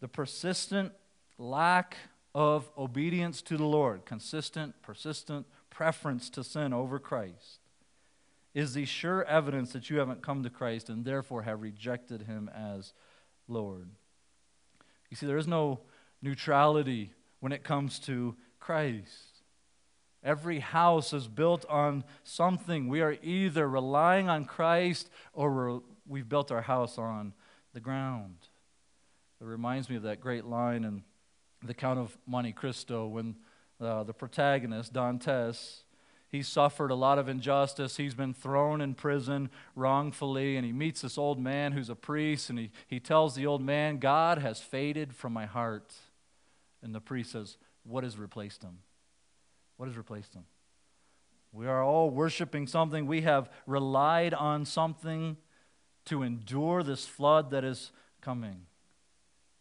The 0.00 0.08
persistent 0.08 0.92
lack 1.38 1.96
of 2.34 2.70
obedience 2.78 3.42
to 3.42 3.56
the 3.56 3.66
Lord, 3.66 4.04
consistent, 4.04 4.80
persistent 4.82 5.46
preference 5.70 6.30
to 6.30 6.44
sin 6.44 6.72
over 6.72 6.98
Christ, 6.98 7.60
is 8.54 8.74
the 8.74 8.84
sure 8.84 9.24
evidence 9.24 9.72
that 9.72 9.90
you 9.90 9.98
haven't 9.98 10.22
come 10.22 10.42
to 10.42 10.50
Christ 10.50 10.88
and 10.88 11.04
therefore 11.04 11.42
have 11.42 11.62
rejected 11.62 12.22
him 12.22 12.50
as 12.54 12.92
Lord. 13.48 13.88
You 15.10 15.16
see, 15.16 15.26
there 15.26 15.38
is 15.38 15.46
no 15.46 15.80
neutrality 16.20 17.12
when 17.40 17.52
it 17.52 17.64
comes 17.64 17.98
to 18.00 18.36
Christ. 18.60 19.42
Every 20.22 20.60
house 20.60 21.12
is 21.12 21.26
built 21.26 21.66
on 21.68 22.04
something. 22.22 22.88
We 22.88 23.00
are 23.00 23.16
either 23.22 23.68
relying 23.68 24.28
on 24.28 24.44
Christ 24.44 25.10
or 25.32 25.82
we've 26.06 26.28
built 26.28 26.52
our 26.52 26.62
house 26.62 26.96
on 26.96 27.32
the 27.72 27.80
ground. 27.80 28.36
It 29.40 29.44
reminds 29.44 29.90
me 29.90 29.96
of 29.96 30.02
that 30.02 30.20
great 30.20 30.44
line 30.44 30.84
in 30.84 31.02
The 31.64 31.74
Count 31.74 31.98
of 31.98 32.16
Monte 32.26 32.52
Cristo 32.52 33.06
when 33.06 33.36
uh, 33.80 34.02
the 34.04 34.12
protagonist, 34.12 34.92
Dantes, 34.92 35.82
he 36.28 36.42
suffered 36.42 36.90
a 36.90 36.94
lot 36.94 37.18
of 37.18 37.28
injustice. 37.28 37.98
He's 37.98 38.14
been 38.14 38.32
thrown 38.32 38.80
in 38.80 38.94
prison 38.94 39.50
wrongfully, 39.76 40.56
and 40.56 40.64
he 40.64 40.72
meets 40.72 41.02
this 41.02 41.18
old 41.18 41.38
man 41.38 41.72
who's 41.72 41.90
a 41.90 41.94
priest, 41.94 42.48
and 42.48 42.58
he, 42.58 42.70
he 42.88 42.98
tells 42.98 43.34
the 43.34 43.46
old 43.46 43.62
man, 43.62 43.98
God 43.98 44.38
has 44.38 44.58
faded 44.58 45.14
from 45.14 45.34
my 45.34 45.44
heart. 45.44 45.92
And 46.82 46.94
the 46.94 47.00
priest 47.00 47.32
says, 47.32 47.58
What 47.84 48.02
has 48.02 48.18
replaced 48.18 48.62
him? 48.62 48.78
What 49.76 49.88
has 49.88 49.96
replaced 49.96 50.32
him? 50.32 50.44
We 51.52 51.66
are 51.66 51.84
all 51.84 52.08
worshiping 52.08 52.66
something. 52.66 53.06
We 53.06 53.20
have 53.22 53.50
relied 53.66 54.32
on 54.32 54.64
something 54.64 55.36
to 56.06 56.22
endure 56.22 56.82
this 56.82 57.06
flood 57.06 57.50
that 57.50 57.62
is 57.62 57.92
coming. 58.22 58.62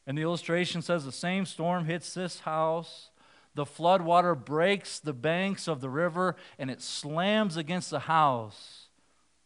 And 0.07 0.17
the 0.17 0.23
illustration 0.23 0.81
says 0.81 1.05
the 1.05 1.11
same 1.11 1.45
storm 1.45 1.85
hits 1.85 2.13
this 2.13 2.39
house. 2.41 3.09
The 3.53 3.65
flood 3.65 4.01
water 4.01 4.33
breaks 4.33 4.99
the 4.99 5.13
banks 5.13 5.67
of 5.67 5.81
the 5.81 5.89
river 5.89 6.35
and 6.57 6.71
it 6.71 6.81
slams 6.81 7.57
against 7.57 7.89
the 7.89 7.99
house. 7.99 8.87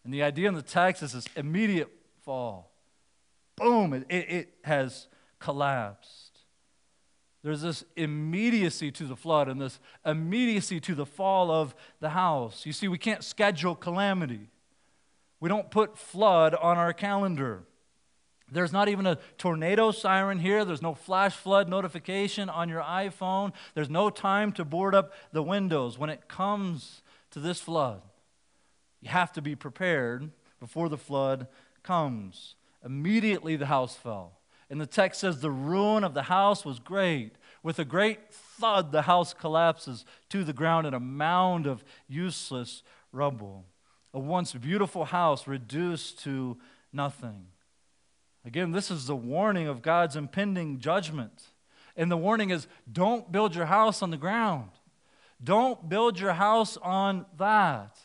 And 0.04 0.14
the 0.14 0.24
idea 0.24 0.48
in 0.48 0.54
the 0.54 0.62
text 0.62 1.02
is 1.02 1.14
this 1.14 1.28
immediate 1.36 1.90
fall. 2.24 2.72
Boom, 3.56 3.94
it, 3.94 4.06
it, 4.10 4.30
it 4.30 4.54
has 4.64 5.08
collapsed. 5.40 6.40
There's 7.44 7.62
this 7.62 7.84
immediacy 7.96 8.92
to 8.92 9.06
the 9.06 9.16
flood 9.16 9.48
and 9.48 9.62
this 9.62 9.80
immediacy 10.04 10.80
to 10.82 10.96
the 10.96 11.06
fall 11.06 11.52
of 11.52 11.76
the 12.00 12.10
house. 12.10 12.66
You 12.66 12.74
see, 12.74 12.88
we 12.88 12.98
can't 12.98 13.24
schedule 13.24 13.76
calamity. 13.76 14.50
We 15.40 15.50
don't 15.50 15.70
put 15.70 15.98
flood 15.98 16.56
on 16.56 16.78
our 16.78 16.92
calendar. 16.92 17.64
There's 18.52 18.72
not 18.72 18.90
even 18.90 19.08
a 19.08 19.18
tornado 19.38 19.92
siren 19.92 20.40
here. 20.40 20.66
There's 20.66 20.82
no 20.82 20.94
flash 20.94 21.36
flood 21.36 21.68
notification 21.68 22.48
on 22.50 22.70
your 22.70 22.82
iPhone. 22.82 23.54
There's 23.74 23.90
no 23.90 24.10
time 24.10 24.52
to 24.54 24.66
board 24.66 24.94
up 24.94 25.14
the 25.32 25.42
windows. 25.42 25.98
When 25.98 26.12
it 26.12 26.28
comes 26.28 27.02
to 27.32 27.40
this 27.40 27.60
flood, 27.60 28.02
you 29.02 29.10
have 29.10 29.32
to 29.34 29.42
be 29.42 29.56
prepared 29.56 30.32
before 30.60 30.90
the 30.90 30.98
flood 30.98 31.48
comes. 31.82 32.56
Immediately 32.84 33.56
the 33.56 33.66
house 33.66 33.96
fell. 33.96 34.40
And 34.70 34.80
the 34.80 34.88
text 34.88 35.22
says 35.22 35.42
the 35.42 35.52
ruin 35.52 36.04
of 36.04 36.14
the 36.14 36.24
house 36.24 36.66
was 36.66 36.80
great. 36.80 37.34
With 37.62 37.80
a 37.80 37.86
great 37.86 38.32
thud, 38.32 38.92
the 38.92 39.04
house 39.04 39.34
collapses 39.34 40.06
to 40.30 40.44
the 40.44 40.54
ground 40.54 40.86
in 40.86 40.94
a 40.94 41.00
mound 41.00 41.66
of 41.66 41.84
useless 42.08 42.84
rubble. 43.12 43.66
A 44.14 44.20
once 44.20 44.54
beautiful 44.54 45.06
house 45.06 45.48
reduced 45.48 46.20
to 46.24 46.58
nothing. 46.94 47.48
Again, 48.46 48.72
this 48.72 48.92
is 48.92 49.08
the 49.08 49.16
warning 49.16 49.68
of 49.68 49.82
God's 49.82 50.16
impending 50.16 50.80
judgment. 50.80 51.52
And 51.96 52.12
the 52.12 52.18
warning 52.18 52.52
is 52.52 52.68
don't 52.92 53.32
build 53.32 53.56
your 53.56 53.66
house 53.66 54.02
on 54.02 54.12
the 54.12 54.18
ground. 54.18 54.70
Don't 55.44 55.90
build 55.90 56.20
your 56.20 56.34
house 56.34 56.78
on 56.78 57.26
that. 57.38 57.98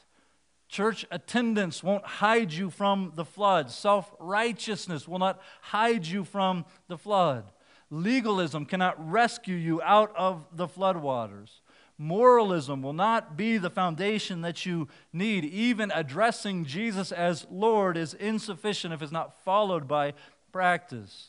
Church 0.68 1.04
attendance 1.10 1.82
won't 1.82 2.04
hide 2.04 2.52
you 2.52 2.70
from 2.70 3.12
the 3.16 3.24
flood. 3.24 3.70
Self 3.70 4.12
righteousness 4.18 5.06
will 5.06 5.18
not 5.18 5.40
hide 5.60 6.06
you 6.06 6.24
from 6.24 6.64
the 6.88 6.96
flood. 6.96 7.44
Legalism 7.90 8.64
cannot 8.64 9.10
rescue 9.10 9.56
you 9.56 9.82
out 9.82 10.14
of 10.16 10.46
the 10.52 10.68
floodwaters. 10.68 11.60
Moralism 12.02 12.80
will 12.80 12.94
not 12.94 13.36
be 13.36 13.58
the 13.58 13.68
foundation 13.68 14.40
that 14.40 14.64
you 14.64 14.88
need. 15.12 15.44
Even 15.44 15.92
addressing 15.94 16.64
Jesus 16.64 17.12
as 17.12 17.46
Lord 17.50 17.98
is 17.98 18.14
insufficient 18.14 18.94
if 18.94 19.02
it's 19.02 19.12
not 19.12 19.38
followed 19.44 19.86
by 19.86 20.14
practice. 20.50 21.28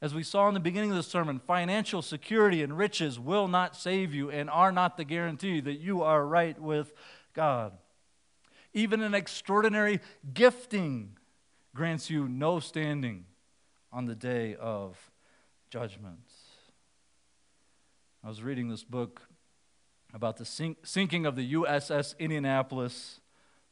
As 0.00 0.14
we 0.14 0.22
saw 0.22 0.48
in 0.48 0.54
the 0.54 0.60
beginning 0.60 0.88
of 0.88 0.96
the 0.96 1.02
sermon, 1.02 1.38
financial 1.38 2.00
security 2.00 2.62
and 2.62 2.78
riches 2.78 3.20
will 3.20 3.46
not 3.46 3.76
save 3.76 4.14
you 4.14 4.30
and 4.30 4.48
are 4.48 4.72
not 4.72 4.96
the 4.96 5.04
guarantee 5.04 5.60
that 5.60 5.80
you 5.80 6.02
are 6.02 6.26
right 6.26 6.58
with 6.58 6.94
God. 7.34 7.72
Even 8.72 9.02
an 9.02 9.12
extraordinary 9.12 10.00
gifting 10.32 11.18
grants 11.74 12.08
you 12.08 12.26
no 12.26 12.58
standing 12.58 13.26
on 13.92 14.06
the 14.06 14.14
day 14.14 14.56
of 14.58 15.10
judgment. 15.68 16.24
I 18.24 18.28
was 18.28 18.42
reading 18.42 18.70
this 18.70 18.82
book 18.82 19.29
about 20.12 20.36
the 20.36 20.44
sink, 20.44 20.78
sinking 20.82 21.26
of 21.26 21.36
the 21.36 21.54
USS 21.54 22.18
Indianapolis. 22.18 23.20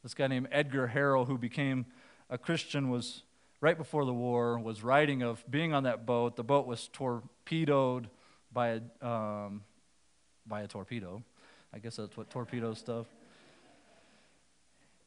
This 0.03 0.13
guy 0.13 0.27
named 0.27 0.47
Edgar 0.51 0.91
Harrell, 0.93 1.27
who 1.27 1.37
became 1.37 1.85
a 2.29 2.37
Christian, 2.37 2.89
was 2.89 3.23
right 3.61 3.77
before 3.77 4.05
the 4.05 4.13
war, 4.13 4.57
was 4.59 4.83
writing 4.83 5.21
of 5.21 5.43
being 5.49 5.73
on 5.73 5.83
that 5.83 6.05
boat. 6.05 6.35
The 6.35 6.43
boat 6.43 6.65
was 6.65 6.87
torpedoed 6.93 8.09
by 8.51 8.79
a, 9.01 9.05
um, 9.05 9.63
by 10.47 10.61
a 10.61 10.67
torpedo. 10.67 11.23
I 11.73 11.79
guess 11.79 11.97
that's 11.97 12.15
what 12.15 12.29
torpedo 12.29 12.73
stuff. 12.73 13.05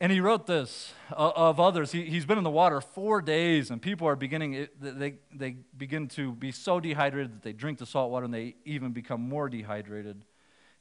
And 0.00 0.10
he 0.10 0.18
wrote 0.18 0.48
this 0.48 0.92
of 1.12 1.60
others. 1.60 1.92
He, 1.92 2.06
he's 2.06 2.26
been 2.26 2.36
in 2.36 2.42
the 2.42 2.50
water 2.50 2.80
four 2.80 3.22
days, 3.22 3.70
and 3.70 3.80
people 3.80 4.08
are 4.08 4.16
beginning, 4.16 4.66
they, 4.80 5.14
they 5.32 5.56
begin 5.76 6.08
to 6.08 6.32
be 6.32 6.50
so 6.50 6.80
dehydrated 6.80 7.32
that 7.32 7.42
they 7.42 7.52
drink 7.52 7.78
the 7.78 7.86
salt 7.86 8.10
water 8.10 8.24
and 8.24 8.34
they 8.34 8.56
even 8.64 8.90
become 8.90 9.20
more 9.20 9.48
dehydrated. 9.48 10.24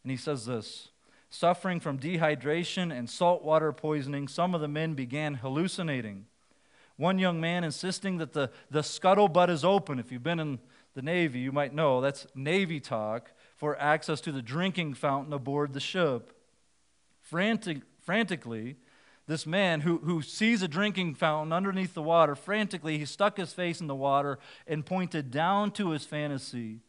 And 0.04 0.12
he 0.12 0.18
says 0.18 0.46
this 0.46 0.90
Suffering 1.30 1.80
from 1.80 1.98
dehydration 1.98 2.92
and 2.92 3.10
saltwater 3.10 3.72
poisoning, 3.72 4.28
some 4.28 4.54
of 4.54 4.62
the 4.62 4.68
men 4.68 4.94
began 4.94 5.36
hallucinating. 5.36 6.26
One 6.98 7.18
young 7.18 7.40
man 7.40 7.64
insisting 7.64 8.18
that 8.18 8.34
the, 8.34 8.52
the 8.70 8.82
scuttlebutt 8.82 9.50
is 9.50 9.66
open. 9.66 9.98
If 9.98 10.12
you've 10.12 10.24
been 10.24 10.40
in 10.40 10.60
the 10.94 11.02
Navy, 11.02 11.40
you 11.40 11.52
might 11.52 11.74
know 11.74 12.02
that's 12.02 12.28
Navy 12.36 12.80
talk 12.80 13.32
for 13.56 13.80
access 13.80 14.22
to 14.22 14.32
the 14.32 14.42
drinking 14.42 14.96
fountain 14.96 15.34
aboard 15.34 15.74
the 15.74 15.80
ship. 15.80 16.34
Frantic, 17.22 17.82
frantically, 18.02 18.76
this 19.28 19.46
man 19.46 19.82
who, 19.82 20.00
who 20.00 20.22
sees 20.22 20.62
a 20.62 20.68
drinking 20.68 21.16
fountain 21.16 21.54
underneath 21.54 21.94
the 21.94 22.02
water, 22.02 22.36
frantically, 22.36 22.98
he 22.98 23.06
stuck 23.06 23.38
his 23.38 23.54
face 23.54 23.80
in 23.80 23.88
the 23.88 23.96
water 23.96 24.38
and 24.68 24.86
pointed 24.86 25.32
down 25.32 25.72
to 25.72 25.92
his 25.92 26.04
fantasy. 26.06 26.82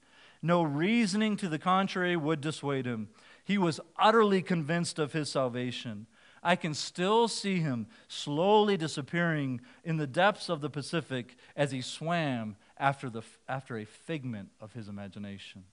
No 0.43 0.63
reasoning 0.63 1.37
to 1.37 1.49
the 1.49 1.59
contrary 1.59 2.17
would 2.17 2.41
dissuade 2.41 2.85
him. 2.85 3.09
He 3.45 3.59
was 3.59 3.81
utterly 3.97 4.43
convinced 4.43 4.99
of 4.99 5.13
his 5.13 5.31
salvation. 5.31 6.07
I 6.43 6.57
can 6.57 6.75
still 6.75 7.29
see 7.29 7.61
him 7.61 7.87
slowly 8.09 8.77
disappearing 8.77 9.61
in 9.85 9.97
the 9.97 10.09
depths 10.09 10.49
of 10.49 10.61
the 10.61 10.71
Pacific 10.71 11.37
as 11.55 11.71
he 11.71 11.81
swam 11.81 12.57
after, 12.77 13.09
the, 13.09 13.23
after 13.49 13.79
a 13.79 13.85
figment 13.85 14.49
of 14.61 14.73
his 14.73 14.89
imagination. 14.89 15.65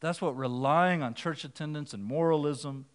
That's 0.00 0.22
what 0.22 0.36
relying 0.36 1.02
on 1.02 1.12
church 1.12 1.44
attendance 1.44 1.92
and 1.92 2.02
moralism 2.02 2.86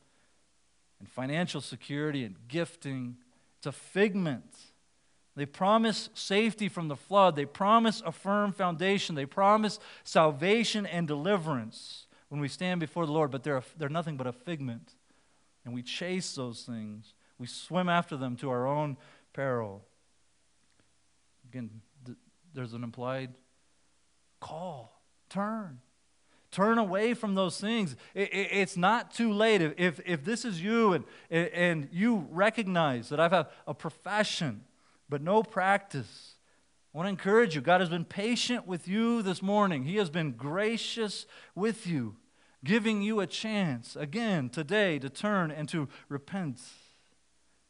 and 1.00 1.08
financial 1.08 1.62
security 1.62 2.24
and 2.24 2.36
gifting. 2.48 3.18
It's 3.58 3.68
a 3.68 3.72
figment. 3.72 4.56
They 5.36 5.46
promise 5.46 6.10
safety 6.14 6.68
from 6.68 6.88
the 6.90 6.96
flood. 6.96 7.36
They 7.36 7.46
promise 7.46 8.02
a 8.06 8.12
firm 8.12 8.52
foundation. 8.52 9.16
They 9.16 9.26
promise 9.26 9.80
salvation 10.04 10.86
and 10.86 11.08
deliverance 11.08 12.08
when 12.30 12.42
we 12.42 12.48
stand 12.48 12.80
before 12.80 13.06
the 13.06 13.12
Lord, 13.12 13.32
but 13.32 13.44
they're, 13.44 13.64
they're 13.78 13.90
nothing 13.90 14.18
but 14.18 14.28
a 14.28 14.32
figment. 14.32 14.94
And 15.64 15.74
we 15.74 15.84
chase 15.84 16.36
those 16.36 16.64
things, 16.64 17.14
we 17.38 17.48
swim 17.48 17.90
after 17.90 18.18
them 18.18 18.36
to 18.38 18.50
our 18.50 18.68
own 18.68 18.98
peril. 19.34 19.84
Again, 21.50 21.82
th- 22.06 22.18
there's 22.54 22.74
an 22.74 22.84
implied 22.84 23.34
call 24.40 25.02
turn. 25.30 25.80
Turn 26.52 26.78
away 26.78 27.14
from 27.14 27.36
those 27.36 27.60
things. 27.60 27.96
It, 28.14 28.34
it, 28.34 28.50
it's 28.52 28.76
not 28.76 29.14
too 29.14 29.32
late. 29.32 29.62
If, 29.62 30.02
if 30.06 30.26
this 30.26 30.44
is 30.44 30.62
you 30.62 30.94
and, 30.94 31.06
and 31.30 31.88
you 31.92 32.28
recognize 32.30 33.10
that 33.10 33.20
I've 33.20 33.32
had 33.32 33.48
a 33.66 33.74
profession 33.74 34.66
but 35.12 35.22
no 35.22 35.44
practice, 35.44 36.36
I 36.94 36.98
want 36.98 37.06
to 37.06 37.10
encourage 37.10 37.54
you. 37.54 37.60
God 37.60 37.82
has 37.82 37.90
been 37.90 38.06
patient 38.06 38.66
with 38.66 38.88
you 38.88 39.22
this 39.22 39.42
morning, 39.42 39.84
He 39.84 39.98
has 39.98 40.10
been 40.10 40.32
gracious 40.32 41.26
with 41.54 41.86
you, 41.86 42.16
giving 42.64 43.02
you 43.02 43.20
a 43.20 43.28
chance 43.28 43.98
again 43.98 44.50
today 44.50 44.98
to 45.00 45.10
turn 45.10 45.52
and 45.52 45.68
to 45.68 45.90
repent. 46.08 46.62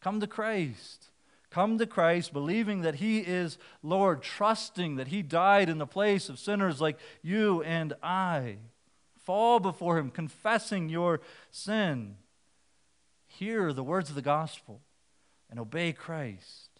Come 0.02 0.20
to 0.20 0.28
Christ. 0.28 1.08
Come 1.50 1.80
to 1.80 1.88
Christ, 1.88 2.32
believing 2.32 2.82
that 2.82 2.96
He 2.96 3.20
is 3.20 3.58
Lord, 3.82 4.22
trusting 4.22 4.98
that 4.98 5.08
He 5.08 5.24
died 5.24 5.68
in 5.68 5.80
the 5.80 5.88
place 5.88 6.30
of 6.30 6.38
sinners 6.38 6.80
like 6.80 7.00
you 7.24 7.64
and 7.64 7.94
I. 8.04 8.58
Fall 9.18 9.60
before 9.60 9.98
Him, 9.98 10.12
confessing 10.12 10.89
your 10.89 11.22
sin. 11.50 12.18
Hear 13.26 13.74
the 13.74 13.84
words 13.84 14.10
of 14.10 14.16
the 14.16 14.22
gospel 14.22 14.82
and 15.50 15.60
obey 15.60 15.92
Christ. 15.92 16.70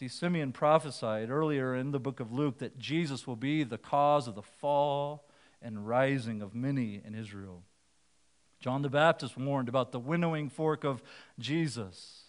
See, 0.00 0.08
Simeon 0.08 0.52
prophesied 0.52 1.28
earlier 1.28 1.74
in 1.74 1.90
the 1.90 2.00
book 2.00 2.20
of 2.20 2.32
Luke 2.32 2.56
that 2.60 2.78
Jesus 2.78 3.26
will 3.26 3.36
be 3.36 3.64
the 3.64 3.76
cause 3.76 4.26
of 4.26 4.34
the 4.34 4.40
fall 4.40 5.28
and 5.60 5.86
rising 5.86 6.40
of 6.40 6.54
many 6.54 7.02
in 7.04 7.14
Israel. 7.14 7.64
John 8.60 8.80
the 8.80 8.88
Baptist 8.88 9.36
warned 9.36 9.68
about 9.68 9.92
the 9.92 9.98
winnowing 9.98 10.48
fork 10.48 10.84
of 10.84 11.02
Jesus. 11.38 12.22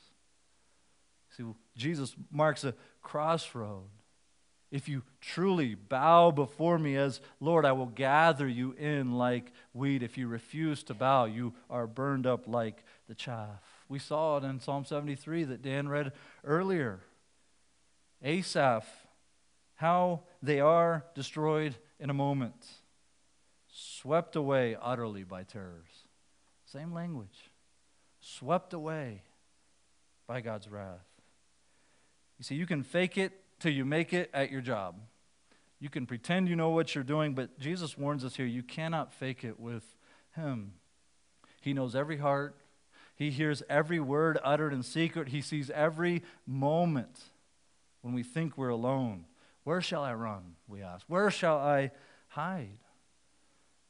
See, 1.38 1.46
Jesus 1.78 2.14
marks 2.30 2.66
a 2.66 2.76
crossroad. 3.02 3.88
If 4.70 4.90
you 4.90 5.04
truly 5.22 5.76
bow 5.76 6.32
before 6.32 6.78
me 6.78 6.98
as 6.98 7.22
Lord, 7.40 7.64
I 7.64 7.72
will 7.72 7.86
gather 7.86 8.50
you 8.50 8.74
in 8.74 9.14
like 9.14 9.54
wheat. 9.72 10.04
If 10.04 10.18
you 10.18 10.28
refuse 10.28 10.84
to 10.84 10.94
bow, 10.94 11.24
you 11.24 11.54
are 11.70 11.88
burned 11.88 12.28
up 12.28 12.50
like 12.50 12.84
the 13.08 13.16
chaff. 13.16 13.64
We 13.88 14.00
saw 14.00 14.36
it 14.36 14.44
in 14.44 14.60
Psalm 14.60 14.84
73 14.84 15.46
that 15.46 15.62
Dan 15.62 15.88
read 15.88 16.12
earlier. 16.44 17.00
Asaph, 18.24 18.86
how 19.76 20.22
they 20.42 20.60
are 20.60 21.06
destroyed 21.16 21.76
in 22.00 22.10
a 22.10 22.14
moment, 22.14 22.68
swept 23.68 24.36
away 24.36 24.78
utterly 24.80 25.24
by 25.24 25.44
terrors. 25.44 25.88
Same 26.66 26.94
language. 26.94 27.50
Swept 28.20 28.74
away 28.74 29.24
by 30.28 30.42
God's 30.42 30.70
wrath. 30.70 31.06
You 32.38 32.44
see, 32.44 32.56
you 32.56 32.66
can 32.66 32.84
fake 32.84 33.18
it 33.18 33.34
till 33.60 33.72
you 33.72 33.86
make 33.86 34.14
it 34.14 34.30
at 34.34 34.52
your 34.52 34.62
job. 34.62 34.96
You 35.80 35.90
can 35.90 36.06
pretend 36.06 36.48
you 36.48 36.56
know 36.56 36.70
what 36.70 36.94
you're 36.94 37.04
doing, 37.04 37.34
but 37.34 37.60
Jesus 37.60 37.98
warns 37.98 38.24
us 38.24 38.36
here 38.36 38.46
you 38.46 38.64
cannot 38.64 39.14
fake 39.14 39.44
it 39.44 39.60
with 39.60 39.96
Him. 40.36 40.74
He 41.60 41.74
knows 41.74 41.96
every 41.96 42.18
heart, 42.18 42.56
He 43.16 43.32
hears 43.32 43.64
every 43.68 44.00
word 44.00 44.38
uttered 44.44 44.74
in 44.74 44.84
secret, 44.84 45.30
He 45.30 45.42
sees 45.42 45.72
every 45.72 46.22
moment 46.46 47.32
when 48.02 48.14
we 48.14 48.24
think 48.24 48.58
we're 48.58 48.70
alone. 48.70 49.26
Where 49.64 49.82
shall 49.82 50.04
I 50.04 50.14
run? 50.14 50.56
We 50.68 50.82
ask. 50.82 51.06
Where 51.08 51.30
shall 51.30 51.58
I 51.58 51.92
hide? 52.30 52.80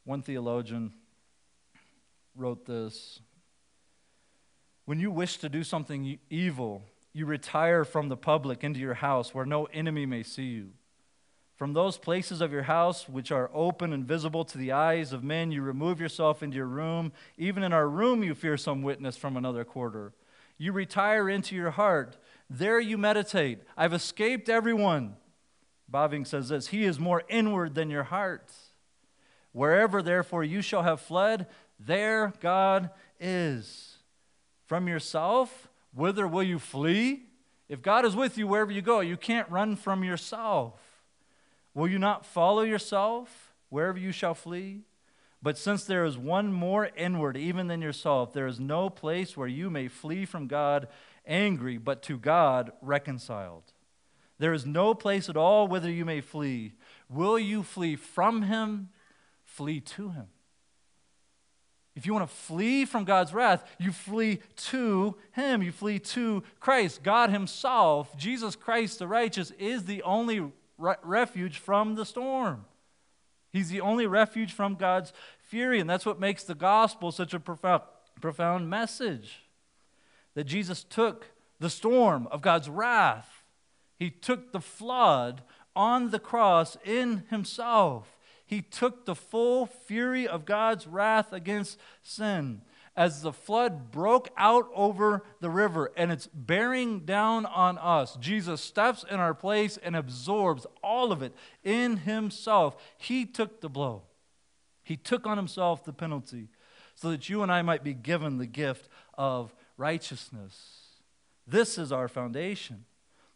One 0.04 0.22
theologian 0.22 0.92
wrote 2.36 2.66
this 2.66 3.20
When 4.84 5.00
you 5.00 5.10
wish 5.10 5.38
to 5.38 5.48
do 5.48 5.62
something 5.64 6.18
evil, 6.30 6.82
you 7.12 7.26
retire 7.26 7.84
from 7.84 8.08
the 8.08 8.16
public 8.16 8.64
into 8.64 8.80
your 8.80 8.94
house 8.94 9.34
where 9.34 9.46
no 9.46 9.64
enemy 9.66 10.06
may 10.06 10.22
see 10.22 10.44
you. 10.44 10.70
From 11.56 11.74
those 11.74 11.96
places 11.96 12.40
of 12.40 12.50
your 12.50 12.62
house 12.62 13.08
which 13.08 13.30
are 13.30 13.50
open 13.54 13.92
and 13.92 14.04
visible 14.04 14.44
to 14.46 14.58
the 14.58 14.72
eyes 14.72 15.12
of 15.12 15.22
men, 15.22 15.52
you 15.52 15.62
remove 15.62 16.00
yourself 16.00 16.42
into 16.42 16.56
your 16.56 16.66
room. 16.66 17.12
Even 17.38 17.62
in 17.62 17.72
our 17.72 17.88
room, 17.88 18.24
you 18.24 18.34
fear 18.34 18.56
some 18.56 18.82
witness 18.82 19.16
from 19.16 19.36
another 19.36 19.64
quarter. 19.64 20.12
You 20.58 20.72
retire 20.72 21.28
into 21.28 21.54
your 21.54 21.70
heart. 21.70 22.16
There 22.54 22.78
you 22.78 22.98
meditate. 22.98 23.60
I've 23.78 23.94
escaped 23.94 24.50
everyone. 24.50 25.16
Bavinck 25.90 26.26
says 26.26 26.50
this 26.50 26.66
He 26.66 26.84
is 26.84 27.00
more 27.00 27.22
inward 27.30 27.74
than 27.74 27.88
your 27.88 28.02
heart. 28.02 28.52
Wherever, 29.52 30.02
therefore, 30.02 30.44
you 30.44 30.60
shall 30.60 30.82
have 30.82 31.00
fled, 31.00 31.46
there 31.80 32.34
God 32.40 32.90
is. 33.18 33.96
From 34.66 34.86
yourself, 34.86 35.68
whither 35.94 36.28
will 36.28 36.42
you 36.42 36.58
flee? 36.58 37.22
If 37.70 37.80
God 37.80 38.04
is 38.04 38.14
with 38.14 38.36
you 38.36 38.46
wherever 38.46 38.70
you 38.70 38.82
go, 38.82 39.00
you 39.00 39.16
can't 39.16 39.50
run 39.50 39.74
from 39.74 40.04
yourself. 40.04 40.78
Will 41.72 41.88
you 41.88 41.98
not 41.98 42.26
follow 42.26 42.62
yourself 42.62 43.54
wherever 43.70 43.98
you 43.98 44.12
shall 44.12 44.34
flee? 44.34 44.82
But 45.42 45.56
since 45.56 45.84
there 45.84 46.04
is 46.04 46.18
one 46.18 46.52
more 46.52 46.90
inward 46.96 47.36
even 47.36 47.66
than 47.66 47.80
yourself, 47.80 48.34
there 48.34 48.46
is 48.46 48.60
no 48.60 48.90
place 48.90 49.38
where 49.38 49.48
you 49.48 49.70
may 49.70 49.88
flee 49.88 50.26
from 50.26 50.46
God 50.48 50.86
angry, 51.26 51.78
but 51.78 52.02
to 52.04 52.18
God 52.18 52.72
reconciled. 52.80 53.72
There 54.38 54.52
is 54.52 54.66
no 54.66 54.94
place 54.94 55.28
at 55.28 55.36
all 55.36 55.68
whither 55.68 55.90
you 55.90 56.04
may 56.04 56.20
flee. 56.20 56.72
Will 57.08 57.38
you 57.38 57.62
flee 57.62 57.96
from 57.96 58.42
Him? 58.42 58.88
Flee 59.44 59.80
to 59.80 60.10
Him. 60.10 60.26
If 61.94 62.06
you 62.06 62.14
want 62.14 62.28
to 62.28 62.34
flee 62.34 62.84
from 62.84 63.04
God's 63.04 63.34
wrath, 63.34 63.64
you 63.78 63.92
flee 63.92 64.40
to 64.56 65.16
Him. 65.32 65.62
You 65.62 65.72
flee 65.72 65.98
to 65.98 66.42
Christ. 66.58 67.02
God 67.02 67.30
Himself, 67.30 68.16
Jesus 68.16 68.56
Christ 68.56 68.98
the 68.98 69.06
righteous, 69.06 69.50
is 69.58 69.84
the 69.84 70.02
only 70.02 70.40
re- 70.78 70.96
refuge 71.02 71.58
from 71.58 71.94
the 71.94 72.06
storm. 72.06 72.64
He's 73.52 73.68
the 73.68 73.82
only 73.82 74.06
refuge 74.06 74.52
from 74.52 74.76
God's 74.76 75.12
fury. 75.42 75.78
And 75.78 75.88
that's 75.88 76.06
what 76.06 76.18
makes 76.18 76.44
the 76.44 76.54
gospel 76.54 77.12
such 77.12 77.34
a 77.34 77.40
profound, 77.40 77.82
profound 78.20 78.70
message. 78.70 79.42
That 80.34 80.44
Jesus 80.44 80.84
took 80.84 81.26
the 81.60 81.70
storm 81.70 82.26
of 82.30 82.42
God's 82.42 82.68
wrath, 82.68 83.44
He 83.98 84.10
took 84.10 84.52
the 84.52 84.60
flood 84.60 85.42
on 85.74 86.10
the 86.10 86.18
cross 86.18 86.76
in 86.84 87.24
Himself. 87.30 88.16
He 88.44 88.60
took 88.60 89.06
the 89.06 89.14
full 89.14 89.64
fury 89.64 90.28
of 90.28 90.44
God's 90.44 90.86
wrath 90.86 91.32
against 91.32 91.78
sin. 92.02 92.60
As 92.94 93.22
the 93.22 93.32
flood 93.32 93.90
broke 93.90 94.28
out 94.36 94.68
over 94.74 95.24
the 95.40 95.48
river 95.48 95.90
and 95.96 96.12
it's 96.12 96.26
bearing 96.26 97.00
down 97.00 97.46
on 97.46 97.78
us, 97.78 98.16
Jesus 98.16 98.60
steps 98.60 99.06
in 99.10 99.18
our 99.18 99.32
place 99.32 99.78
and 99.78 99.96
absorbs 99.96 100.66
all 100.82 101.10
of 101.12 101.22
it 101.22 101.34
in 101.64 101.98
himself. 101.98 102.76
He 102.98 103.24
took 103.24 103.62
the 103.62 103.70
blow, 103.70 104.02
he 104.82 104.96
took 104.96 105.26
on 105.26 105.38
himself 105.38 105.84
the 105.84 105.94
penalty 105.94 106.48
so 106.94 107.10
that 107.10 107.30
you 107.30 107.42
and 107.42 107.50
I 107.50 107.62
might 107.62 107.82
be 107.82 107.94
given 107.94 108.36
the 108.36 108.46
gift 108.46 108.90
of 109.14 109.54
righteousness. 109.82 110.54
This 111.44 111.76
is 111.76 111.90
our 111.90 112.06
foundation. 112.06 112.84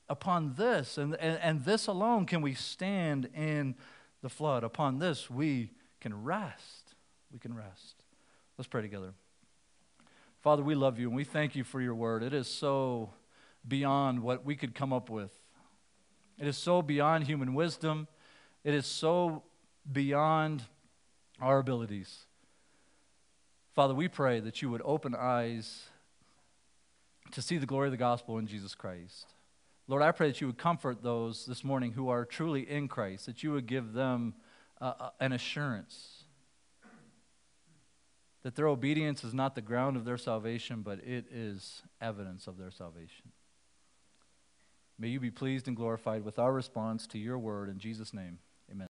Upon 0.09 0.55
this 0.55 0.97
and, 0.97 1.16
and, 1.16 1.40
and 1.42 1.64
this 1.64 1.88
alone 1.88 2.24
can 2.24 2.40
we 2.40 2.55
stand 2.55 3.28
in 3.34 3.74
the 4.22 4.28
flood. 4.28 4.62
Upon 4.62 5.01
this, 5.01 5.28
we 5.28 5.72
can 6.01 6.22
rest. 6.22 6.94
We 7.32 7.40
can 7.40 7.53
rest. 7.53 8.05
Let's 8.57 8.68
pray 8.68 8.80
together. 8.80 9.12
Father, 10.40 10.62
we 10.62 10.76
love 10.76 11.01
you 11.01 11.09
and 11.09 11.16
we 11.16 11.24
thank 11.24 11.57
you 11.57 11.64
for 11.64 11.80
your 11.80 11.97
word. 11.97 12.22
It 12.22 12.32
is 12.32 12.47
so 12.47 13.11
beyond 13.66 14.20
what 14.20 14.44
we 14.44 14.55
could 14.55 14.72
come 14.72 14.92
up 14.92 15.11
with, 15.11 15.32
it 16.38 16.47
is 16.47 16.57
so 16.57 16.80
beyond 16.80 17.24
human 17.24 17.55
wisdom, 17.55 18.07
it 18.62 18.72
is 18.72 18.86
so 18.86 19.42
beyond 19.90 20.62
our 21.40 21.59
abilities. 21.59 22.26
Father, 23.74 23.94
we 23.94 24.07
pray 24.07 24.38
that 24.38 24.62
you 24.62 24.70
would 24.70 24.82
open 24.84 25.12
eyes 25.12 25.88
to 27.33 27.43
see 27.43 27.59
the 27.59 27.66
glory 27.66 27.89
of 27.89 27.93
the 27.93 27.97
gospel 27.97 28.39
in 28.39 28.47
Jesus 28.47 28.74
Christ. 28.74 29.35
Lord, 29.89 30.03
I 30.03 30.12
pray 30.12 30.29
that 30.29 30.41
you 30.41 30.47
would 30.49 30.59
comfort 30.59 31.03
those 31.03 31.47
this 31.47 31.62
morning 31.62 31.93
who 31.93 32.09
are 32.09 32.24
truly 32.24 32.68
in 32.68 32.89
Christ, 32.89 33.27
that 33.27 33.43
you 33.43 33.53
would 33.53 33.66
give 33.66 33.93
them 33.93 34.35
uh, 34.81 34.93
uh, 34.99 35.11
an 35.20 35.33
assurance 35.33 36.24
that 38.47 38.55
their 38.55 38.68
obedience 38.68 39.24
is 39.24 39.35
not 39.35 39.57
the 39.57 39.61
ground 39.61 39.97
of 39.97 40.05
their 40.05 40.16
salvation, 40.16 40.83
but 40.83 41.01
it 41.01 41.24
is 41.33 41.83
evidence 42.01 42.47
of 42.47 42.57
their 42.57 42.70
salvation. 42.70 43.33
May 45.01 45.09
you 45.09 45.18
be 45.18 45.33
pleased 45.33 45.66
and 45.66 45.77
glorified 45.77 46.24
with 46.24 46.39
our 46.39 46.53
response 46.53 47.09
to 47.09 47.18
your 47.18 47.41
word 47.41 47.68
in 47.68 47.81
Jesus' 47.81 48.14
name. 48.14 48.39